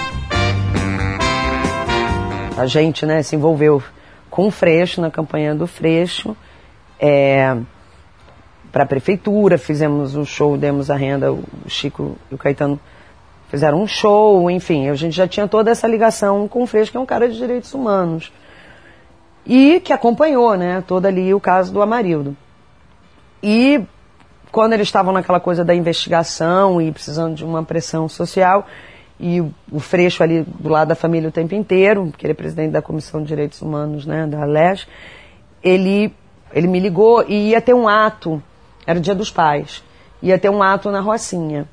A 2.57 2.65
gente, 2.65 3.05
né, 3.05 3.23
se 3.23 3.37
envolveu 3.37 3.81
com 4.29 4.47
o 4.47 4.51
Freixo, 4.51 4.99
na 4.99 5.09
campanha 5.09 5.55
do 5.55 5.65
Freixo, 5.67 6.35
é, 7.01 7.57
para 8.71 8.83
a 8.83 8.85
prefeitura, 8.85 9.57
fizemos 9.57 10.15
um 10.15 10.23
show, 10.23 10.55
demos 10.55 10.91
a 10.91 10.95
renda, 10.95 11.33
o 11.33 11.43
Chico 11.67 12.15
e 12.31 12.35
o 12.35 12.37
Caetano 12.37 12.79
fizeram 13.49 13.81
um 13.81 13.87
show, 13.87 14.49
enfim, 14.49 14.87
a 14.87 14.95
gente 14.95 15.13
já 15.13 15.27
tinha 15.27 15.47
toda 15.47 15.71
essa 15.71 15.87
ligação 15.87 16.47
com 16.47 16.63
o 16.63 16.67
Freixo, 16.67 16.91
que 16.91 16.97
é 16.97 16.99
um 16.99 17.05
cara 17.05 17.27
de 17.27 17.37
direitos 17.37 17.73
humanos. 17.73 18.31
E 19.45 19.81
que 19.81 19.91
acompanhou, 19.91 20.55
né, 20.55 20.83
todo 20.87 21.07
ali 21.07 21.33
o 21.33 21.39
caso 21.39 21.73
do 21.73 21.81
Amarildo. 21.81 22.37
E 23.41 23.81
quando 24.51 24.73
eles 24.73 24.87
estavam 24.87 25.11
naquela 25.11 25.39
coisa 25.39 25.65
da 25.65 25.73
investigação 25.73 26.79
e 26.79 26.91
precisando 26.91 27.35
de 27.35 27.43
uma 27.43 27.63
pressão 27.63 28.07
social, 28.07 28.67
e 29.19 29.41
o 29.71 29.79
Freixo 29.79 30.23
ali 30.23 30.43
do 30.43 30.69
lado 30.69 30.89
da 30.89 30.95
família 30.95 31.29
o 31.29 31.31
tempo 31.31 31.55
inteiro, 31.55 32.07
porque 32.07 32.25
ele 32.25 32.31
é 32.31 32.35
presidente 32.35 32.71
da 32.71 32.81
Comissão 32.81 33.21
de 33.21 33.27
Direitos 33.27 33.61
Humanos, 33.61 34.05
né, 34.05 34.27
da 34.27 34.45
LES, 34.45 34.87
ele, 35.63 36.13
ele 36.53 36.67
me 36.67 36.79
ligou 36.79 37.23
e 37.27 37.49
ia 37.49 37.61
ter 37.61 37.73
um 37.73 37.87
ato, 37.87 38.41
era 38.85 38.97
o 38.97 39.01
dia 39.01 39.15
dos 39.15 39.31
pais, 39.31 39.83
ia 40.21 40.37
ter 40.37 40.49
um 40.49 40.61
ato 40.61 40.91
na 40.91 40.99
Rocinha. 40.99 41.67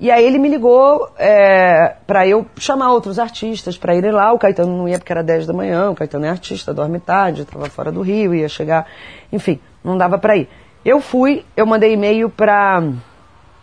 E 0.00 0.10
aí 0.10 0.24
ele 0.24 0.38
me 0.38 0.48
ligou 0.48 1.08
é, 1.16 1.94
para 2.06 2.26
eu 2.26 2.44
chamar 2.58 2.92
outros 2.92 3.20
artistas 3.20 3.78
para 3.78 3.94
irem 3.94 4.10
lá. 4.10 4.32
O 4.32 4.38
Caetano 4.38 4.76
não 4.76 4.88
ia 4.88 4.98
porque 4.98 5.12
era 5.12 5.22
10 5.22 5.46
da 5.46 5.52
manhã, 5.52 5.90
o 5.90 5.94
Caetano 5.94 6.26
é 6.26 6.28
artista, 6.28 6.74
dorme 6.74 6.98
tarde, 6.98 7.42
estava 7.42 7.66
fora 7.66 7.92
do 7.92 8.02
Rio, 8.02 8.34
ia 8.34 8.48
chegar, 8.48 8.86
enfim, 9.32 9.60
não 9.84 9.96
dava 9.96 10.18
para 10.18 10.36
ir. 10.36 10.48
Eu 10.84 11.00
fui, 11.00 11.44
eu 11.56 11.64
mandei 11.64 11.92
e-mail 11.92 12.28
para 12.28 12.82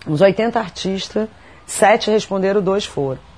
uns 0.07 0.21
80 0.21 0.57
artistas, 0.57 1.27
sete 1.65 2.09
responderam, 2.09 2.61
dois 2.61 2.85
foram. 2.85 3.28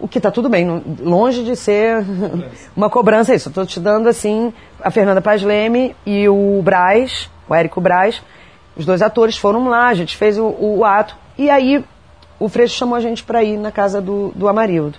O 0.00 0.08
que 0.08 0.18
está 0.18 0.30
tudo 0.30 0.48
bem, 0.48 0.82
longe 1.00 1.44
de 1.44 1.54
ser 1.54 2.02
uma 2.74 2.88
cobrança 2.88 3.34
isso. 3.34 3.48
Eu 3.48 3.50
estou 3.50 3.66
te 3.66 3.78
dando 3.78 4.08
assim, 4.08 4.52
a 4.82 4.90
Fernanda 4.90 5.20
Paz 5.20 5.42
Leme 5.42 5.94
e 6.06 6.28
o 6.28 6.60
Braz, 6.62 7.30
o 7.48 7.54
Érico 7.54 7.80
Braz, 7.80 8.22
os 8.76 8.86
dois 8.86 9.02
atores 9.02 9.36
foram 9.36 9.68
lá, 9.68 9.88
a 9.88 9.94
gente 9.94 10.16
fez 10.16 10.38
o, 10.38 10.54
o 10.58 10.84
ato. 10.84 11.14
E 11.36 11.50
aí 11.50 11.84
o 12.38 12.48
Freixo 12.48 12.76
chamou 12.76 12.96
a 12.96 13.00
gente 13.00 13.22
para 13.22 13.44
ir 13.44 13.58
na 13.58 13.70
casa 13.70 14.00
do, 14.00 14.32
do 14.34 14.48
Amarildo. 14.48 14.98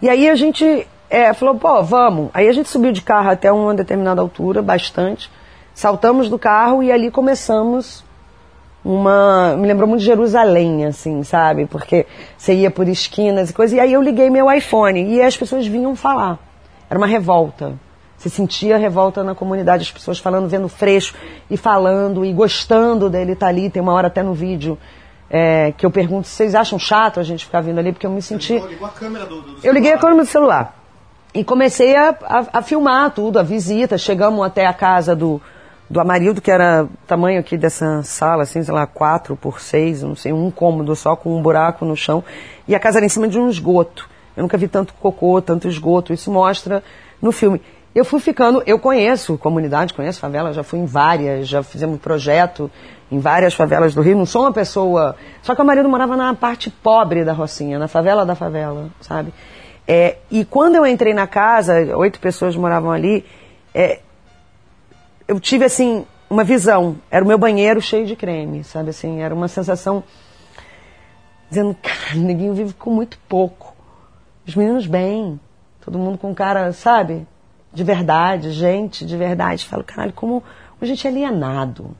E 0.00 0.08
aí 0.08 0.30
a 0.30 0.34
gente 0.34 0.86
é, 1.10 1.32
falou, 1.34 1.56
pô, 1.56 1.82
vamos. 1.82 2.30
Aí 2.32 2.48
a 2.48 2.52
gente 2.52 2.68
subiu 2.68 2.92
de 2.92 3.02
carro 3.02 3.28
até 3.28 3.52
uma 3.52 3.74
determinada 3.74 4.22
altura, 4.22 4.62
bastante. 4.62 5.30
Saltamos 5.74 6.30
do 6.30 6.38
carro 6.38 6.82
e 6.82 6.90
ali 6.90 7.10
começamos 7.10 8.02
uma. 8.84 9.56
Me 9.56 9.66
lembrou 9.66 9.88
muito 9.88 10.00
de 10.00 10.06
Jerusalém, 10.06 10.86
assim, 10.86 11.22
sabe? 11.22 11.66
Porque 11.66 12.06
você 12.36 12.54
ia 12.54 12.70
por 12.70 12.88
esquinas 12.88 13.50
e 13.50 13.52
coisas. 13.52 13.76
E 13.76 13.80
aí 13.80 13.92
eu 13.92 14.02
liguei 14.02 14.30
meu 14.30 14.50
iPhone 14.50 15.02
e 15.14 15.20
as 15.22 15.36
pessoas 15.36 15.66
vinham 15.66 15.94
falar. 15.94 16.38
Era 16.88 16.98
uma 16.98 17.06
revolta. 17.06 17.74
Você 18.16 18.28
sentia 18.28 18.76
revolta 18.76 19.24
na 19.24 19.34
comunidade, 19.34 19.82
as 19.84 19.90
pessoas 19.90 20.18
falando, 20.18 20.46
vendo 20.48 20.68
Freixo 20.68 21.14
e 21.50 21.56
falando 21.56 22.24
e 22.24 22.32
gostando 22.32 23.08
dele 23.08 23.32
estar 23.32 23.46
ali. 23.46 23.70
Tem 23.70 23.80
uma 23.80 23.92
hora 23.94 24.08
até 24.08 24.22
no 24.22 24.34
vídeo 24.34 24.76
é, 25.30 25.72
que 25.76 25.86
eu 25.86 25.90
pergunto 25.90 26.26
se 26.28 26.34
vocês 26.34 26.54
acham 26.54 26.78
chato 26.78 27.18
a 27.18 27.22
gente 27.22 27.46
ficar 27.46 27.60
vindo 27.62 27.78
ali, 27.78 27.92
porque 27.92 28.06
eu 28.06 28.10
me 28.10 28.20
senti. 28.20 28.58
Ligou 28.58 28.86
a 28.86 28.90
câmera 28.90 29.24
do, 29.24 29.40
do, 29.40 29.56
Eu 29.66 29.72
liguei 29.72 29.92
a 29.94 29.98
câmera 29.98 30.22
do 30.22 30.28
celular. 30.28 30.76
E 31.32 31.44
comecei 31.44 31.96
a, 31.96 32.10
a- 32.22 32.46
a 32.54 32.62
filmar 32.62 33.10
tudo, 33.12 33.38
a 33.38 33.42
visita. 33.42 33.96
Chegamos 33.96 34.44
até 34.44 34.66
a 34.66 34.72
casa 34.74 35.14
do, 35.16 35.40
do 35.90 36.00
Amarildo, 36.00 36.40
que 36.40 36.52
era 36.52 36.86
tamanho 37.04 37.40
aqui 37.40 37.58
dessa 37.58 38.00
sala, 38.04 38.44
assim, 38.44 38.62
sei 38.62 38.72
lá, 38.72 38.86
4 38.86 39.34
por 39.34 39.60
6, 39.60 40.04
não 40.04 40.14
sei, 40.14 40.32
um 40.32 40.48
cômodo 40.48 40.94
só 40.94 41.16
com 41.16 41.36
um 41.36 41.42
buraco 41.42 41.84
no 41.84 41.96
chão. 41.96 42.22
E 42.68 42.76
a 42.76 42.78
casa 42.78 43.00
era 43.00 43.06
em 43.06 43.08
cima 43.08 43.26
de 43.26 43.36
um 43.40 43.50
esgoto. 43.50 44.08
Eu 44.36 44.42
nunca 44.42 44.56
vi 44.56 44.68
tanto 44.68 44.94
cocô, 44.94 45.42
tanto 45.42 45.66
esgoto. 45.66 46.12
Isso 46.12 46.30
mostra 46.30 46.84
no 47.20 47.32
filme. 47.32 47.60
Eu 47.92 48.04
fui 48.04 48.20
ficando, 48.20 48.62
eu 48.64 48.78
conheço 48.78 49.36
comunidade, 49.36 49.92
conheço 49.92 50.20
favela, 50.20 50.52
já 50.52 50.62
fui 50.62 50.78
em 50.78 50.86
várias, 50.86 51.48
já 51.48 51.60
fizemos 51.60 51.98
projeto 51.98 52.70
em 53.10 53.18
várias 53.18 53.52
favelas 53.52 53.92
do 53.92 54.00
Rio. 54.00 54.16
Não 54.16 54.24
sou 54.24 54.42
uma 54.42 54.52
pessoa. 54.52 55.16
Só 55.42 55.56
que 55.56 55.60
o 55.60 55.64
marido 55.64 55.88
morava 55.88 56.16
na 56.16 56.32
parte 56.34 56.70
pobre 56.70 57.24
da 57.24 57.32
Rocinha, 57.32 57.80
na 57.80 57.88
favela 57.88 58.24
da 58.24 58.36
favela, 58.36 58.90
sabe? 59.00 59.34
É, 59.88 60.18
e 60.30 60.44
quando 60.44 60.76
eu 60.76 60.86
entrei 60.86 61.12
na 61.12 61.26
casa, 61.26 61.74
oito 61.96 62.20
pessoas 62.20 62.54
moravam 62.54 62.92
ali, 62.92 63.24
é, 63.74 63.98
eu 65.30 65.38
tive 65.38 65.64
assim 65.64 66.04
uma 66.28 66.42
visão. 66.42 66.96
Era 67.08 67.24
o 67.24 67.28
meu 67.28 67.38
banheiro 67.38 67.80
cheio 67.80 68.04
de 68.04 68.16
creme, 68.16 68.64
sabe 68.64 68.90
assim? 68.90 69.20
Era 69.20 69.32
uma 69.32 69.46
sensação 69.46 70.02
dizendo, 71.48 71.76
cara, 71.80 72.16
ninguém 72.16 72.52
vive 72.52 72.72
com 72.72 72.90
muito 72.90 73.16
pouco. 73.28 73.76
Os 74.44 74.56
meninos 74.56 74.88
bem, 74.88 75.38
todo 75.80 76.00
mundo 76.00 76.18
com 76.18 76.34
cara, 76.34 76.72
sabe? 76.72 77.28
De 77.72 77.84
verdade, 77.84 78.50
gente 78.50 79.06
de 79.06 79.16
verdade. 79.16 79.66
Falo, 79.66 79.84
caralho, 79.84 80.12
como 80.12 80.42
a 80.80 80.84
gente 80.84 81.06
é 81.06 81.10
alienado. 81.10 81.96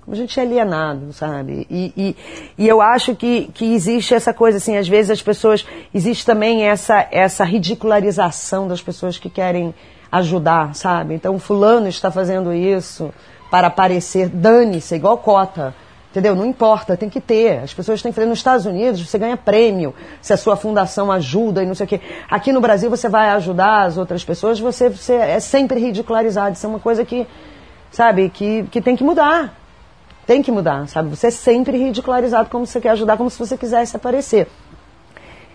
Como 0.00 0.16
a 0.16 0.18
gente 0.18 0.40
é 0.40 0.42
alienado, 0.42 1.12
sabe? 1.12 1.64
E, 1.70 1.92
e, 1.96 2.16
e 2.58 2.66
eu 2.66 2.82
acho 2.82 3.14
que, 3.14 3.52
que 3.54 3.72
existe 3.72 4.14
essa 4.14 4.34
coisa, 4.34 4.58
assim, 4.58 4.76
às 4.76 4.88
vezes 4.88 5.12
as 5.12 5.22
pessoas. 5.22 5.64
Existe 5.94 6.26
também 6.26 6.64
essa, 6.64 7.06
essa 7.12 7.44
ridicularização 7.44 8.66
das 8.66 8.82
pessoas 8.82 9.16
que 9.16 9.30
querem 9.30 9.72
ajudar, 10.10 10.74
sabe? 10.74 11.14
Então, 11.14 11.38
Fulano 11.38 11.88
está 11.88 12.10
fazendo 12.10 12.52
isso 12.52 13.12
para 13.50 13.66
aparecer, 13.68 14.28
dane-se, 14.28 14.94
igual 14.94 15.18
cota. 15.18 15.74
Entendeu? 16.10 16.34
Não 16.34 16.46
importa, 16.46 16.96
tem 16.96 17.10
que 17.10 17.20
ter. 17.20 17.58
As 17.58 17.74
pessoas 17.74 18.00
têm 18.00 18.10
que 18.10 18.16
fazer. 18.16 18.26
Nos 18.26 18.38
Estados 18.38 18.64
Unidos, 18.64 19.06
você 19.06 19.18
ganha 19.18 19.36
prêmio 19.36 19.94
se 20.22 20.32
a 20.32 20.36
sua 20.38 20.56
fundação 20.56 21.12
ajuda 21.12 21.62
e 21.62 21.66
não 21.66 21.74
sei 21.74 21.84
o 21.84 21.88
quê. 21.88 22.00
Aqui 22.30 22.50
no 22.50 22.60
Brasil, 22.60 22.88
você 22.88 23.08
vai 23.08 23.28
ajudar 23.30 23.82
as 23.82 23.98
outras 23.98 24.24
pessoas, 24.24 24.58
você, 24.58 24.88
você 24.88 25.14
é 25.14 25.38
sempre 25.38 25.78
ridicularizado. 25.78 26.56
Isso 26.56 26.64
é 26.64 26.68
uma 26.68 26.80
coisa 26.80 27.04
que, 27.04 27.26
sabe, 27.90 28.30
que, 28.30 28.64
que 28.64 28.80
tem 28.80 28.96
que 28.96 29.04
mudar. 29.04 29.54
Tem 30.26 30.42
que 30.42 30.50
mudar, 30.50 30.88
sabe? 30.88 31.10
Você 31.10 31.28
é 31.28 31.30
sempre 31.30 31.76
ridicularizado 31.76 32.48
como 32.48 32.66
você 32.66 32.80
quer 32.80 32.90
ajudar, 32.90 33.16
como 33.18 33.30
se 33.30 33.38
você 33.38 33.56
quisesse 33.56 33.94
aparecer. 33.94 34.48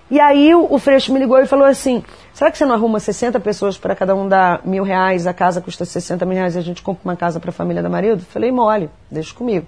E 0.10 0.20
aí 0.20 0.54
o, 0.54 0.68
o 0.72 0.80
Freixo 0.80 1.14
me 1.14 1.20
ligou 1.20 1.40
e 1.40 1.46
falou 1.46 1.66
assim: 1.66 2.04
será 2.34 2.52
que 2.52 2.58
você 2.58 2.66
não 2.66 2.76
arruma 2.76 3.00
60 3.00 3.40
pessoas 3.40 3.78
para 3.78 3.96
cada 3.96 4.16
um 4.16 4.28
dar 4.28 4.62
mil 4.66 4.84
reais? 4.84 5.26
A 5.28 5.34
casa 5.34 5.62
custa 5.62 5.86
60 5.86 6.26
mil 6.26 6.36
reais 6.36 6.56
e 6.56 6.60
a 6.60 6.62
gente 6.62 6.82
compra 6.82 7.02
uma 7.04 7.16
casa 7.16 7.40
para 7.40 7.50
a 7.50 7.54
família 7.54 7.82
da 7.82 7.90
marido? 7.90 8.24
Falei, 8.24 8.52
mole, 8.52 8.90
deixa 9.10 9.34
comigo. 9.34 9.66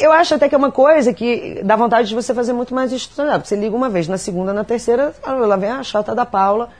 Eu 0.00 0.12
acho 0.12 0.34
até 0.34 0.48
que 0.48 0.54
é 0.54 0.58
uma 0.58 0.70
coisa 0.70 1.12
que 1.12 1.60
dá 1.64 1.76
vontade 1.76 2.08
de 2.08 2.14
você 2.14 2.32
fazer 2.32 2.52
muito 2.52 2.74
mais 2.74 2.92
institucional. 2.92 3.40
Você 3.44 3.56
liga 3.56 3.74
uma 3.74 3.88
vez, 3.88 4.06
na 4.06 4.16
segunda, 4.16 4.52
na 4.52 4.64
terceira, 4.64 5.12
lá 5.26 5.56
vem 5.56 5.70
a 5.70 5.82
chata 5.82 6.14
da 6.14 6.24
Paula 6.24 6.70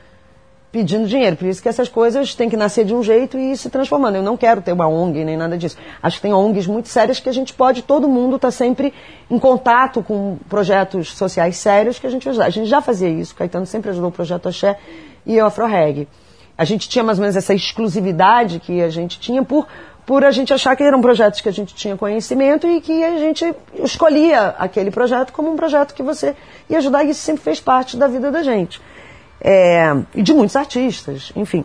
pedindo 0.73 1.07
dinheiro. 1.07 1.37
Por 1.37 1.49
isso 1.49 1.61
que 1.61 1.69
essas 1.69 1.89
coisas 1.89 2.35
têm 2.35 2.49
que 2.49 2.57
nascer 2.57 2.85
de 2.85 2.95
um 2.95 3.03
jeito 3.03 3.39
e 3.39 3.53
ir 3.53 3.57
se 3.57 3.69
transformando. 3.69 4.17
Eu 4.17 4.23
não 4.23 4.37
quero 4.37 4.61
ter 4.61 4.73
uma 4.73 4.87
ONG 4.87 5.25
nem 5.25 5.37
nada 5.37 5.59
disso. 5.59 5.77
Acho 6.03 6.17
que 6.17 6.23
tem 6.23 6.33
ONGs 6.33 6.67
muito 6.67 6.89
sérias 6.89 7.19
que 7.19 7.29
a 7.29 7.33
gente 7.33 7.53
pode, 7.53 7.83
todo 7.83 8.09
mundo 8.09 8.37
está 8.37 8.51
sempre 8.51 8.93
em 9.31 9.39
contato 9.39 10.03
com 10.03 10.39
projetos 10.49 11.13
sociais 11.13 11.57
sérios 11.57 11.99
que 11.99 12.07
a 12.07 12.11
gente 12.11 12.25
vai 12.25 12.33
ajudar. 12.33 12.47
A 12.47 12.51
gente 12.51 12.69
já 12.69 12.81
fazia 12.81 13.09
isso. 13.09 13.35
Caetano 13.35 13.67
sempre 13.67 13.91
ajudou 13.91 14.11
o 14.11 14.13
Projeto 14.13 14.49
Axé 14.49 14.79
e 15.27 15.41
o 15.41 15.45
AfroReg. 15.45 16.07
A 16.57 16.65
gente 16.65 16.89
tinha 16.89 17.03
mais 17.03 17.19
ou 17.19 17.23
menos 17.23 17.37
essa 17.37 17.55
exclusividade 17.55 18.61
que 18.61 18.83
a 18.83 18.91
gente 18.91 19.19
tinha 19.19 19.43
por, 19.43 19.67
por 20.05 20.25
a 20.25 20.31
gente 20.31 20.53
achar 20.53 20.77
que 20.77 20.83
eram 20.83 21.01
projetos 21.01 21.41
que 21.41 21.49
a 21.49 21.53
gente 21.53 21.75
tinha 21.75 21.97
conhecimento 21.97 22.69
e 22.69 22.81
que 22.81 23.03
a 23.03 23.17
gente 23.19 23.55
escolhia 23.83 24.55
aquele 24.59 24.91
projeto 24.91 25.33
como 25.33 25.51
um 25.51 25.57
projeto 25.57 25.95
que 25.95 26.03
você 26.03 26.37
ia 26.69 26.79
ajudar 26.79 27.03
e 27.03 27.11
isso 27.11 27.23
sempre 27.23 27.43
fez 27.43 27.61
parte 27.61 27.97
da 27.97 28.07
vida 28.07 28.31
da 28.31 28.43
gente. 28.43 28.81
É, 29.41 29.97
e 30.15 30.23
de 30.23 30.35
muitos 30.35 30.57
artistas, 30.57 31.33
enfim. 31.35 31.65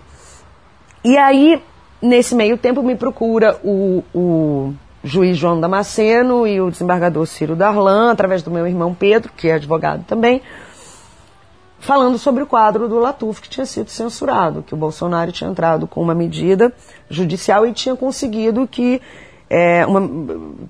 E 1.03 1.17
aí, 1.17 1.61
nesse 2.01 2.33
meio 2.33 2.57
tempo, 2.57 2.81
me 2.81 2.95
procura 2.95 3.59
o, 3.63 4.03
o 4.13 4.73
juiz 5.03 5.37
João 5.37 5.59
Damasceno 5.59 6.47
e 6.47 6.59
o 6.59 6.71
desembargador 6.71 7.25
Ciro 7.27 7.55
Darlan, 7.55 8.11
através 8.11 8.41
do 8.41 8.49
meu 8.49 8.65
irmão 8.65 8.93
Pedro, 8.93 9.31
que 9.35 9.49
é 9.49 9.53
advogado 9.53 10.03
também, 10.05 10.41
falando 11.79 12.17
sobre 12.17 12.41
o 12.41 12.47
quadro 12.47 12.89
do 12.89 12.97
Latuf 12.97 13.41
que 13.41 13.49
tinha 13.49 13.65
sido 13.65 13.91
censurado, 13.91 14.63
que 14.63 14.73
o 14.73 14.77
Bolsonaro 14.77 15.31
tinha 15.31 15.49
entrado 15.49 15.85
com 15.85 16.01
uma 16.01 16.15
medida 16.15 16.73
judicial 17.09 17.67
e 17.67 17.73
tinha 17.73 17.95
conseguido 17.95 18.67
que 18.67 18.99
é, 19.47 19.85
uma, 19.85 20.01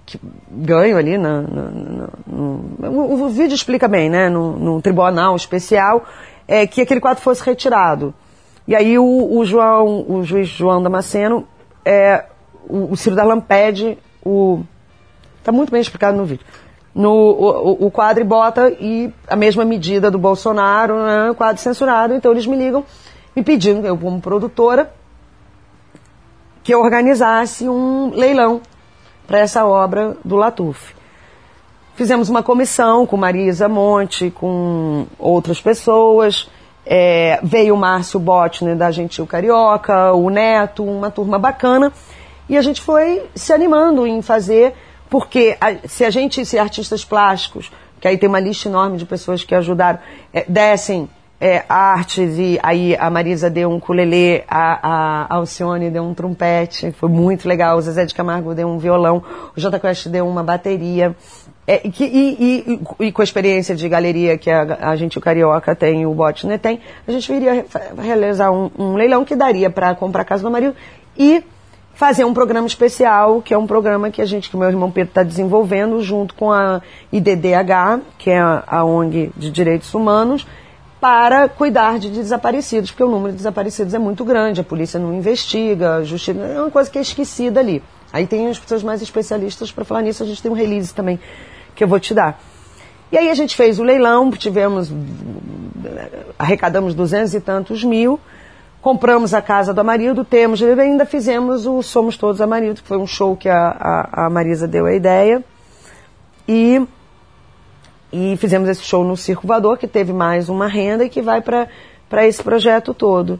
que 0.06 0.20
ganho 0.52 0.98
ali 0.98 1.18
na, 1.18 1.42
na, 1.42 1.62
na, 1.72 2.10
no, 2.28 2.90
o, 2.90 3.24
o 3.24 3.30
vídeo 3.30 3.56
explica 3.56 3.88
bem, 3.88 4.10
né, 4.10 4.28
no, 4.30 4.60
no 4.60 4.82
tribunal 4.82 5.34
especial, 5.36 6.06
é, 6.48 6.66
que 6.68 6.82
aquele 6.82 7.00
quadro 7.00 7.24
fosse 7.24 7.44
retirado. 7.44 8.14
E 8.68 8.76
aí 8.76 8.98
o, 8.98 9.38
o 9.38 9.46
João, 9.46 10.06
o 10.08 10.24
juiz 10.24 10.48
João 10.48 10.82
Damasceno 10.82 11.48
é, 11.84 12.26
o, 12.68 12.92
o 12.92 12.98
Ciro 12.98 13.16
Darlan 13.16 13.40
pede 13.40 13.98
o. 14.24 14.64
Está 15.40 15.52
muito 15.52 15.72
bem 15.72 15.82
explicado 15.82 16.18
no 16.18 16.26
vídeo. 16.26 16.46
No, 16.94 17.12
o, 17.12 17.86
o 17.88 17.92
quadro 17.92 18.24
e 18.24 18.26
bota 18.26 18.70
e 18.70 19.14
a 19.28 19.36
mesma 19.36 19.64
medida 19.64 20.10
do 20.10 20.18
Bolsonaro, 20.18 21.04
né, 21.04 21.34
quadro 21.36 21.62
censurado. 21.62 22.14
Então 22.16 22.32
eles 22.32 22.48
me 22.48 22.56
ligam 22.56 22.84
me 23.36 23.44
pedindo, 23.44 23.86
eu 23.86 23.98
como 23.98 24.22
produtora, 24.22 24.92
que 26.64 26.74
eu 26.74 26.80
organizasse 26.80 27.68
um 27.68 28.12
leilão 28.16 28.62
para 29.28 29.40
essa 29.40 29.66
obra 29.66 30.16
do 30.24 30.38
Latuf. 30.38 30.96
Fizemos 31.96 32.30
uma 32.30 32.44
comissão 32.44 33.06
com 33.06 33.16
Marisa 33.16 33.70
Monte, 33.70 34.30
com 34.30 35.08
outras 35.18 35.62
pessoas. 35.62 36.50
É, 36.86 37.40
veio 37.42 37.74
o 37.74 37.78
Márcio 37.78 38.20
Botner 38.20 38.76
da 38.76 38.92
Gentil 38.92 39.26
Carioca, 39.26 40.12
o 40.12 40.30
Neto, 40.30 40.84
uma 40.84 41.10
turma 41.10 41.40
bacana. 41.40 41.94
E 42.50 42.58
a 42.58 42.62
gente 42.62 42.82
foi 42.82 43.24
se 43.34 43.54
animando 43.54 44.06
em 44.06 44.22
fazer, 44.22 44.74
porque 45.10 45.58
a, 45.60 45.88
se 45.88 46.04
a 46.04 46.10
gente, 46.10 46.46
se 46.46 46.60
artistas 46.60 47.06
plásticos, 47.06 47.72
que 48.00 48.08
aí 48.08 48.18
tem 48.18 48.28
uma 48.28 48.40
lista 48.40 48.68
enorme 48.68 48.98
de 48.98 49.06
pessoas 49.06 49.44
que 49.44 49.56
ajudaram, 49.56 49.98
é, 50.34 50.46
é, 51.40 51.64
artes 51.68 52.38
e 52.38 52.60
aí 52.62 52.96
a 52.96 53.10
Marisa 53.10 53.50
deu 53.50 53.70
um 53.70 53.76
ukulele, 53.76 54.44
a, 54.48 55.28
a 55.28 55.36
Alcione 55.36 55.90
deu 55.90 56.04
um 56.04 56.14
trompete, 56.14 56.92
foi 56.92 57.10
muito 57.10 57.48
legal, 57.48 57.78
o 57.78 57.82
Zezé 57.82 58.06
de 58.06 58.14
Camargo 58.14 58.54
deu 58.54 58.68
um 58.68 58.78
violão, 58.78 59.24
o 59.56 59.60
J 59.60 59.80
Quest 59.80 60.08
deu 60.08 60.28
uma 60.28 60.44
bateria. 60.44 61.16
É, 61.68 61.82
e, 61.84 61.92
e, 62.00 62.80
e, 63.00 63.08
e, 63.08 63.12
com 63.12 63.22
a 63.22 63.24
experiência 63.24 63.76
de 63.76 63.90
galeria 63.90 64.38
que 64.38 64.52
a, 64.52 64.92
a 64.92 64.96
gente, 64.96 65.18
o 65.18 65.22
Carioca 65.22 65.76
tem, 65.76 66.06
o 66.06 66.14
Botner 66.14 66.60
tem, 66.60 66.80
a 67.08 67.12
gente 67.12 67.32
iria 67.34 67.66
realizar 67.98 68.52
um, 68.52 68.70
um 68.78 68.96
leilão 68.96 69.26
que 69.26 69.36
daria 69.36 69.70
para 69.70 69.96
comprar 69.96 70.22
a 70.22 70.26
casa 70.26 70.44
do 70.44 70.52
marido 70.52 70.76
e 71.18 71.44
fazer 71.96 72.24
um 72.24 72.34
programa 72.34 72.68
especial, 72.68 73.42
que 73.42 73.54
é 73.54 73.58
um 73.58 73.66
programa 73.66 74.12
que 74.12 74.22
a 74.22 74.26
gente, 74.26 74.50
que 74.50 74.56
o 74.56 74.60
meu 74.60 74.68
irmão 74.68 74.92
Pedro 74.92 75.10
está 75.10 75.24
desenvolvendo 75.24 76.02
junto 76.04 76.36
com 76.36 76.52
a 76.52 76.82
IDDH, 77.12 78.02
que 78.20 78.30
é 78.30 78.38
a, 78.38 78.64
a 78.68 78.84
ONG 78.84 79.32
de 79.36 79.50
Direitos 79.50 79.92
Humanos, 79.94 80.46
para 81.00 81.48
cuidar 81.48 81.98
de 81.98 82.10
desaparecidos, 82.10 82.92
porque 82.92 83.04
o 83.04 83.10
número 83.10 83.32
de 83.32 83.38
desaparecidos 83.38 83.94
é 83.94 84.00
muito 84.00 84.24
grande, 84.24 84.62
a 84.62 84.64
polícia 84.64 85.00
não 85.00 85.14
investiga, 85.14 85.96
a 85.96 86.04
justiça 86.04 86.40
é 86.40 86.60
uma 86.60 86.72
coisa 86.72 86.90
que 86.90 86.98
é 86.98 87.02
esquecida 87.02 87.60
ali. 87.60 87.82
Aí 88.14 88.28
tem 88.28 88.50
as 88.50 88.60
pessoas 88.60 88.84
mais 88.84 89.02
especialistas 89.02 89.72
para 89.72 89.84
falar 89.84 90.02
nisso, 90.02 90.22
a 90.22 90.26
gente 90.26 90.42
tem 90.42 90.52
um 90.52 90.56
release 90.56 90.94
também 90.94 91.20
que 91.76 91.84
eu 91.84 91.88
vou 91.88 92.00
te 92.00 92.14
dar. 92.14 92.40
E 93.12 93.18
aí 93.18 93.30
a 93.30 93.34
gente 93.36 93.56
fez 93.56 93.80
o 93.80 93.84
leilão, 93.84 94.32
tivemos, 94.32 94.92
arrecadamos 96.40 96.96
duzentos 96.96 97.34
e 97.34 97.40
tantos 97.40 97.84
mil, 97.84 98.20
compramos 98.82 99.34
a 99.34 99.42
casa 99.42 99.74
do 99.74 99.82
Amarildo, 99.82 100.26
temos, 100.26 100.62
ainda 100.62 101.06
fizemos 101.06 101.66
o 101.66 101.82
Somos 101.82 102.18
Todos 102.18 102.42
Amarildo, 102.42 102.82
que 102.82 102.88
foi 102.88 102.98
um 102.98 103.08
show 103.08 103.36
que 103.36 103.50
a, 103.50 103.70
a, 103.70 104.26
a 104.26 104.30
Marisa 104.30 104.68
deu 104.68 104.86
a 104.86 104.94
ideia. 104.94 105.44
E, 106.48 106.86
e 108.12 108.38
fizemos 108.38 108.70
esse 108.70 108.84
show 108.84 109.04
no 109.04 109.18
Circo 109.18 109.48
Voador, 109.48 109.78
que 109.78 109.88
teve 109.88 110.14
mais 110.14 110.50
uma 110.50 110.68
renda 110.68 111.04
e 111.06 111.10
que 111.10 111.22
vai 111.22 111.42
para 111.42 112.28
esse 112.28 112.44
projeto 112.44 112.94
todo. 112.94 113.40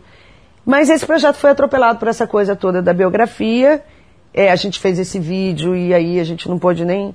Mas 0.66 0.90
esse 0.90 1.06
projeto 1.06 1.36
foi 1.36 1.52
atropelado 1.52 2.00
por 2.00 2.08
essa 2.08 2.26
coisa 2.26 2.56
toda 2.56 2.82
da 2.82 2.92
biografia. 2.92 3.84
É, 4.34 4.52
a 4.52 4.56
gente 4.56 4.80
fez 4.80 4.98
esse 4.98 5.20
vídeo 5.20 5.76
e 5.76 5.94
aí 5.94 6.20
a 6.20 6.24
gente 6.24 6.50
não 6.50 6.58
pôde 6.58 6.84
nem 6.84 7.14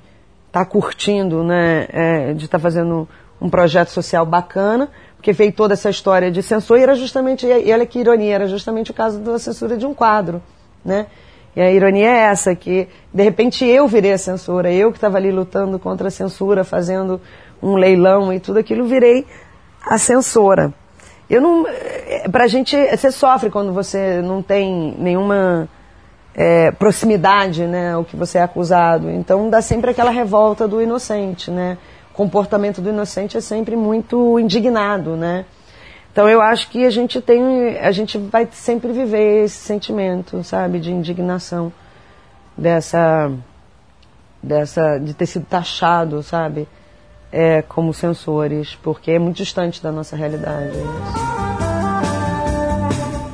está 0.51 0.65
curtindo, 0.65 1.45
né, 1.45 1.87
é, 1.91 2.35
de 2.35 2.45
estar 2.45 2.59
tá 2.59 2.63
fazendo 2.63 3.09
um 3.41 3.49
projeto 3.49 3.89
social 3.89 4.27
bacana, 4.27 4.91
porque 5.17 5.33
veio 5.33 5.53
toda 5.53 5.75
essa 5.75 5.89
história 5.89 6.31
de 6.31 6.43
censura 6.43 6.81
e 6.81 6.83
era 6.83 6.95
justamente, 6.95 7.47
e 7.47 7.73
olha 7.73 7.87
que 7.87 8.01
ironia, 8.01 8.35
era 8.35 8.47
justamente 8.49 8.91
o 8.91 8.95
caso 8.95 9.21
da 9.21 9.39
censura 9.39 9.77
de 9.77 9.87
um 9.87 9.95
quadro, 9.95 10.43
né? 10.85 11.07
E 11.55 11.61
a 11.61 11.71
ironia 11.71 12.09
é 12.09 12.19
essa, 12.31 12.55
que 12.55 12.89
de 13.13 13.23
repente 13.23 13.65
eu 13.65 13.87
virei 13.87 14.13
a 14.13 14.19
censura, 14.19 14.73
eu 14.73 14.91
que 14.91 14.99
estava 14.99 15.17
ali 15.17 15.31
lutando 15.31 15.79
contra 15.79 16.09
a 16.09 16.11
censura, 16.11 16.65
fazendo 16.65 17.21
um 17.63 17.75
leilão 17.75 18.33
e 18.33 18.41
tudo 18.41 18.59
aquilo, 18.59 18.87
virei 18.87 19.27
a 19.85 19.99
censora. 19.99 20.73
Eu 21.29 21.41
não, 21.41 21.67
é, 21.67 22.29
pra 22.29 22.47
gente, 22.49 22.77
você 22.97 23.13
sofre 23.13 23.51
quando 23.51 23.73
você 23.73 24.21
não 24.21 24.43
tem 24.43 24.95
nenhuma 24.99 25.69
é, 26.35 26.71
proximidade, 26.71 27.65
né, 27.67 27.97
o 27.97 28.05
que 28.05 28.17
você 28.17 28.39
é 28.39 28.43
acusado. 28.43 29.11
Então 29.11 29.51
dá 29.51 29.61
sempre 29.61 29.91
aquela 29.91 30.11
revolta 30.11 30.67
do 30.67 30.81
inocente, 30.81 31.51
né? 31.51 31.79
O 32.13 32.15
comportamento 32.15 32.81
do 32.81 32.89
inocente 32.91 33.37
é 33.37 33.41
sempre 33.41 33.77
muito 33.77 34.39
indignado, 34.39 35.17
né? 35.17 35.45
Então 36.13 36.29
eu 36.29 36.41
acho 36.41 36.69
que 36.71 36.85
a 36.85 36.91
gente 36.91 37.21
tem, 37.21 37.79
a 37.79 37.93
gente 37.93 38.19
vai 38.19 38.49
sempre 38.51 38.93
viver 38.93 39.45
esse 39.45 39.59
sentimento, 39.59 40.43
sabe, 40.43 40.81
de 40.81 40.91
indignação 40.91 41.73
dessa, 42.57 43.31
dessa, 44.43 44.99
de 44.99 45.15
ter 45.15 45.27
sido 45.27 45.47
taxado, 45.47 46.23
sabe, 46.23 46.69
é, 47.31 47.63
como 47.63 47.95
censores, 47.95 48.75
porque 48.83 49.13
é 49.13 49.19
muito 49.19 49.37
distante 49.37 49.81
da 49.83 49.93
nossa 49.93 50.17
realidade. 50.17 50.77
Isso. 50.77 51.40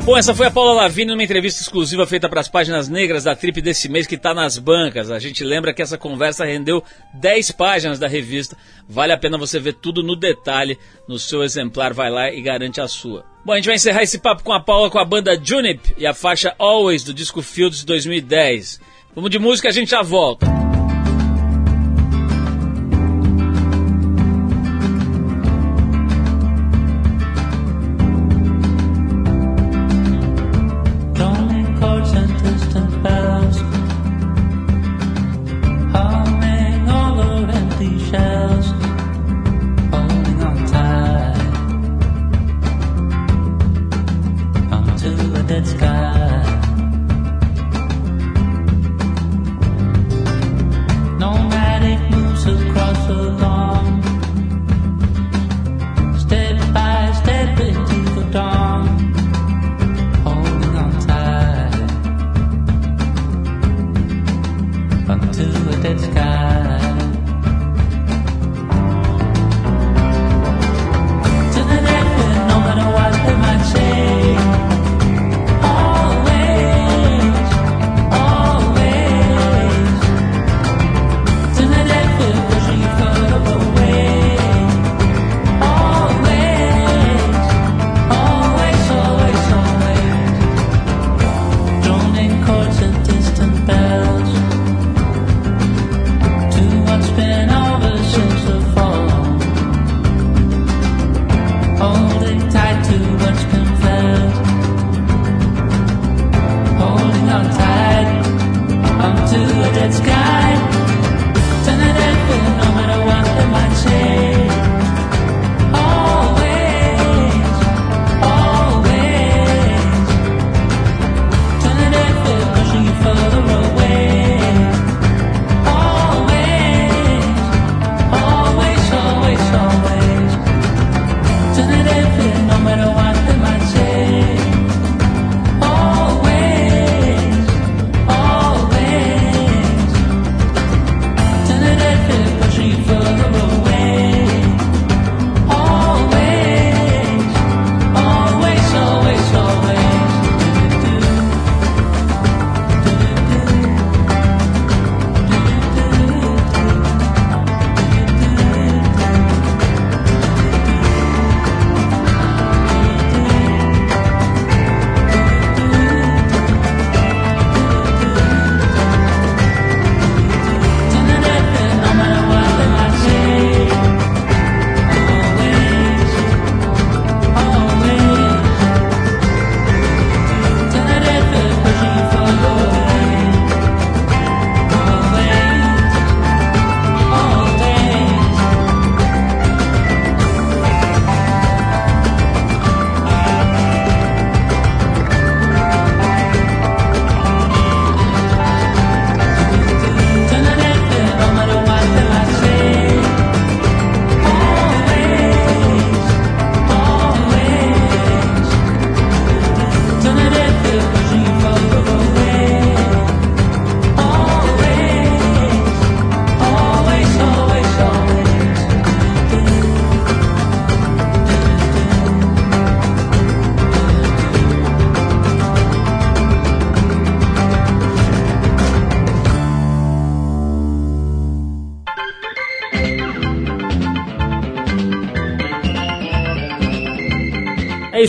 Bom, 0.06 0.16
essa 0.16 0.32
foi 0.32 0.46
a 0.46 0.50
Paula 0.52 0.72
Lavigne 0.72 1.10
numa 1.10 1.24
entrevista 1.24 1.60
exclusiva 1.60 2.06
feita 2.06 2.28
para 2.28 2.40
as 2.40 2.48
páginas 2.48 2.88
negras 2.88 3.24
da 3.24 3.34
Trip 3.34 3.60
desse 3.60 3.88
mês 3.88 4.06
que 4.06 4.14
está 4.14 4.32
nas 4.32 4.56
bancas. 4.56 5.10
A 5.10 5.18
gente 5.18 5.42
lembra 5.42 5.74
que 5.74 5.82
essa 5.82 5.98
conversa 5.98 6.44
rendeu 6.44 6.80
10 7.14 7.50
páginas 7.50 7.98
da 7.98 8.06
revista. 8.06 8.56
Vale 8.88 9.12
a 9.12 9.18
pena 9.18 9.36
você 9.36 9.58
ver 9.58 9.72
tudo 9.72 10.04
no 10.04 10.14
detalhe 10.14 10.78
no 11.08 11.18
seu 11.18 11.42
exemplar. 11.42 11.92
Vai 11.92 12.08
lá 12.08 12.32
e 12.32 12.40
garante 12.40 12.80
a 12.80 12.86
sua. 12.86 13.24
Bom, 13.44 13.52
a 13.52 13.56
gente 13.56 13.66
vai 13.66 13.74
encerrar 13.74 14.04
esse 14.04 14.20
papo 14.20 14.44
com 14.44 14.52
a 14.52 14.60
Paula 14.60 14.88
com 14.90 15.00
a 15.00 15.04
banda 15.04 15.36
Junip 15.42 15.92
e 15.98 16.06
a 16.06 16.14
faixa 16.14 16.54
Always 16.56 17.02
do 17.02 17.12
disco 17.12 17.42
Fields 17.42 17.82
2010. 17.82 18.80
Vamos 19.12 19.28
de 19.28 19.40
música, 19.40 19.70
a 19.70 19.72
gente 19.72 19.90
já 19.90 20.02
volta. 20.02 20.65